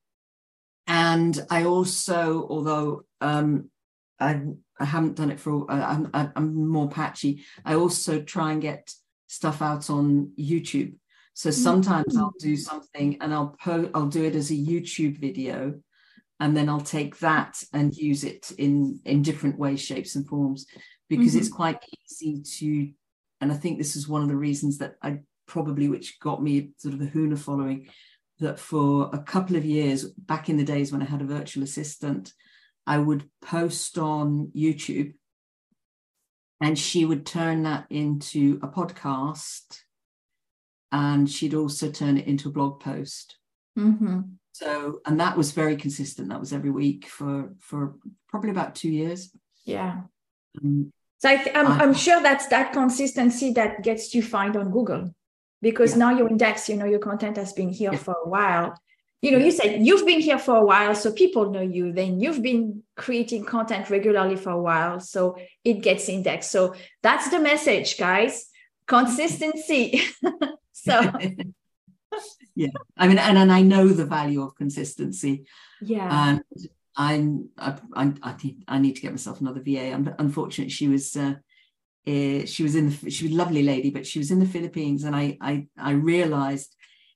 and 0.86 1.38
I 1.50 1.64
also, 1.64 2.46
although 2.48 3.02
um, 3.20 3.70
I, 4.18 4.40
I 4.80 4.84
haven't 4.84 5.16
done 5.16 5.30
it 5.30 5.38
for, 5.38 5.70
I'm, 5.70 6.08
I'm 6.14 6.66
more 6.66 6.88
patchy. 6.88 7.44
I 7.64 7.74
also 7.74 8.22
try 8.22 8.52
and 8.52 8.62
get 8.62 8.90
stuff 9.26 9.60
out 9.60 9.90
on 9.90 10.32
YouTube. 10.38 10.94
So 11.34 11.50
sometimes 11.50 12.14
mm-hmm. 12.14 12.24
I'll 12.24 12.34
do 12.40 12.56
something 12.56 13.18
and 13.20 13.32
I'll 13.32 13.54
po- 13.62 13.90
I'll 13.94 14.06
do 14.08 14.24
it 14.24 14.34
as 14.34 14.50
a 14.50 14.54
YouTube 14.54 15.18
video, 15.18 15.78
and 16.40 16.56
then 16.56 16.68
I'll 16.68 16.80
take 16.80 17.18
that 17.18 17.62
and 17.72 17.94
use 17.94 18.24
it 18.24 18.52
in 18.58 19.00
in 19.04 19.22
different 19.22 19.58
ways, 19.58 19.80
shapes, 19.80 20.14
and 20.16 20.26
forms, 20.26 20.66
because 21.08 21.28
mm-hmm. 21.28 21.38
it's 21.38 21.48
quite 21.48 21.84
easy 22.04 22.42
to. 22.58 22.92
And 23.40 23.52
I 23.52 23.54
think 23.54 23.78
this 23.78 23.94
is 23.94 24.08
one 24.08 24.22
of 24.22 24.28
the 24.28 24.36
reasons 24.36 24.78
that 24.78 24.94
I 25.02 25.20
probably 25.46 25.88
which 25.88 26.18
got 26.20 26.42
me 26.42 26.70
sort 26.76 26.94
of 26.94 27.00
the 27.00 27.06
Huna 27.06 27.38
following 27.38 27.88
that 28.40 28.58
for 28.58 29.10
a 29.12 29.18
couple 29.18 29.56
of 29.56 29.64
years, 29.64 30.04
back 30.12 30.48
in 30.48 30.56
the 30.56 30.64
days 30.64 30.92
when 30.92 31.02
I 31.02 31.06
had 31.06 31.22
a 31.22 31.26
virtual 31.26 31.64
assistant, 31.64 32.32
I 32.86 32.98
would 32.98 33.28
post 33.42 33.98
on 33.98 34.52
YouTube 34.56 35.14
and 36.60 36.78
she 36.78 37.04
would 37.04 37.26
turn 37.26 37.64
that 37.64 37.86
into 37.90 38.58
a 38.62 38.68
podcast 38.68 39.80
and 40.90 41.28
she'd 41.28 41.54
also 41.54 41.90
turn 41.90 42.16
it 42.16 42.26
into 42.26 42.48
a 42.48 42.52
blog 42.52 42.80
post. 42.80 43.36
Mm-hmm. 43.78 44.20
So, 44.58 45.00
and 45.06 45.20
that 45.20 45.36
was 45.36 45.52
very 45.52 45.76
consistent. 45.76 46.30
That 46.30 46.40
was 46.40 46.52
every 46.52 46.70
week 46.70 47.06
for 47.06 47.54
for 47.60 47.94
probably 48.28 48.50
about 48.50 48.74
two 48.74 48.90
years. 48.90 49.30
Yeah. 49.64 50.00
Um, 50.60 50.92
so 51.18 51.28
I 51.28 51.36
th- 51.36 51.54
I'm, 51.54 51.68
I'm 51.80 51.94
sure 51.94 52.20
that's 52.20 52.48
that 52.48 52.72
consistency 52.72 53.52
that 53.52 53.84
gets 53.84 54.16
you 54.16 54.22
find 54.22 54.56
on 54.56 54.72
Google 54.72 55.14
because 55.62 55.92
yeah. 55.92 55.98
now 55.98 56.10
your 56.10 56.28
index, 56.28 56.68
you 56.68 56.76
know, 56.76 56.86
your 56.86 56.98
content 56.98 57.36
has 57.36 57.52
been 57.52 57.68
here 57.68 57.92
yeah. 57.92 57.98
for 57.98 58.16
a 58.24 58.28
while. 58.28 58.74
You 59.22 59.30
know, 59.30 59.38
you 59.38 59.52
said 59.52 59.86
you've 59.86 60.04
been 60.04 60.20
here 60.20 60.40
for 60.40 60.56
a 60.56 60.64
while, 60.64 60.96
so 60.96 61.12
people 61.12 61.50
know 61.50 61.60
you. 61.60 61.92
Then 61.92 62.18
you've 62.18 62.42
been 62.42 62.82
creating 62.96 63.44
content 63.44 63.90
regularly 63.90 64.34
for 64.34 64.50
a 64.50 64.60
while, 64.60 64.98
so 64.98 65.38
it 65.62 65.82
gets 65.82 66.08
indexed. 66.08 66.50
So 66.50 66.74
that's 67.00 67.30
the 67.30 67.38
message, 67.38 67.96
guys. 67.96 68.46
Consistency. 68.88 70.02
so 70.72 71.12
yeah. 72.54 72.68
I 72.96 73.08
mean 73.08 73.18
and, 73.18 73.38
and 73.38 73.52
i 73.52 73.62
know 73.62 73.88
the 73.88 74.04
value 74.06 74.42
of 74.42 74.54
consistency. 74.56 75.44
Yeah. 75.80 76.08
And 76.10 76.42
i'm 76.96 77.48
i 77.56 77.78
i, 77.94 78.12
I, 78.22 78.34
need, 78.42 78.64
I 78.66 78.78
need 78.78 78.96
to 78.96 79.02
get 79.02 79.12
myself 79.12 79.40
another 79.40 79.62
va 79.62 79.92
i'm 79.92 80.14
unfortunate 80.18 80.70
she 80.72 80.88
was 80.88 81.14
uh, 81.16 81.34
uh, 82.06 82.44
she 82.46 82.62
was 82.62 82.74
in 82.74 82.90
the 82.90 83.10
she 83.10 83.24
was 83.26 83.32
a 83.32 83.36
lovely 83.36 83.62
lady 83.62 83.90
but 83.90 84.06
she 84.06 84.18
was 84.18 84.30
in 84.30 84.40
the 84.40 84.46
philippines 84.54 85.04
and 85.04 85.14
i 85.14 85.36
i 85.40 85.66
i 85.78 85.92
realized 85.92 86.74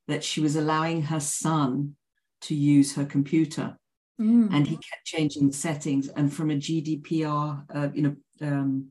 that 0.08 0.22
she 0.22 0.40
was 0.40 0.54
allowing 0.56 1.02
her 1.02 1.20
son 1.20 1.96
to 2.42 2.54
use 2.54 2.94
her 2.96 3.04
computer. 3.04 3.76
Mm. 4.20 4.48
and 4.54 4.66
he 4.66 4.76
kept 4.76 5.04
changing 5.04 5.48
the 5.48 5.54
settings 5.66 6.06
and 6.08 6.32
from 6.32 6.50
a 6.50 6.54
gdpr 6.54 7.64
uh, 7.74 7.88
you 7.94 8.02
know 8.02 8.16
um, 8.48 8.88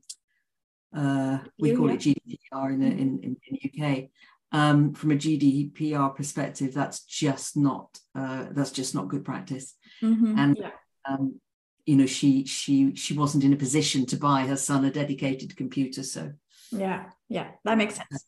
uh, 0.95 1.38
we 1.60 1.76
call 1.76 1.88
Yeah. 1.88 1.93
it 1.93 1.99
gdpr 2.02 2.74
in 2.74 2.80
the, 2.80 2.88
in, 2.88 3.20
in, 3.26 3.38
in 3.47 3.52
the 3.54 3.62
uk 3.70 4.10
um, 4.52 4.93
from 4.93 5.12
a 5.12 5.16
gdpr 5.16 6.16
perspective 6.16 6.74
that's 6.74 6.99
just 7.06 7.56
not 7.56 7.88
uh, 8.16 8.45
that's 8.52 8.72
just 8.72 8.93
not 8.95 9.08
good 9.08 9.24
practice 9.26 9.76
Mhm. 10.02 10.38
and 10.38 10.58
yeah. 10.58 10.72
um, 11.10 11.39
you 11.86 11.95
know 11.95 12.06
she 12.06 12.45
she 12.45 12.95
she 12.95 13.14
wasn't 13.14 13.43
in 13.43 13.54
a 13.54 13.58
position 13.66 14.06
to 14.08 14.18
buy 14.18 14.45
her 14.47 14.58
son 14.58 14.86
a 14.86 14.91
dedicated 14.91 15.56
computer 15.56 16.04
so 16.04 16.34
Yeah, 16.72 17.02
yeah, 17.28 17.47
that 17.66 17.78
makes 17.78 17.95
sense. 17.95 18.26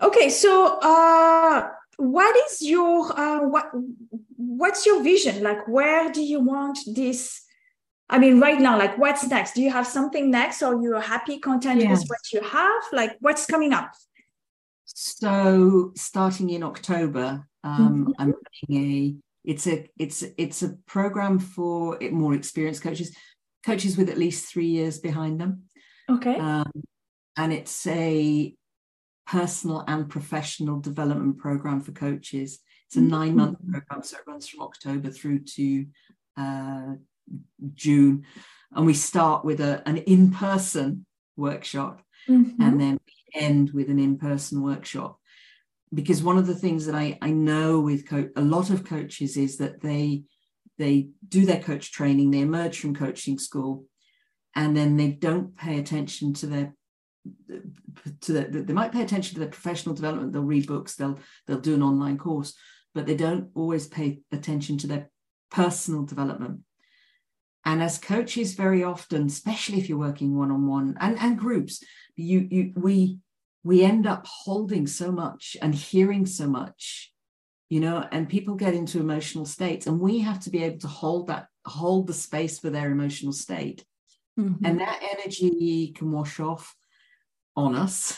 Okay, 0.00 0.28
so 0.30 0.50
uh, 0.80 1.68
what 1.98 2.34
is 2.44 2.62
your 2.62 2.96
uh, 3.22 3.40
what 3.54 3.66
what's 4.36 4.86
your 4.88 5.02
vision? 5.02 5.42
Like, 5.42 5.62
where 5.68 6.10
do 6.16 6.22
you 6.32 6.40
want 6.40 6.78
this? 6.94 7.42
I 8.08 8.18
mean, 8.18 8.40
right 8.40 8.60
now, 8.60 8.74
like, 8.78 8.96
what's 8.98 9.26
next? 9.28 9.54
Do 9.54 9.60
you 9.62 9.70
have 9.78 9.86
something 9.86 10.30
next, 10.30 10.62
or 10.62 10.72
you're 10.82 11.00
happy, 11.14 11.38
content 11.38 11.80
with 11.90 12.04
what 12.12 12.24
you 12.32 12.40
have? 12.58 12.82
Like, 12.92 13.12
what's 13.20 13.44
coming 13.46 13.72
up? 13.72 13.90
So 14.94 15.92
starting 15.96 16.50
in 16.50 16.62
October, 16.62 17.46
um, 17.64 18.06
Mhm. 18.06 18.14
I'm 18.18 18.34
running 18.68 18.84
a 18.84 19.16
it's 19.44 19.66
a 19.66 19.90
it's 19.98 20.22
it's 20.38 20.62
a 20.62 20.70
program 20.86 21.38
for 21.38 21.98
more 22.12 22.32
experienced 22.34 22.82
coaches, 22.82 23.14
coaches 23.66 23.96
with 23.98 24.08
at 24.08 24.16
least 24.16 24.46
three 24.50 24.68
years 24.68 24.98
behind 25.00 25.40
them, 25.40 25.64
Okay. 26.08 26.36
um, 26.38 26.70
and 27.36 27.52
it's 27.52 27.86
a 27.88 28.56
personal 29.26 29.84
and 29.86 30.08
professional 30.08 30.80
development 30.80 31.38
program 31.38 31.80
for 31.80 31.92
coaches. 31.92 32.60
It's 32.86 32.96
a 32.96 33.00
Mhm. 33.00 33.08
nine 33.08 33.36
month 33.36 33.58
program, 33.68 34.02
so 34.02 34.16
it 34.16 34.26
runs 34.26 34.46
from 34.48 34.60
October 34.62 35.10
through 35.10 35.40
to 35.56 35.86
uh, 36.36 36.94
June, 37.74 38.24
and 38.72 38.86
we 38.86 38.94
start 38.94 39.44
with 39.44 39.60
a 39.60 39.82
an 39.88 39.98
in 39.98 40.30
person 40.30 41.04
workshop 41.36 42.02
Mhm. 42.28 42.56
and 42.60 42.80
then 42.80 42.98
we 43.06 43.12
end 43.34 43.70
with 43.72 43.90
an 43.90 43.98
in-person 43.98 44.62
workshop. 44.62 45.18
Because 45.92 46.22
one 46.22 46.38
of 46.38 46.46
the 46.46 46.54
things 46.54 46.86
that 46.86 46.94
I, 46.94 47.18
I 47.22 47.30
know 47.30 47.80
with 47.80 48.08
co- 48.08 48.30
a 48.36 48.42
lot 48.42 48.70
of 48.70 48.84
coaches 48.84 49.36
is 49.36 49.58
that 49.58 49.80
they 49.80 50.24
they 50.76 51.08
do 51.28 51.46
their 51.46 51.60
coach 51.60 51.92
training 51.92 52.30
they 52.32 52.40
emerge 52.40 52.80
from 52.80 52.96
coaching 52.96 53.38
school 53.38 53.84
and 54.56 54.76
then 54.76 54.96
they 54.96 55.08
don't 55.08 55.56
pay 55.56 55.78
attention 55.78 56.34
to 56.34 56.48
their 56.48 56.74
to 58.20 58.32
the, 58.32 58.64
they 58.66 58.72
might 58.72 58.90
pay 58.90 59.02
attention 59.02 59.34
to 59.34 59.40
their 59.40 59.48
professional 59.48 59.94
development 59.94 60.32
they'll 60.32 60.42
read 60.42 60.66
books 60.66 60.96
they'll 60.96 61.16
they'll 61.46 61.60
do 61.60 61.74
an 61.74 61.82
online 61.82 62.18
course 62.18 62.54
but 62.94 63.06
they 63.06 63.16
don't 63.16 63.50
always 63.54 63.86
pay 63.86 64.20
attention 64.32 64.78
to 64.78 64.86
their 64.86 65.10
personal 65.50 66.04
development. 66.04 66.60
And 67.66 67.82
as 67.82 67.98
coaches 67.98 68.54
very 68.54 68.84
often 68.84 69.26
especially 69.26 69.78
if 69.78 69.88
you're 69.88 69.98
working 69.98 70.36
one-on-one 70.36 70.96
and, 71.00 71.18
and 71.18 71.38
groups 71.38 71.82
you 72.14 72.46
you 72.50 72.72
we 72.76 73.18
we 73.64 73.82
end 73.82 74.06
up 74.06 74.26
holding 74.26 74.86
so 74.86 75.10
much 75.10 75.56
and 75.62 75.74
hearing 75.74 76.26
so 76.26 76.46
much 76.46 77.12
you 77.70 77.80
know 77.80 78.06
and 78.12 78.28
people 78.28 78.54
get 78.54 78.74
into 78.74 79.00
emotional 79.00 79.46
states 79.46 79.86
and 79.86 79.98
we 79.98 80.20
have 80.20 80.38
to 80.38 80.50
be 80.50 80.62
able 80.62 80.78
to 80.78 80.86
hold 80.86 81.26
that 81.28 81.46
hold 81.66 82.06
the 82.06 82.12
space 82.12 82.58
for 82.58 82.70
their 82.70 82.90
emotional 82.90 83.32
state 83.32 83.84
Mhm. 84.38 84.58
and 84.64 84.80
that 84.80 85.00
energy 85.14 85.92
can 85.96 86.10
wash 86.12 86.40
off 86.40 86.76
on 87.56 87.74
us 87.74 88.16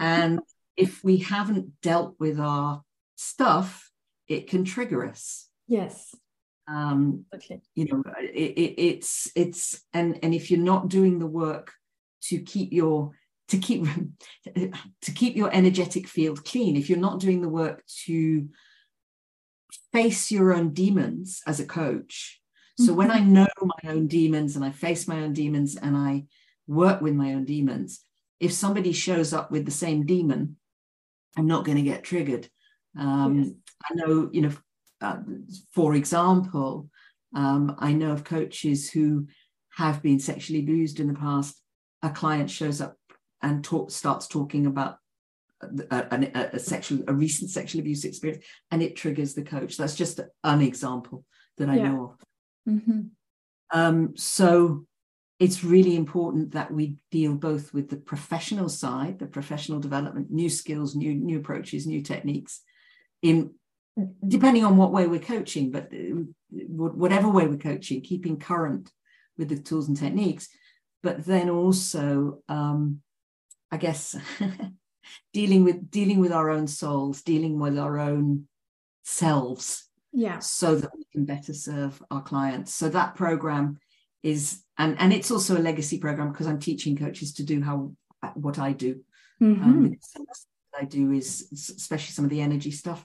and 0.00 0.40
if 0.76 1.02
we 1.02 1.16
haven't 1.18 1.80
dealt 1.80 2.14
with 2.18 2.38
our 2.38 2.82
stuff 3.16 3.90
it 4.28 4.48
can 4.48 4.64
trigger 4.64 5.06
us 5.08 5.48
yes. 5.66 6.14
um 6.68 7.24
Okay. 7.34 7.60
you 7.74 7.86
know 7.86 8.02
it, 8.20 8.52
it, 8.64 8.74
it's 8.90 9.30
it's 9.34 9.82
and 9.92 10.18
and 10.22 10.34
if 10.34 10.50
you're 10.50 10.60
not 10.74 10.88
doing 10.88 11.18
the 11.18 11.26
work 11.26 11.72
to 12.28 12.38
keep 12.40 12.72
your 12.72 13.12
to 13.50 13.58
keep 13.58 13.84
to 15.02 15.12
keep 15.14 15.36
your 15.36 15.50
energetic 15.52 16.06
field 16.06 16.44
clean 16.44 16.76
if 16.76 16.88
you're 16.88 16.98
not 16.98 17.20
doing 17.20 17.40
the 17.40 17.48
work 17.48 17.84
to 18.04 18.48
face 19.92 20.30
your 20.30 20.52
own 20.52 20.72
demons 20.72 21.42
as 21.46 21.60
a 21.60 21.66
coach 21.66 22.40
so 22.78 22.94
when 22.94 23.10
i 23.10 23.20
know 23.20 23.46
my 23.62 23.90
own 23.90 24.06
demons 24.06 24.56
and 24.56 24.64
i 24.64 24.70
face 24.70 25.06
my 25.06 25.20
own 25.22 25.32
demons 25.32 25.76
and 25.76 25.96
i 25.96 26.24
work 26.66 27.00
with 27.00 27.14
my 27.14 27.34
own 27.34 27.44
demons 27.44 28.04
if 28.38 28.52
somebody 28.52 28.92
shows 28.92 29.32
up 29.32 29.50
with 29.50 29.64
the 29.64 29.70
same 29.70 30.06
demon 30.06 30.56
i'm 31.36 31.46
not 31.46 31.64
going 31.64 31.76
to 31.76 31.82
get 31.82 32.02
triggered 32.04 32.48
um, 32.98 33.38
Yes. 33.38 33.52
i 33.90 33.94
know 33.94 34.30
you 34.32 34.42
know 34.42 34.52
uh, 35.02 35.18
for 35.74 35.94
example 35.94 36.90
um, 37.34 37.76
I 37.78 37.92
know 37.92 38.12
of 38.12 38.24
coaches 38.24 38.90
who 38.90 39.28
have 39.76 40.02
been 40.02 40.18
sexually 40.18 40.60
abused 40.60 41.00
in 41.00 41.08
the 41.08 41.14
past. 41.14 41.60
A 42.02 42.10
client 42.10 42.50
shows 42.50 42.80
up 42.80 42.96
and 43.42 43.64
talk, 43.64 43.90
starts 43.90 44.26
talking 44.26 44.66
about 44.66 44.98
a, 45.62 46.06
a, 46.10 46.50
a 46.54 46.58
sexual, 46.58 47.02
a 47.08 47.12
recent 47.12 47.50
sexual 47.50 47.80
abuse 47.80 48.04
experience, 48.04 48.44
and 48.70 48.82
it 48.82 48.96
triggers 48.96 49.34
the 49.34 49.42
coach. 49.42 49.76
That's 49.76 49.96
just 49.96 50.20
an 50.44 50.60
example 50.62 51.24
that 51.58 51.68
I 51.68 51.76
Yeah. 51.76 51.92
know 51.92 52.04
of. 52.04 52.72
Mhm. 52.74 53.10
Um, 53.72 54.16
so 54.16 54.86
it's 55.38 55.64
really 55.64 55.96
important 55.96 56.52
that 56.52 56.70
we 56.72 56.96
deal 57.10 57.34
both 57.34 57.72
with 57.72 57.88
the 57.88 57.96
professional 57.96 58.68
side, 58.68 59.18
the 59.18 59.26
professional 59.26 59.80
development, 59.80 60.30
new 60.30 60.50
skills, 60.50 60.94
new 60.94 61.14
new 61.14 61.38
approaches, 61.38 61.86
new 61.86 62.02
techniques, 62.02 62.62
in 63.22 63.54
depending 64.26 64.64
on 64.64 64.76
what 64.76 64.92
way 64.92 65.06
we're 65.06 65.20
coaching, 65.20 65.70
but 65.70 65.90
whatever 66.50 67.28
way 67.28 67.46
we're 67.46 67.56
coaching, 67.58 68.00
keeping 68.00 68.38
current 68.38 68.90
with 69.36 69.48
the 69.48 69.58
tools 69.58 69.88
and 69.88 69.96
techniques, 69.96 70.48
but 71.02 71.24
then 71.26 71.50
also, 71.50 72.42
um, 72.48 73.02
I 73.72 73.76
guess, 73.76 74.16
dealing 75.32 75.64
with 75.64 75.90
dealing 75.90 76.18
with 76.18 76.32
our 76.32 76.50
own 76.50 76.66
souls, 76.66 77.22
dealing 77.22 77.58
with 77.58 77.78
our 77.78 77.98
own 77.98 78.48
selves, 79.04 79.88
Yeah. 80.12 80.38
so 80.40 80.74
that 80.76 80.90
we 80.96 81.04
can 81.12 81.24
better 81.24 81.54
serve 81.54 82.02
our 82.10 82.22
clients. 82.22 82.74
So 82.74 82.88
that 82.90 83.14
program 83.14 83.78
is, 84.22 84.62
and 84.78 84.96
and 85.00 85.12
it's 85.12 85.30
also 85.30 85.56
a 85.56 85.62
legacy 85.62 85.98
program 85.98 86.30
because 86.32 86.46
I'm 86.46 86.58
teaching 86.60 86.96
coaches 86.96 87.32
to 87.34 87.42
do 87.42 87.62
how 87.62 87.92
what 88.34 88.58
I 88.58 88.72
do. 88.72 89.00
Mhm. 89.40 89.62
Um, 89.64 89.88
because 89.88 90.10
some 90.10 90.22
of 90.22 90.28
the 90.28 90.34
stuff 90.34 90.48
that 90.72 90.82
I 90.82 90.84
do 90.84 91.12
is, 91.12 91.48
especially 91.52 92.12
some 92.12 92.24
of 92.24 92.30
the 92.30 92.40
energy 92.42 92.70
stuff. 92.70 93.04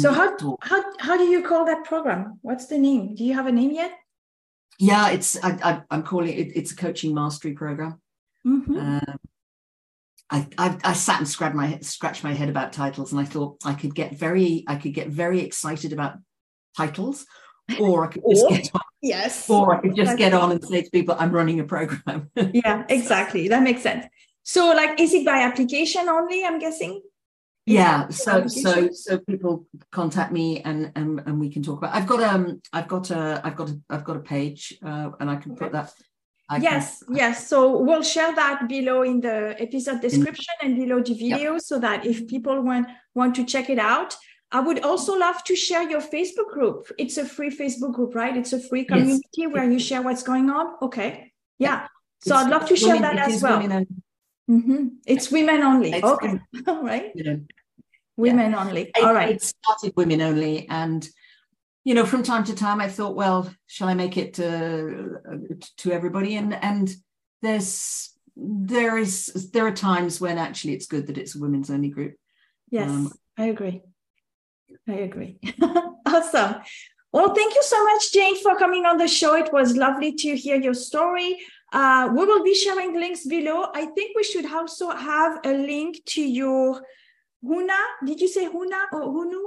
So 0.00 0.12
how, 0.14 0.34
how 0.62 0.82
how 0.98 1.16
do 1.18 1.24
you 1.24 1.42
call 1.42 1.66
that 1.66 1.84
program? 1.84 2.38
What's 2.40 2.66
the 2.68 2.78
name? 2.78 3.14
Do 3.14 3.22
you 3.22 3.34
have 3.34 3.46
a 3.46 3.52
name 3.52 3.70
yet? 3.72 3.92
Yeah, 4.78 5.10
it's 5.10 5.36
I, 5.44 5.50
I, 5.62 5.82
I'm 5.90 6.02
calling 6.02 6.32
it. 6.32 6.52
It's 6.56 6.72
a 6.72 6.76
coaching 6.76 7.14
mastery 7.14 7.52
program. 7.52 8.00
Mhm. 8.46 8.80
Um, 8.80 9.03
I, 10.30 10.46
I 10.58 10.78
I 10.84 10.92
sat 10.94 11.18
and 11.18 11.28
scratched 11.28 11.54
my 11.54 11.78
scratched 11.80 12.24
my 12.24 12.32
head 12.32 12.48
about 12.48 12.72
titles, 12.72 13.12
and 13.12 13.20
I 13.20 13.24
thought 13.24 13.58
I 13.64 13.74
could 13.74 13.94
get 13.94 14.16
very 14.16 14.64
I 14.66 14.76
could 14.76 14.94
get 14.94 15.08
very 15.08 15.40
excited 15.40 15.92
about 15.92 16.14
titles, 16.76 17.26
or 17.80 18.04
I 18.06 18.08
could 18.08 18.22
just 18.30 18.44
Or- 18.44 18.50
get 18.50 18.70
on, 18.74 18.80
Yes. 19.02 19.50
or 19.50 19.74
I 19.76 19.80
could 19.82 19.94
just 19.94 20.16
get 20.16 20.32
on 20.32 20.50
and 20.52 20.64
say 20.64 20.80
to 20.82 20.90
people, 20.90 21.14
I'm 21.18 21.30
running 21.30 21.60
a 21.60 21.64
program. 21.64 22.30
Yeah, 22.54 22.84
exactly. 22.88 23.48
That 23.48 23.62
makes 23.62 23.82
sense. 23.82 24.06
So, 24.44 24.68
like, 24.72 24.98
is 24.98 25.12
it 25.12 25.26
by 25.26 25.42
application 25.42 26.08
only? 26.08 26.42
I'm 26.44 26.58
guessing. 26.58 27.02
yeah 27.66 28.06
Is 28.08 28.20
it 28.20 28.22
so 28.22 28.46
so 28.46 28.72
so 28.92 29.18
people 29.30 29.66
contact 29.90 30.30
me 30.32 30.60
and 30.68 30.92
and 30.96 31.20
and 31.26 31.40
we 31.40 31.48
can 31.54 31.62
talk 31.62 31.78
about 31.78 31.94
i've 31.96 32.06
got 32.12 32.20
um 32.32 32.60
i've 32.76 32.88
got 32.94 33.10
a 33.10 33.40
i've 33.44 33.56
got 33.60 33.68
a 33.70 33.76
i've 33.92 34.04
got 34.08 34.16
a 34.22 34.24
page 34.34 34.60
uh, 34.88 35.08
and 35.18 35.30
i 35.34 35.36
can 35.42 35.52
put 35.60 35.72
that 35.72 35.88
Can- 36.50 36.62
yes, 36.62 37.02
yes. 37.10 37.48
So 37.48 37.78
we'll 37.78 38.02
share 38.02 38.34
that 38.34 38.68
below 38.68 39.02
in 39.02 39.20
the 39.20 39.56
episode 39.58 40.00
description 40.02 40.54
and 40.62 40.76
below 40.76 41.00
the 41.02 41.14
video 41.14 41.58
so 41.58 41.78
that 41.78 42.04
if 42.04 42.26
people 42.28 42.60
want 42.62 42.86
want 43.14 43.34
to 43.36 43.44
check 43.44 43.70
it 43.70 43.78
out. 43.78 44.14
I 44.52 44.60
would 44.60 44.84
also 44.84 45.18
love 45.18 45.42
to 45.44 45.56
share 45.56 45.82
your 45.90 46.00
Facebook 46.00 46.50
group. 46.52 46.86
It's 46.96 47.16
a 47.16 47.24
free 47.24 47.50
Facebook 47.50 47.92
group, 47.94 48.14
right? 48.14 48.36
It's 48.36 48.52
a 48.52 48.60
free 48.60 48.84
community 48.84 49.48
where 49.48 49.68
you 49.68 49.80
share 49.80 50.00
what's 50.00 50.22
going 50.22 50.48
on. 50.48 50.76
Okay. 50.80 51.32
Yeah. 51.58 51.88
So 52.22 52.36
it's 52.36 52.44
I'd 52.44 52.50
love 52.50 52.68
to 52.68 52.76
share 52.76 52.94
women- 52.94 53.16
that 53.16 53.30
as 53.30 53.42
well. 53.42 53.58
women 53.60 53.72
only, 54.48 54.62
Mhm. 54.62 54.90
It's 55.06 55.30
women 55.32 55.60
only. 55.62 55.90
It's 55.92 56.04
okay. 56.04 56.38
All 56.68 56.82
right. 56.84 57.10
you 57.16 57.24
know. 57.24 57.40
Women 58.16 58.54
only. 58.54 58.94
All 59.02 59.12
right. 59.14 59.30
it 59.34 59.42
started 59.42 59.92
women 59.96 60.20
only 60.22 60.68
and 60.68 61.08
you 61.84 61.94
know 61.94 62.04
from 62.04 62.22
time 62.22 62.44
to 62.44 62.54
time 62.54 62.80
i 62.80 62.88
thought 62.88 63.14
well 63.14 63.52
shall 63.66 63.88
i 63.88 63.94
make 63.94 64.16
it 64.16 64.40
uh, 64.40 64.80
to 65.76 65.92
everybody 65.92 66.36
and 66.36 66.54
and 66.54 66.94
there's 67.42 68.10
there 68.36 68.98
is 68.98 69.50
there 69.52 69.66
are 69.66 69.72
times 69.72 70.20
when 70.20 70.38
actually 70.38 70.72
it's 70.72 70.86
good 70.86 71.06
that 71.06 71.18
it's 71.18 71.36
a 71.36 71.40
women's 71.40 71.70
only 71.70 71.88
group 71.88 72.14
Yes, 72.74 72.90
um, 72.90 73.12
I 73.38 73.46
agree. 73.46 73.82
I 74.88 74.94
agree. 74.94 75.38
awesome. 76.06 76.56
Well, 77.12 77.32
thank 77.32 77.54
you 77.54 77.62
so 77.62 77.84
much, 77.84 78.12
Jane, 78.12 78.36
for 78.42 78.56
coming 78.56 78.84
on 78.86 78.98
the 78.98 79.06
show. 79.06 79.36
It 79.36 79.52
was 79.52 79.76
lovely 79.76 80.12
to 80.16 80.36
hear 80.36 80.56
your 80.56 80.74
story. 80.74 81.38
Uh, 81.72 82.08
we 82.12 82.24
will 82.24 82.42
be 82.42 82.54
sharing 82.54 82.94
links 82.94 83.24
below. 83.26 83.66
I 83.72 83.86
think 83.86 84.16
we 84.16 84.24
should 84.24 84.46
also 84.52 84.90
have 84.90 85.38
a 85.44 85.52
link 85.52 85.98
to 86.06 86.22
your 86.22 86.82
Huna. 87.44 87.78
Did 88.04 88.20
you 88.20 88.26
say 88.28 88.48
Huna 88.48 88.86
or 88.92 89.02
Hunu? 89.02 89.42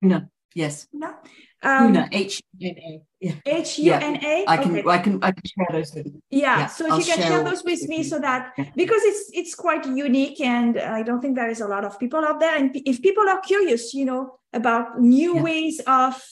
No. 0.00 0.22
Yes. 0.54 0.86
No. 0.92 1.14
Um, 1.62 1.92
Huna. 1.92 2.08
H 2.10 2.42
U 2.58 2.70
N 2.70 2.76
A. 2.78 3.02
Yeah. 3.20 3.34
H 3.44 3.78
U 3.78 3.92
N 3.92 4.24
A. 4.24 4.44
I 4.48 4.56
can. 4.56 4.78
Okay. 4.78 4.88
I 4.88 4.98
can. 4.98 5.22
I 5.22 5.32
can 5.32 5.42
share 5.44 5.66
those 5.72 5.94
with 5.94 6.06
you. 6.06 6.22
Yeah. 6.30 6.60
yeah. 6.60 6.66
So 6.66 6.86
if 6.86 7.06
you 7.06 7.14
can 7.14 7.22
share 7.22 7.44
those 7.44 7.62
with 7.64 7.86
me, 7.86 8.02
so 8.02 8.18
that 8.18 8.52
yeah. 8.56 8.64
because 8.74 9.02
it's 9.04 9.30
it's 9.34 9.54
quite 9.54 9.84
unique, 9.86 10.40
and 10.40 10.78
I 10.78 11.02
don't 11.02 11.20
think 11.20 11.36
there 11.36 11.50
is 11.50 11.60
a 11.60 11.68
lot 11.68 11.84
of 11.84 11.98
people 11.98 12.24
out 12.24 12.40
there. 12.40 12.56
And 12.56 12.70
if 12.74 13.02
people 13.02 13.28
are 13.28 13.40
curious, 13.40 13.92
you 13.92 14.06
know, 14.06 14.38
about 14.52 15.00
new 15.00 15.36
yeah. 15.36 15.42
ways 15.42 15.80
of 15.86 16.22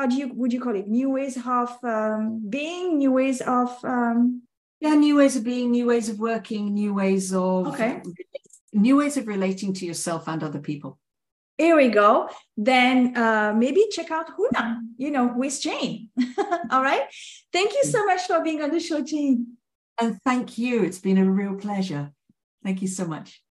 how 0.00 0.06
do 0.06 0.16
you 0.16 0.32
would 0.34 0.52
you 0.52 0.60
call 0.60 0.74
it 0.74 0.88
new 0.88 1.10
ways 1.10 1.36
of 1.36 1.76
um, 1.84 2.48
being 2.48 2.96
new 2.96 3.12
ways 3.12 3.42
of 3.42 3.68
um... 3.84 4.42
yeah 4.80 4.94
new 4.94 5.16
ways 5.16 5.36
of 5.36 5.44
being 5.44 5.70
new 5.70 5.86
ways 5.86 6.08
of 6.08 6.18
working 6.18 6.72
new 6.72 6.94
ways 6.94 7.34
of 7.34 7.66
okay 7.66 8.00
new 8.72 8.96
ways 8.96 9.18
of 9.18 9.28
relating 9.28 9.74
to 9.74 9.84
yourself 9.84 10.26
and 10.26 10.42
other 10.42 10.60
people 10.60 10.98
here 11.60 11.76
we 11.76 11.88
go. 11.88 12.28
Then 12.56 13.16
uh, 13.16 13.52
maybe 13.56 13.86
check 13.90 14.10
out 14.10 14.26
huna 14.36 14.80
you 14.96 15.10
know 15.10 15.32
with 15.36 15.60
jane. 15.60 16.10
All 16.70 16.82
right? 16.82 17.04
Thank 17.52 17.72
you 17.72 17.84
so 17.84 18.04
much 18.04 18.22
for 18.26 18.42
being 18.42 18.62
on 18.62 18.70
the 18.70 18.80
show 18.80 19.00
jane. 19.00 19.56
And 20.00 20.18
thank 20.24 20.58
you. 20.58 20.82
It's 20.82 20.98
been 20.98 21.18
a 21.18 21.30
real 21.30 21.54
pleasure. 21.54 22.12
Thank 22.64 22.82
you 22.82 22.88
so 22.88 23.06
much 23.06 23.42